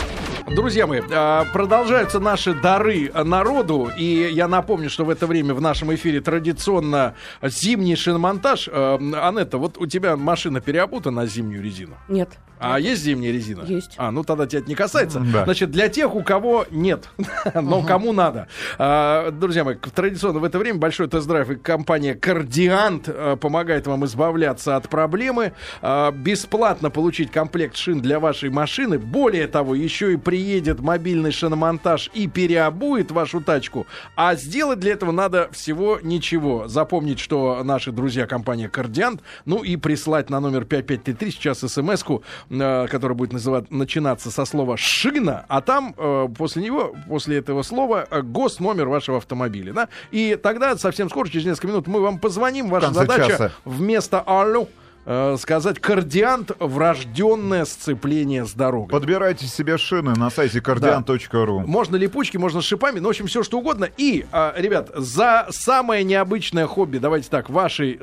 Друзья 0.54 0.86
мои, 0.86 1.02
а, 1.12 1.46
продолжаются 1.54 2.20
наши 2.20 2.54
дары 2.54 3.12
народу, 3.14 3.90
и 3.98 4.30
я 4.34 4.48
напомню, 4.48 4.90
что 4.90 5.06
в 5.06 5.10
это 5.10 5.28
время 5.28 5.54
в 5.54 5.62
нашем 5.62 5.94
эфире 5.96 6.20
традиционно 6.20 7.16
зимний 7.42 7.96
шиномонтаж. 7.96 8.70
А, 8.72 8.98
Анетта, 8.98 9.58
вот 9.58 9.78
у 9.78 9.86
тебя 9.86 10.18
машина 10.18 10.60
переобута 10.60 11.12
на 11.12 11.26
зимнюю 11.26 11.64
резину. 11.64 11.96
Нет. 12.10 12.30
А 12.62 12.80
есть 12.80 13.02
зимняя 13.02 13.32
резина? 13.32 13.64
Есть. 13.64 13.96
А, 13.98 14.12
ну 14.12 14.24
тогда 14.24 14.46
тебя 14.46 14.60
это 14.60 14.70
не 14.70 14.76
касается. 14.76 15.20
Да. 15.20 15.46
Значит, 15.46 15.72
для 15.72 15.90
тех, 15.90 16.14
у 16.16 16.22
кого 16.24 16.66
нет, 16.70 17.10
но 17.54 17.82
кому 17.82 18.14
надо. 18.14 18.48
А, 18.78 19.32
друзья 19.32 19.64
мои, 19.64 19.76
традиционно 19.76 20.40
в 20.40 20.44
это 20.44 20.60
время 20.60 20.78
большой 20.78 21.08
тест-драйв 21.08 21.50
и 21.50 21.56
компания 21.56 22.14
Кардиант 22.14 23.06
а, 23.08 23.36
помогает 23.36 23.88
вам 23.88 24.06
избавляться 24.06 24.76
от 24.76 24.90
проблемы. 24.90 25.54
А, 25.82 26.12
бесплатно 26.12 26.90
получить 26.90 27.32
комплект 27.32 27.76
шин 27.76 28.00
для 28.02 28.20
вашей 28.20 28.50
машины. 28.50 29.00
Более 29.00 29.48
того, 29.48 29.74
еще 29.74 30.14
и 30.14 30.18
приедет 30.18 30.80
мобильный 30.80 31.32
шиномонтаж 31.32 32.12
и 32.14 32.28
переобует 32.28 33.12
вашу 33.12 33.42
тачку. 33.42 33.88
А 34.16 34.36
сделать 34.36 34.80
для 34.80 34.94
этого 34.94 35.12
надо 35.12 35.50
всего 35.52 36.00
ничего. 36.02 36.68
Запомнить, 36.68 37.20
что 37.20 37.64
наши 37.64 37.92
друзья 37.92 38.28
компания 38.28 38.70
Кардиант, 38.70 39.22
ну 39.46 39.64
и 39.64 39.76
прислать 39.78 40.30
на 40.30 40.40
номер 40.40 40.66
5533 40.66 41.32
сейчас 41.32 41.60
смс-ку, 41.60 42.24
э, 42.52 42.88
которая 42.88 43.18
будет 43.18 43.34
называть, 43.34 43.72
начинаться 43.72 44.30
со 44.30 44.46
слова 44.46 44.76
«шина», 44.78 45.46
а 45.48 45.62
там 45.62 45.96
э, 45.98 46.28
после 46.38 46.64
него, 46.64 46.94
после 47.08 47.38
этого 47.38 47.64
слова, 47.64 48.06
э, 48.10 48.22
госномер 48.22 48.88
вашего 48.88 49.18
автомобиля. 49.18 49.74
Да? 49.74 49.90
И 50.12 50.38
тогда 50.42 50.78
совсем 50.78 51.10
скоро, 51.10 51.28
через 51.30 51.46
несколько 51.46 51.68
минут, 51.68 51.88
мы 51.88 52.02
вам 52.02 52.20
позвоним. 52.20 52.70
Ваша 52.70 52.94
задача 52.94 53.28
часа. 53.28 53.52
вместо 53.66 54.20
«алло» 54.20 54.68
э, 55.06 55.38
сказать 55.40 55.80
«кардиант» 55.80 56.52
врожденное 56.60 57.66
сцепление 57.66 58.46
с 58.46 58.54
дорогой. 58.54 58.90
Подбирайте 58.90 59.48
себе 59.48 59.78
шины 59.78 60.14
на 60.16 60.30
сайте 60.30 60.60
cardian.ru. 60.60 61.66
Можно 61.66 61.96
липучки, 61.96 62.38
можно 62.38 62.62
с 62.62 62.66
шипами, 62.66 63.00
ну, 63.00 63.08
в 63.08 63.10
общем, 63.12 63.28
все 63.28 63.44
что 63.44 63.60
угодно. 63.60 63.90
И, 63.98 64.26
а, 64.32 64.54
ребят, 64.58 64.90
за 64.96 65.48
самое 65.50 66.04
необычное 66.04 66.68
хобби, 66.68 66.98
давайте 66.98 67.30
так, 67.30 67.50
вашей 67.50 68.00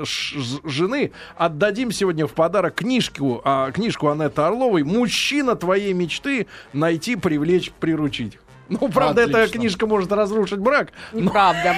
жены 0.65 1.13
отдадим 1.37 1.93
сегодня 1.93 2.27
в 2.27 2.33
подарок 2.33 2.75
книжку, 2.77 3.41
а, 3.45 3.71
книжку 3.71 4.09
Анетты 4.09 4.43
Орловой 4.43 4.83
«Мужчина 4.83 5.57
твоей 5.57 5.93
мечты. 5.93 6.47
Найти, 6.73 7.17
привлечь, 7.17 7.71
приручить». 7.73 8.39
Ну, 8.69 8.89
правда, 8.89 9.23
эта 9.23 9.39
Отлично. 9.39 9.61
книжка 9.61 9.87
может 9.87 10.13
разрушить 10.13 10.59
брак, 10.59 10.93
но, 11.13 11.21
Неправда. 11.21 11.75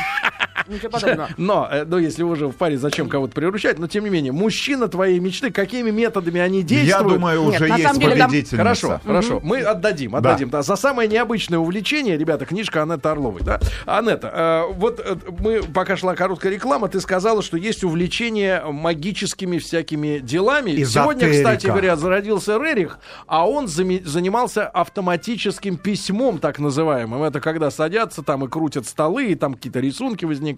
Ничего 0.68 0.90
подобного. 0.90 1.28
Но, 1.36 1.68
э, 1.70 1.84
ну, 1.84 1.98
если 1.98 2.22
уже 2.22 2.46
в 2.48 2.52
паре, 2.52 2.78
зачем 2.78 3.08
кого-то 3.08 3.32
приручать, 3.34 3.78
но 3.78 3.86
тем 3.86 4.04
не 4.04 4.10
менее, 4.10 4.32
мужчина 4.32 4.88
твоей 4.88 5.18
мечты, 5.20 5.50
какими 5.50 5.90
методами 5.90 6.40
они 6.40 6.58
Я 6.58 6.64
действуют? 6.64 7.14
думаю, 7.14 7.42
Нет, 7.50 7.60
уже 7.60 7.68
на 7.68 7.76
есть 7.76 7.86
самом 7.88 8.00
деле 8.00 8.16
там- 8.16 8.28
победительница. 8.30 8.56
Хорошо, 8.56 9.00
хорошо. 9.04 9.40
Мы 9.42 9.60
отдадим, 9.60 10.16
отдадим. 10.16 10.50
Да. 10.50 10.62
За 10.62 10.76
самое 10.76 11.08
необычное 11.08 11.58
увлечение, 11.58 12.16
ребята, 12.18 12.44
книжка 12.46 12.82
Анетты 12.82 13.08
Орловой, 13.08 13.42
да? 13.42 13.60
Анетта, 13.86 14.66
э, 14.68 14.72
вот 14.74 15.00
э, 15.04 15.16
мы, 15.38 15.62
пока 15.62 15.96
шла 15.96 16.14
короткая 16.14 16.52
реклама, 16.52 16.88
ты 16.88 17.00
сказала, 17.00 17.42
что 17.42 17.56
есть 17.56 17.84
увлечение 17.84 18.62
магическими 18.70 19.58
всякими 19.58 20.18
делами. 20.18 20.72
Сегодня, 20.84 21.24
Эзотерика. 21.26 21.30
кстати 21.50 21.66
говоря, 21.66 21.96
зародился 21.96 22.58
Рерих, 22.58 22.98
а 23.26 23.48
он 23.48 23.66
зами- 23.66 24.02
занимался 24.04 24.66
автоматическим 24.68 25.76
письмом, 25.76 26.38
так 26.38 26.58
называемым. 26.58 27.22
Это 27.22 27.40
когда 27.40 27.70
садятся 27.70 28.22
там 28.22 28.44
и 28.44 28.48
крутят 28.48 28.86
столы, 28.86 29.26
и 29.26 29.34
там 29.34 29.54
какие-то 29.54 29.80
рисунки 29.80 30.24
возникают, 30.24 30.50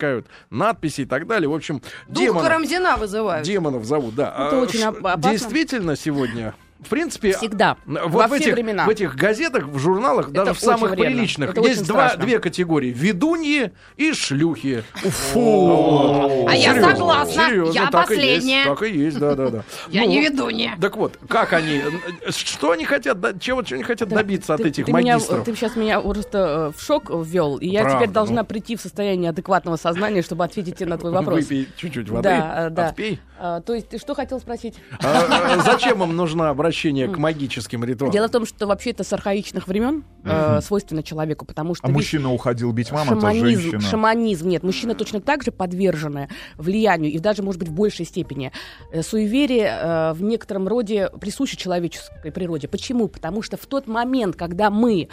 надписи 0.50 1.02
и 1.02 1.04
так 1.06 1.26
далее. 1.26 1.48
В 1.48 1.54
общем, 1.54 1.80
Дух 2.08 2.22
демонов, 2.24 2.42
Карамзина 2.42 2.96
вызывают. 2.96 3.46
демонов 3.46 3.84
зовут, 3.84 4.14
да. 4.14 4.28
Это 4.28 4.58
А, 4.58 4.60
очень 4.60 4.82
опасно. 4.82 5.30
Действительно, 5.30 5.96
сегодня 5.96 6.54
в 6.84 6.88
принципе, 6.88 7.32
Всегда. 7.36 7.76
вот 7.86 8.10
Во 8.10 8.26
в, 8.26 8.32
все 8.34 8.44
этих, 8.44 8.54
времена. 8.54 8.84
в 8.84 8.88
этих 8.88 9.14
газетах, 9.16 9.64
в 9.64 9.78
журналах, 9.78 10.30
даже 10.30 10.52
в 10.54 10.58
самых 10.60 10.90
вредно. 10.92 11.04
приличных, 11.16 11.50
Это 11.50 11.60
есть 11.62 11.86
два, 11.86 12.16
две 12.16 12.38
категории: 12.38 12.92
ведуньи 12.92 13.72
и 13.96 14.12
шлюхи. 14.12 14.82
Фу. 14.94 16.46
А 16.48 16.54
я 16.54 16.80
согласна. 16.80 17.48
Я 17.72 17.86
так 17.88 18.10
и 18.10 18.14
есть, 18.14 18.36
последняя. 18.42 18.64
так 18.64 18.82
и 18.82 18.90
есть, 18.90 19.18
да, 19.18 19.34
да, 19.34 19.48
да. 19.48 19.64
Я 19.90 20.02
Ну, 20.02 20.08
не 20.08 20.20
ведунья. 20.22 20.76
Так 20.80 20.96
вот, 20.96 21.18
как 21.28 21.52
они, 21.52 21.82
э, 22.26 22.30
что 22.30 22.72
они 22.72 22.84
хотят, 22.84 23.18
чего, 23.40 23.62
они 23.70 23.82
хотят 23.82 24.08
добиться 24.08 24.54
от 24.54 24.60
этих 24.60 24.86
ты 24.86 24.92
меня- 24.92 25.14
магистров? 25.14 25.44
ты 25.44 25.54
сейчас 25.54 25.76
меня 25.76 26.00
просто 26.00 26.72
э, 26.74 26.78
в 26.78 26.82
шок 26.82 27.10
ввел, 27.10 27.56
и 27.58 27.68
я 27.68 27.88
теперь 27.90 28.08
должна 28.10 28.42
ну. 28.42 28.46
прийти 28.46 28.76
в 28.76 28.80
состояние 28.80 29.30
адекватного 29.30 29.76
сознания, 29.76 30.22
чтобы 30.22 30.44
ответить 30.44 30.76
тебе 30.76 30.90
на 30.90 30.98
твой 30.98 31.12
вопрос. 31.12 31.40
Выпей 31.40 31.68
чуть-чуть 31.76 32.08
воды, 32.08 32.22
Да, 32.28 32.66
э, 32.66 32.70
да. 32.70 32.88
отпей. 32.88 33.20
А, 33.38 33.60
то 33.60 33.74
есть 33.74 33.88
ты 33.88 33.98
что 33.98 34.14
хотел 34.14 34.38
спросить? 34.40 34.76
А, 35.02 35.60
Зачем 35.64 36.02
им 36.02 36.14
нужно 36.16 36.48
обращение 36.50 36.71
к 36.72 37.18
магическим 37.18 37.84
ритуалам? 37.84 38.12
Дело 38.12 38.28
в 38.28 38.30
том, 38.30 38.46
что 38.46 38.66
вообще 38.66 38.90
это 38.90 39.04
с 39.04 39.12
архаичных 39.12 39.68
времен 39.68 40.04
э, 40.24 40.60
свойственно 40.62 41.02
человеку, 41.02 41.44
потому 41.44 41.74
что 41.74 41.86
А 41.86 41.88
ведь 41.88 41.96
мужчина 41.96 42.32
уходил 42.32 42.72
бить 42.72 42.90
мамонта, 42.90 43.20
шаманизм, 43.20 43.60
женщина. 43.60 43.80
шаманизм, 43.80 44.48
нет, 44.48 44.62
мужчины 44.62 44.94
точно 44.94 45.20
так 45.20 45.42
же 45.42 45.52
подвержены 45.52 46.28
влиянию, 46.56 47.12
и 47.12 47.18
даже, 47.18 47.42
может 47.42 47.58
быть, 47.58 47.68
в 47.68 47.72
большей 47.72 48.06
степени. 48.06 48.52
Э, 48.92 49.02
Суеверие 49.02 49.78
э, 49.80 50.12
в 50.12 50.22
некотором 50.22 50.68
роде 50.68 51.10
присуще 51.20 51.56
человеческой 51.56 52.32
природе. 52.32 52.68
Почему? 52.68 53.08
Потому 53.08 53.42
что 53.42 53.56
в 53.56 53.66
тот 53.66 53.86
момент, 53.86 54.36
когда 54.36 54.70
мы 54.70 55.08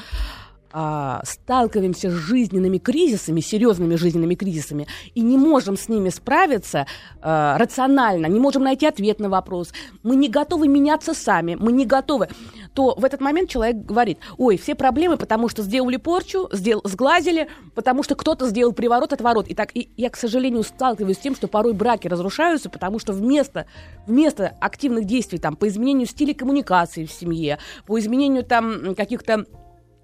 а, 0.72 1.22
сталкиваемся 1.24 2.10
с 2.10 2.14
жизненными 2.14 2.78
кризисами, 2.78 3.40
серьезными 3.40 3.96
жизненными 3.96 4.36
кризисами, 4.36 4.88
и 5.16 5.22
не 5.22 5.38
можем 5.38 5.78
с 5.78 5.90
ними 5.90 6.10
справиться 6.10 6.86
а, 7.22 7.58
рационально, 7.58 8.28
не 8.28 8.40
можем 8.40 8.64
найти 8.64 8.86
ответ 8.86 9.20
на 9.20 9.30
вопрос, 9.30 9.72
мы 10.04 10.16
не 10.16 10.30
готовы 10.30 10.68
меняться 10.68 11.14
сами, 11.14 11.56
мы 11.56 11.72
не 11.72 11.86
готовы, 11.86 12.30
то 12.74 12.96
в 12.96 13.04
этот 13.04 13.22
момент 13.22 13.50
человек 13.50 13.78
говорит, 13.78 14.20
ой, 14.38 14.58
все 14.58 14.76
проблемы, 14.76 15.18
потому 15.18 15.50
что 15.50 15.64
сделали 15.64 15.98
порчу, 15.98 16.50
сдел- 16.52 16.82
сглазили, 16.84 17.50
потому 17.76 18.04
что 18.04 18.16
кто-то 18.16 18.48
сделал 18.48 18.74
приворот, 18.74 19.14
отворот. 19.14 19.48
И 19.48 19.56
так 19.56 19.76
и 19.76 19.90
я, 19.98 20.10
к 20.10 20.18
сожалению, 20.18 20.64
сталкиваюсь 20.64 21.18
с 21.18 21.20
тем, 21.20 21.36
что 21.36 21.48
порой 21.48 21.74
браки 21.74 22.08
разрушаются, 22.08 22.70
потому 22.70 23.00
что 23.00 23.14
вместо, 23.14 23.66
вместо 24.06 24.56
активных 24.62 25.06
действий 25.06 25.40
там, 25.40 25.56
по 25.56 25.68
изменению 25.68 26.08
стиля 26.08 26.34
коммуникации 26.34 27.06
в 27.06 27.12
семье, 27.12 27.58
по 27.86 28.00
изменению 28.00 28.44
там 28.44 28.96
каких-то 28.96 29.46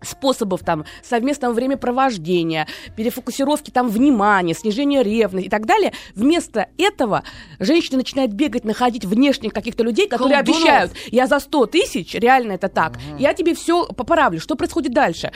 способов 0.05 0.61
там 0.63 0.85
совместного 1.03 1.53
времяпровождения, 1.53 2.67
перефокусировки 2.95 3.71
там 3.71 3.89
внимания, 3.89 4.53
снижения 4.53 5.03
ревности 5.03 5.47
и 5.47 5.49
так 5.49 5.65
далее. 5.65 5.93
Вместо 6.15 6.67
этого 6.77 7.23
женщина 7.59 7.97
начинает 7.97 8.33
бегать, 8.33 8.63
находить 8.65 9.05
внешних 9.05 9.53
каких-то 9.53 9.83
людей, 9.83 10.07
которые 10.07 10.37
Колдунов. 10.37 10.61
обещают, 10.61 10.91
я 11.11 11.27
за 11.27 11.39
100 11.39 11.65
тысяч, 11.67 12.13
реально 12.15 12.53
это 12.53 12.69
так, 12.69 12.97
я 13.19 13.33
тебе 13.33 13.53
все 13.55 13.85
поправлю. 13.87 14.39
Что 14.39 14.55
происходит 14.55 14.93
дальше? 14.93 15.31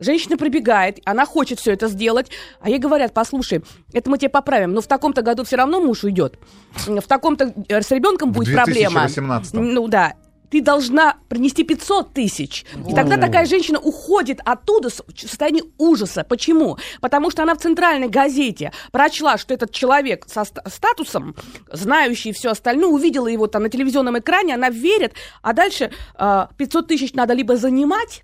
Женщина 0.00 0.36
прибегает, 0.36 0.98
она 1.04 1.24
хочет 1.24 1.60
все 1.60 1.72
это 1.72 1.86
сделать, 1.86 2.28
а 2.60 2.68
ей 2.68 2.78
говорят, 2.78 3.14
послушай, 3.14 3.62
это 3.92 4.10
мы 4.10 4.18
тебе 4.18 4.28
поправим, 4.28 4.72
но 4.72 4.80
в 4.80 4.88
таком-то 4.88 5.22
году 5.22 5.44
все 5.44 5.56
равно 5.56 5.80
муж 5.80 6.02
уйдет, 6.02 6.36
в 6.74 7.02
таком-то 7.02 7.54
э, 7.68 7.80
с 7.80 7.90
ребенком 7.92 8.32
В 8.32 8.34
будет 8.34 8.54
проблема. 8.54 9.00
2018. 9.02 9.54
Ну 9.54 9.86
да, 9.86 10.14
ты 10.54 10.60
должна 10.60 11.16
принести 11.28 11.64
500 11.64 12.14
тысяч. 12.14 12.64
И 12.88 12.94
тогда 12.94 13.16
такая 13.16 13.44
женщина 13.44 13.80
уходит 13.80 14.38
оттуда 14.44 14.88
в 14.88 15.02
состоянии 15.16 15.64
ужаса. 15.78 16.22
Почему? 16.22 16.78
Потому 17.00 17.30
что 17.30 17.42
она 17.42 17.56
в 17.56 17.58
центральной 17.58 18.06
газете 18.08 18.70
прочла, 18.92 19.36
что 19.36 19.52
этот 19.52 19.72
человек 19.72 20.26
со 20.28 20.44
ста- 20.44 20.62
статусом, 20.68 21.34
знающий 21.72 22.32
все 22.32 22.50
остальное, 22.50 22.88
увидела 22.88 23.26
его 23.26 23.48
там 23.48 23.64
на 23.64 23.68
телевизионном 23.68 24.16
экране, 24.20 24.54
она 24.54 24.70
верит, 24.70 25.14
а 25.42 25.54
дальше 25.54 25.90
э, 26.16 26.46
500 26.56 26.86
тысяч 26.86 27.14
надо 27.14 27.34
либо 27.34 27.56
занимать, 27.56 28.22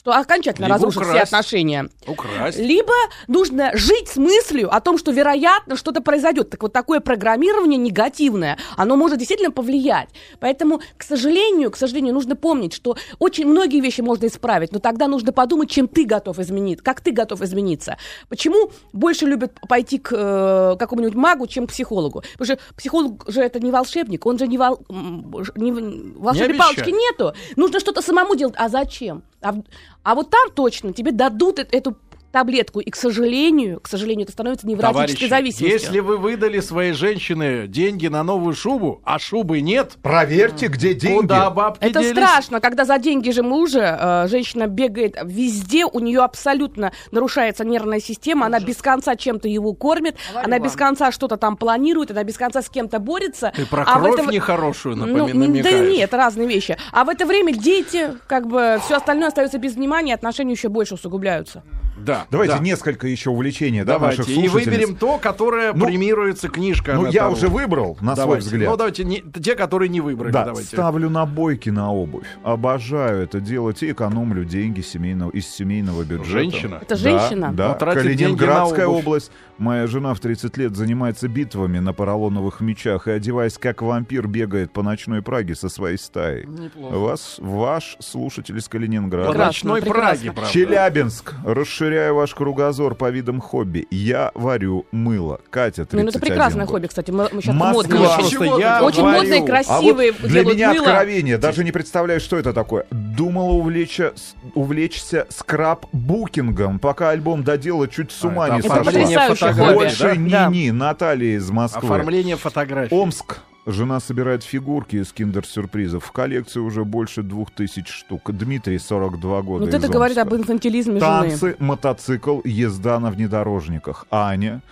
что 0.00 0.12
окончательно 0.12 0.64
Либо 0.64 0.76
разрушит 0.76 1.02
все 1.02 1.10
украсть. 1.10 1.26
отношения. 1.26 1.90
Украсть. 2.06 2.58
Либо 2.58 2.94
нужно 3.28 3.70
жить 3.76 4.08
с 4.08 4.16
мыслью 4.16 4.74
о 4.74 4.80
том, 4.80 4.96
что 4.96 5.10
вероятно 5.12 5.76
что-то 5.76 6.00
произойдет. 6.00 6.48
Так 6.48 6.62
вот 6.62 6.72
такое 6.72 7.00
программирование 7.00 7.76
негативное, 7.76 8.56
оно 8.78 8.96
может 8.96 9.18
действительно 9.18 9.50
повлиять. 9.50 10.08
Поэтому, 10.38 10.80
к 10.96 11.02
сожалению, 11.02 11.70
к 11.70 11.76
сожалению, 11.76 12.14
нужно 12.14 12.34
помнить, 12.34 12.72
что 12.72 12.96
очень 13.18 13.46
многие 13.46 13.80
вещи 13.80 14.00
можно 14.00 14.24
исправить, 14.26 14.72
но 14.72 14.78
тогда 14.78 15.06
нужно 15.06 15.32
подумать, 15.32 15.68
чем 15.68 15.86
ты 15.86 16.06
готов 16.06 16.38
измениться, 16.38 16.82
как 16.82 17.02
ты 17.02 17.10
готов 17.10 17.42
измениться. 17.42 17.98
Почему 18.30 18.72
больше 18.94 19.26
любят 19.26 19.60
пойти 19.68 19.98
к 19.98 20.12
э, 20.16 20.76
какому-нибудь 20.78 21.14
магу, 21.14 21.46
чем 21.46 21.66
к 21.66 21.70
психологу? 21.72 22.22
Потому 22.38 22.56
что 22.56 22.58
психолог 22.74 23.28
же 23.30 23.42
это 23.42 23.60
не 23.60 23.70
волшебник, 23.70 24.24
он 24.24 24.38
же 24.38 24.46
не, 24.46 24.56
вол- 24.56 24.80
не 24.88 25.72
волшебной 25.72 26.54
обещает. 26.54 26.56
палочки 26.58 26.88
нету. 26.90 27.34
Нужно 27.56 27.80
что-то 27.80 28.00
самому 28.00 28.34
делать. 28.34 28.54
А 28.56 28.70
зачем? 28.70 29.24
А, 29.42 29.54
а 30.02 30.14
вот 30.14 30.30
там 30.30 30.50
точно 30.50 30.92
тебе 30.92 31.12
дадут 31.12 31.58
э- 31.58 31.68
эту 31.72 31.96
таблетку. 32.32 32.80
И, 32.80 32.90
к 32.90 32.96
сожалению, 32.96 33.80
к 33.80 33.88
сожалению, 33.88 34.24
это 34.24 34.32
становится 34.32 34.66
невротической 34.66 35.28
Товарищи, 35.28 35.28
зависимостью. 35.28 35.68
если 35.68 35.98
вы 36.00 36.16
выдали 36.16 36.60
своей 36.60 36.92
женщине 36.92 37.66
деньги 37.66 38.06
на 38.06 38.22
новую 38.22 38.54
шубу, 38.54 39.00
а 39.04 39.18
шубы 39.18 39.60
нет, 39.60 39.92
Проверьте, 40.02 40.66
где 40.68 40.94
деньги. 40.94 41.20
куда 41.22 41.50
бабки 41.50 41.84
Это 41.84 42.00
делись? 42.00 42.12
страшно, 42.12 42.60
когда 42.60 42.84
за 42.84 42.98
деньги 42.98 43.30
же 43.30 43.42
мужа 43.42 44.24
э, 44.24 44.28
женщина 44.28 44.66
бегает 44.66 45.16
везде, 45.24 45.84
у 45.86 45.98
нее 46.00 46.20
абсолютно 46.22 46.92
нарушается 47.10 47.64
нервная 47.64 48.00
система, 48.00 48.46
она 48.46 48.60
без 48.60 48.76
конца 48.78 49.16
чем-то 49.16 49.48
его 49.48 49.72
кормит, 49.74 50.16
Говорю 50.30 50.46
она 50.46 50.56
вам. 50.58 50.64
без 50.66 50.72
конца 50.76 51.12
что-то 51.12 51.36
там 51.36 51.56
планирует, 51.56 52.10
она 52.10 52.22
без 52.24 52.36
конца 52.36 52.62
с 52.62 52.68
кем-то 52.68 52.98
борется. 52.98 53.52
Ты 53.56 53.66
про 53.66 53.82
а 53.82 53.98
в 53.98 54.02
кровь 54.02 54.20
это- 54.20 54.32
нехорошую 54.32 54.96
Ну, 54.96 55.06
напоми- 55.06 55.58
н- 55.58 55.62
да 55.62 55.70
нет, 55.78 56.14
разные 56.14 56.46
вещи. 56.46 56.76
А 56.92 57.04
в 57.04 57.08
это 57.08 57.26
время 57.26 57.52
дети, 57.52 58.12
как 58.26 58.46
бы, 58.46 58.78
все 58.84 58.96
остальное 58.96 59.28
остается 59.28 59.58
без 59.58 59.74
внимания, 59.74 60.14
отношения 60.14 60.52
еще 60.52 60.68
больше 60.68 60.94
усугубляются. 60.94 61.62
Да, 61.98 62.19
Давайте 62.30 62.56
да. 62.56 62.62
несколько 62.62 63.06
еще 63.06 63.30
увлечений 63.30 63.80
да, 63.84 63.94
Давайте. 63.98 64.22
наших 64.22 64.36
И 64.36 64.48
выберем 64.48 64.96
то, 64.96 65.18
которое 65.18 65.72
Ну, 65.72 65.86
премируется 65.86 66.48
книжка. 66.48 66.94
Ну, 66.94 67.06
я 67.06 67.22
Орловой. 67.22 67.38
уже 67.38 67.48
выбрал, 67.48 67.96
на 68.00 68.14
свой 68.14 68.24
Давайте. 68.26 68.46
взгляд. 68.46 68.70
Ну, 68.70 68.76
давайте, 68.76 69.04
не- 69.04 69.22
те, 69.22 69.54
которые 69.54 69.88
не 69.88 70.00
выбрали, 70.00 70.32
Да, 70.32 70.44
давайте. 70.44 70.68
ставлю 70.68 71.10
набойки 71.10 71.70
на 71.70 71.92
обувь. 71.92 72.26
Обожаю 72.42 73.22
это 73.22 73.40
делать 73.40 73.82
и 73.82 73.90
экономлю 73.92 74.44
деньги 74.44 74.80
семейного, 74.80 75.30
из 75.30 75.48
семейного 75.48 76.02
бюджета. 76.04 76.30
Женщина? 76.30 76.78
Это 76.82 76.94
Да, 76.94 76.96
женщина? 76.96 77.52
Да, 77.52 77.68
Ну, 77.72 77.78
тратит 77.78 78.02
деньги 78.02 78.18
Калининградская 78.22 78.86
на 78.86 78.92
область. 78.92 79.32
Моя 79.58 79.86
жена 79.86 80.14
в 80.14 80.20
30 80.20 80.56
лет 80.56 80.74
занимается 80.74 81.28
битвами 81.28 81.78
на 81.80 81.92
поролоновых 81.92 82.60
мечах 82.60 83.08
и, 83.08 83.10
одеваясь 83.10 83.58
как 83.58 83.82
вампир, 83.82 84.26
бегает 84.26 84.72
по 84.72 84.82
ночной 84.82 85.20
Праге 85.22 85.54
со 85.54 85.68
своей 85.68 85.98
стаей. 85.98 86.46
Вас, 86.76 87.36
ваш 87.38 87.96
слушатель 88.00 88.56
из 88.56 88.64
По 88.64 88.70
Калининграда. 88.72 89.28
Прекрасно, 89.28 89.44
ночной 89.74 89.82
прекрасно. 89.82 90.00
Праге, 90.10 90.32
правда. 90.32 90.52
Челябинск. 90.52 91.34
Расширяю 91.44 92.09
ваш 92.12 92.34
кругозор 92.34 92.94
по 92.94 93.10
видам 93.10 93.40
хобби. 93.40 93.86
Я 93.90 94.30
варю 94.34 94.86
мыло. 94.92 95.40
Катя, 95.50 95.84
31 95.86 96.04
Ну, 96.04 96.10
это 96.10 96.18
прекрасное 96.20 96.66
год. 96.66 96.74
хобби, 96.74 96.86
кстати. 96.86 97.10
Мы, 97.10 97.28
мы 97.32 97.42
сейчас 97.42 97.54
Москва. 97.54 97.72
модные 97.72 98.00
очень. 98.00 98.38
Просто 98.38 98.44
я 98.60 98.82
Очень 98.82 99.02
варю. 99.02 99.16
модные, 99.18 99.38
А 99.38 99.40
вот 99.40 99.48
красивые 99.50 100.12
для 100.12 100.44
меня 100.44 100.72
мыло. 100.72 100.86
откровение. 100.86 101.38
Даже 101.38 101.64
не 101.64 101.72
представляю, 101.72 102.20
что 102.20 102.36
это 102.36 102.52
такое. 102.52 102.86
Думала 102.90 103.52
увлечься, 103.52 104.12
увлечься 104.54 105.26
скраб-букингом, 105.30 106.78
пока 106.78 107.10
альбом 107.10 107.42
додела, 107.44 107.88
чуть 107.88 108.12
с 108.12 108.24
ума 108.24 108.46
это 108.46 108.54
не 108.54 108.60
Это 108.60 108.68
сошла. 108.68 108.84
потрясающее 108.84 109.34
фотографии, 109.36 109.60
хобби. 109.62 109.74
Больше 109.74 110.14
да? 110.30 110.46
ни-ни. 110.48 110.70
Наталья 110.70 111.36
из 111.36 111.50
Москвы. 111.50 111.82
Оформление 111.94 112.36
фотографий. 112.36 112.94
Омск. 112.94 113.38
Жена 113.70 114.00
собирает 114.00 114.42
фигурки 114.42 114.96
из 114.96 115.12
киндер-сюрпризов. 115.12 116.04
В 116.04 116.12
коллекции 116.12 116.60
уже 116.60 116.84
больше 116.84 117.22
двух 117.22 117.50
тысяч 117.50 117.88
штук. 117.88 118.30
Дмитрий, 118.32 118.78
42 118.78 119.42
года. 119.42 119.64
Вот 119.64 119.74
это 119.74 119.86
из 119.86 119.90
говорит 119.90 120.18
Омска. 120.18 120.34
об 120.34 120.40
инфантилизме 120.40 121.00
жены. 121.00 121.30
Танцы, 121.30 121.56
мотоцикл, 121.58 122.40
езда 122.44 123.00
на 123.00 123.10
внедорожниках. 123.10 124.06
Аня. 124.10 124.62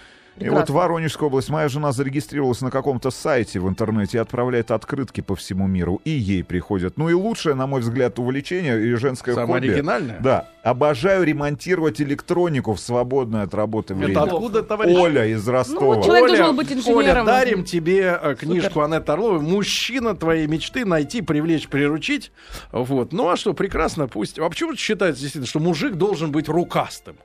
И 0.40 0.48
вот 0.48 0.70
Воронежская 0.70 1.28
область. 1.28 1.48
Моя 1.50 1.68
жена 1.68 1.92
зарегистрировалась 1.92 2.60
на 2.60 2.70
каком-то 2.70 3.10
сайте 3.10 3.60
в 3.60 3.68
интернете 3.68 4.18
и 4.18 4.20
отправляет 4.20 4.70
открытки 4.70 5.20
по 5.20 5.34
всему 5.36 5.66
миру. 5.66 6.00
И 6.04 6.10
ей 6.10 6.44
приходят. 6.44 6.96
Ну 6.96 7.08
и 7.08 7.12
лучшее, 7.12 7.54
на 7.54 7.66
мой 7.66 7.80
взгляд, 7.80 8.18
увлечение 8.18 8.80
и 8.86 8.94
женское 8.94 9.34
Самое 9.34 9.60
хобби. 9.60 9.70
оригинальное? 9.72 10.18
Да. 10.20 10.48
Обожаю 10.62 11.24
ремонтировать 11.24 12.00
электронику 12.00 12.74
в 12.74 12.80
свободное 12.80 13.42
от 13.44 13.54
работы 13.54 13.94
время. 13.94 14.12
Это 14.12 14.22
откуда, 14.24 14.62
товарищ? 14.62 14.96
Оля 14.96 15.26
из 15.26 15.46
Ростова. 15.48 15.96
вот 15.96 16.04
человек 16.04 16.36
должен 16.36 16.56
быть 16.56 16.70
Оля, 16.70 16.78
инженером. 16.80 17.26
дарим 17.26 17.64
тебе 17.64 18.18
э, 18.20 18.34
книжку 18.34 18.82
Анетты 18.82 19.12
Орловой 19.12 19.40
«Мужчина 19.40 20.14
твоей 20.14 20.46
мечты. 20.46 20.84
Найти, 20.84 21.22
привлечь, 21.22 21.68
приручить». 21.68 22.32
Вот. 22.72 23.12
Ну 23.12 23.28
а 23.28 23.36
что, 23.36 23.54
прекрасно, 23.54 24.08
пусть. 24.08 24.38
А 24.38 24.48
почему 24.48 24.76
считается 24.76 25.20
действительно, 25.20 25.48
что 25.48 25.60
мужик 25.60 25.94
должен 25.94 26.30
быть 26.32 26.48
рукастым? 26.48 27.16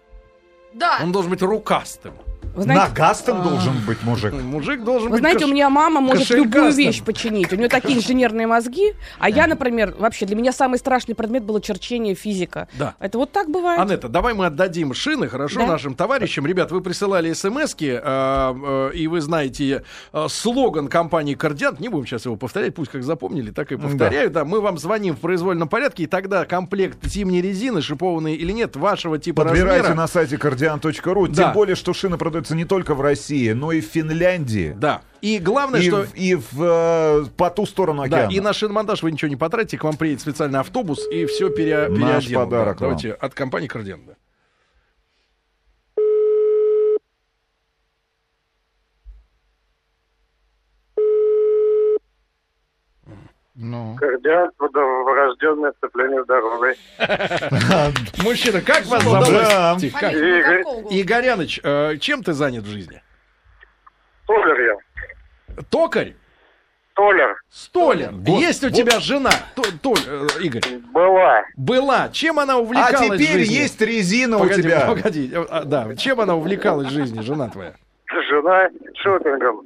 Да. 0.74 1.00
Он 1.04 1.12
должен 1.12 1.30
быть 1.30 1.42
рукастым. 1.42 2.14
Вы 2.56 2.64
знаете, 2.64 2.84
Нагастым 2.90 3.42
должен 3.42 3.74
быть 3.86 4.04
мужик. 4.04 4.34
Мужик 4.34 4.84
должен 4.84 5.08
Вы 5.10 5.14
быть 5.14 5.20
знаете, 5.22 5.46
кош- 5.46 5.50
у 5.50 5.52
меня 5.54 5.70
мама 5.70 6.02
может 6.02 6.30
любую 6.30 6.72
вещь 6.72 7.02
починить. 7.04 7.52
У 7.52 7.56
нее 7.56 7.68
такие 7.70 7.98
инженерные 7.98 8.46
мозги. 8.48 8.94
А 9.20 9.30
я, 9.30 9.48
например, 9.48 9.96
вообще 9.98 10.26
для 10.26 10.36
меня 10.36 10.52
самый 10.52 10.78
страшный 10.78 11.16
предмет 11.16 11.44
было 11.44 11.60
черчение 11.62 12.14
физика. 12.16 12.68
Да. 12.78 12.96
Это 13.00 13.18
вот 13.18 13.32
так 13.32 13.50
бывает. 13.50 13.80
Анетта, 13.80 14.08
давай 14.08 14.34
мы 14.34 14.46
отдадим 14.46 14.94
шины, 14.94 15.28
хорошо, 15.28 15.62
Да. 15.62 15.68
нашим 15.68 15.96
товарищам. 15.96 16.46
Ребят, 16.46 16.72
вы 16.72 16.82
присылали 16.82 17.34
смски, 17.34 17.88
э, 17.90 18.00
э, 18.04 18.92
и 18.94 19.08
вы 19.08 19.22
знаете 19.22 19.84
э, 20.14 20.26
слоган 20.30 20.88
компании 20.88 21.34
«Кардиант». 21.34 21.80
Не 21.80 21.90
будем 21.90 22.06
сейчас 22.06 22.26
его 22.26 22.36
повторять, 22.36 22.76
пусть 22.76 22.92
как 22.92 23.04
запомнили, 23.04 23.52
так 23.52 23.72
и 23.72 23.78
повторяю. 23.78 24.30
Да. 24.30 24.46
мы 24.46 24.62
вам 24.62 24.78
звоним 24.78 25.16
в 25.16 25.20
произвольном 25.20 25.68
порядке, 25.68 26.04
и 26.04 26.08
тогда 26.08 26.46
комплект 26.46 27.04
зимней 27.06 27.42
резины, 27.42 27.82
шипованный 27.82 28.36
или 28.36 28.52
нет, 28.52 28.76
вашего 28.76 29.18
типа 29.18 29.44
Подбирайте 29.44 29.82
размера. 29.82 29.96
на 29.98 30.08
сайте 30.08 30.36
cardian.ru. 30.36 31.28
Да. 31.30 31.44
Тем 31.44 31.54
более, 31.54 31.76
что 31.76 31.94
шины 31.94 32.18
продаются 32.44 32.56
не 32.56 32.66
только 32.66 32.96
в 32.96 33.02
России, 33.02 33.52
но 33.54 33.72
и 33.72 33.82
в 33.82 33.86
Финляндии. 33.86 34.74
Да. 34.78 35.02
И 35.22 35.40
главное, 35.40 35.80
И, 35.80 35.88
что... 35.88 36.06
и 36.16 36.36
в, 36.36 36.62
э, 36.62 37.26
по 37.38 37.50
ту 37.50 37.66
сторону 37.66 38.08
Да, 38.08 38.18
океана. 38.18 38.32
и 38.32 38.40
на 38.42 38.54
шиномонтаж 38.54 39.04
вы 39.04 39.12
ничего 39.12 39.30
не 39.30 39.38
потратите, 39.38 39.78
к 39.78 39.84
вам 39.84 39.96
приедет 39.96 40.22
специальный 40.22 40.60
автобус 40.60 41.00
и 41.12 41.26
все 41.26 41.50
пере, 41.50 41.88
Наш 41.88 42.32
подарок 42.32 42.78
Да, 42.80 42.86
давайте 42.88 43.12
от 43.12 43.34
компании 43.34 43.68
«Кардиант». 43.68 44.06
да. 44.06 44.14
Ну. 53.56 53.96
Кардианство, 54.00 54.68
врожденное 54.68 55.74
сцепление 55.78 56.24
здоровья. 56.24 56.76
Мужчина, 58.24 58.62
как 58.62 58.86
вас 58.86 59.04
зовут? 59.04 59.84
Игоряныч, 60.92 61.60
э, 61.64 61.98
чем 61.98 62.24
ты 62.24 62.34
занят 62.34 62.64
в 62.64 62.68
жизни? 62.68 63.02
Толер 64.26 64.60
я. 64.60 65.64
Токарь? 65.70 66.16
Толер. 66.96 67.36
Столяр. 67.50 68.14
Есть 68.26 68.64
у 68.64 68.70
тебя 68.70 69.00
жена, 69.00 69.32
То- 69.56 69.64
Толь, 69.82 70.00
э, 70.08 70.28
Игорь? 70.42 70.62
Была. 70.92 71.44
Была. 71.58 72.10
Чем 72.10 72.40
она 72.40 72.54
А 72.54 72.58
увлекалась 72.58 73.10
в 73.10 73.18
теперь 73.18 73.42
есть 73.42 73.82
резина 73.82 74.38
Погоди, 74.38 74.60
у 74.60 74.64
тебя. 74.64 74.86
Погоди, 74.88 75.32
э, 75.34 75.46
а, 75.50 75.64
да. 75.64 75.96
Чем 75.96 76.22
она 76.22 76.36
увлекалась 76.36 76.88
в 76.88 76.92
жизни, 76.92 77.22
жена 77.22 77.50
твоя? 77.50 77.74
Жена 78.30 78.70
шопингом. 78.96 79.62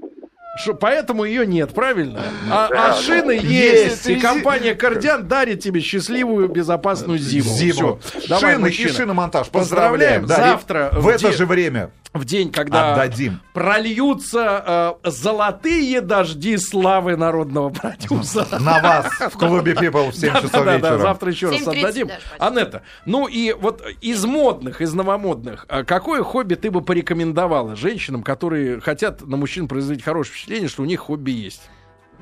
Шо, 0.58 0.74
поэтому 0.74 1.24
ее 1.24 1.46
нет, 1.46 1.74
правильно? 1.74 2.22
А, 2.52 2.68
Да, 2.70 2.90
а 2.90 2.94
шины 3.02 3.40
да. 3.40 3.48
есть. 3.48 4.08
Есть. 4.08 4.08
И 4.08 4.16
компания 4.16 4.74
Кардиан 4.76 5.28
дарит 5.28 5.62
тебе 5.62 5.82
счастливую, 5.82 6.48
безопасную 6.50 7.20
зиму. 7.20 7.50
Зиму. 7.50 8.00
Давай, 8.28 8.54
Шины 8.54 8.66
мужчина. 8.66 8.90
и 8.90 8.92
шиномонтаж. 8.94 9.48
Поздравляем. 9.50 10.22
Поздравляем. 10.22 10.26
Да, 10.26 10.36
Завтра 10.52 10.90
в 10.94 11.04
в 11.04 11.08
это 11.08 11.32
же 11.32 11.46
время 11.46 11.92
В 12.14 12.26
день, 12.26 12.52
когда 12.52 12.94
отдадим. 12.94 13.40
прольются 13.54 14.98
э, 15.04 15.10
золотые 15.10 16.02
дожди 16.02 16.58
славы 16.58 17.16
народного 17.16 17.70
продюсера. 17.70 18.60
На 18.60 18.80
вас 18.82 19.06
в 19.34 19.38
клубе 19.38 19.74
People 19.74 20.12
в 20.12 20.16
7 20.16 20.34
Да, 20.34 20.42
часов 20.42 20.52
да, 20.52 20.64
да, 20.64 20.76
вечера. 20.78 20.98
завтра 21.00 21.32
еще 21.32 21.50
раз 21.50 21.62
7:30 21.62 21.80
отдадим. 21.80 22.08
даже. 22.08 22.20
Анетта, 22.40 22.82
ну 23.06 23.28
и 23.28 23.54
вот 23.54 23.84
из 24.02 24.26
модных, 24.26 24.82
из 24.82 24.94
новомодных, 24.94 25.66
а 25.70 25.84
какое 25.84 26.24
хобби 26.24 26.56
ты 26.56 26.72
бы 26.72 26.82
порекомендовала 26.82 27.76
женщинам, 27.76 28.24
которые 28.24 28.82
хотят 28.82 29.22
на 29.26 29.38
мужчин 29.38 29.68
производить 29.68 30.04
хорошее 30.04 30.36
впечатление, 30.48 30.70
что 30.70 30.84
у 30.84 30.86
них 30.86 31.02
хобби 31.02 31.32
есть? 31.32 31.62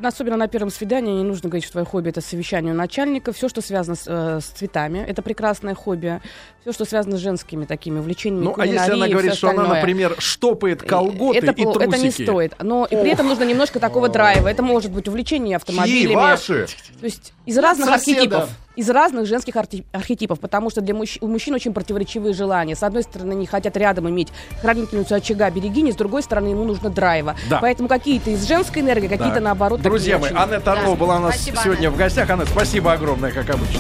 Особенно 0.04 0.36
на 0.36 0.48
первом 0.48 0.72
свидании 0.72 1.14
не 1.14 1.24
нужно 1.24 1.48
говорить, 1.48 1.64
что 1.64 1.74
твое 1.74 1.86
хобби 1.86 2.10
это 2.10 2.20
совещание 2.20 2.74
у 2.74 2.76
начальника. 2.76 3.32
Все, 3.32 3.48
что 3.48 3.62
связано 3.62 3.96
с, 3.96 4.04
э, 4.08 4.40
с 4.42 4.46
цветами, 4.46 4.98
это 4.98 5.22
прекрасное 5.22 5.74
хобби. 5.74 6.20
Все, 6.62 6.74
что 6.74 6.84
связано 6.84 7.18
с 7.18 7.22
женскими 7.22 7.64
такими 7.64 8.00
увлечениями. 8.00 8.44
Ну, 8.44 8.56
а 8.58 8.66
если 8.66 8.92
она 8.92 9.08
говорит, 9.08 9.36
что 9.36 9.52
она, 9.52 9.68
например, 9.68 10.16
штопает 10.18 10.82
колготы 10.82 11.38
это, 11.38 11.52
и 11.52 11.64
трусики? 11.64 11.84
это 11.84 11.98
не 11.98 12.12
стоит. 12.12 12.56
Но 12.62 12.86
и 12.86 12.96
при 12.96 13.12
этом 13.12 13.28
нужно 13.28 13.44
немножко 13.44 13.80
такого 13.80 14.10
драйва. 14.10 14.50
Это 14.50 14.64
может 14.64 14.92
быть 14.92 15.08
увлечение 15.08 15.52
Чьи 15.52 15.56
автомобилями. 15.56 16.16
ваши? 16.16 16.68
То 17.00 17.06
есть 17.06 17.32
из 17.46 17.58
разных 17.58 17.88
соседа. 17.88 18.20
архетипов. 18.20 18.50
Из 18.76 18.90
разных 18.90 19.26
женских 19.26 19.56
архетипов, 19.56 20.40
потому 20.40 20.70
что 20.70 20.82
для 20.82 20.94
мужч- 20.94 21.18
у 21.22 21.28
мужчин 21.28 21.54
очень 21.54 21.74
противоречивые 21.74 22.34
желания. 22.34 22.76
С 22.76 22.84
одной 22.84 23.04
стороны, 23.04 23.32
они 23.34 23.46
хотят 23.46 23.78
рядом 23.78 24.10
иметь 24.10 24.30
хранительницу 24.62 25.16
очага 25.16 25.50
берегини, 25.50 25.92
с 25.92 25.96
другой 25.96 26.24
стороны, 26.24 26.50
ему 26.50 26.64
нужно 26.66 26.90
драйва. 26.90 27.36
Да. 27.50 27.60
Поэтому 27.60 27.88
какие-то 27.88 28.32
из 28.32 28.46
женской 28.48 28.82
энергии, 28.82 29.08
какие-то 29.08 29.36
Да. 29.36 29.40
наоборот. 29.42 29.82
Друзья 29.82 30.18
мои, 30.18 30.32
очень- 30.32 30.38
Анетта 30.38 30.74
Орлова 30.74 30.90
Да. 30.92 30.96
была 31.00 31.16
у 31.18 31.20
нас 31.20 31.36
Спасибо, 31.36 31.58
сегодня 31.64 31.88
Анетта. 31.88 31.96
в 31.96 31.98
гостях. 31.98 32.30
Анетта, 32.30 32.52
спасибо 32.52 32.92
огромное, 32.94 33.32
как 33.32 33.50
обычно. 33.50 33.80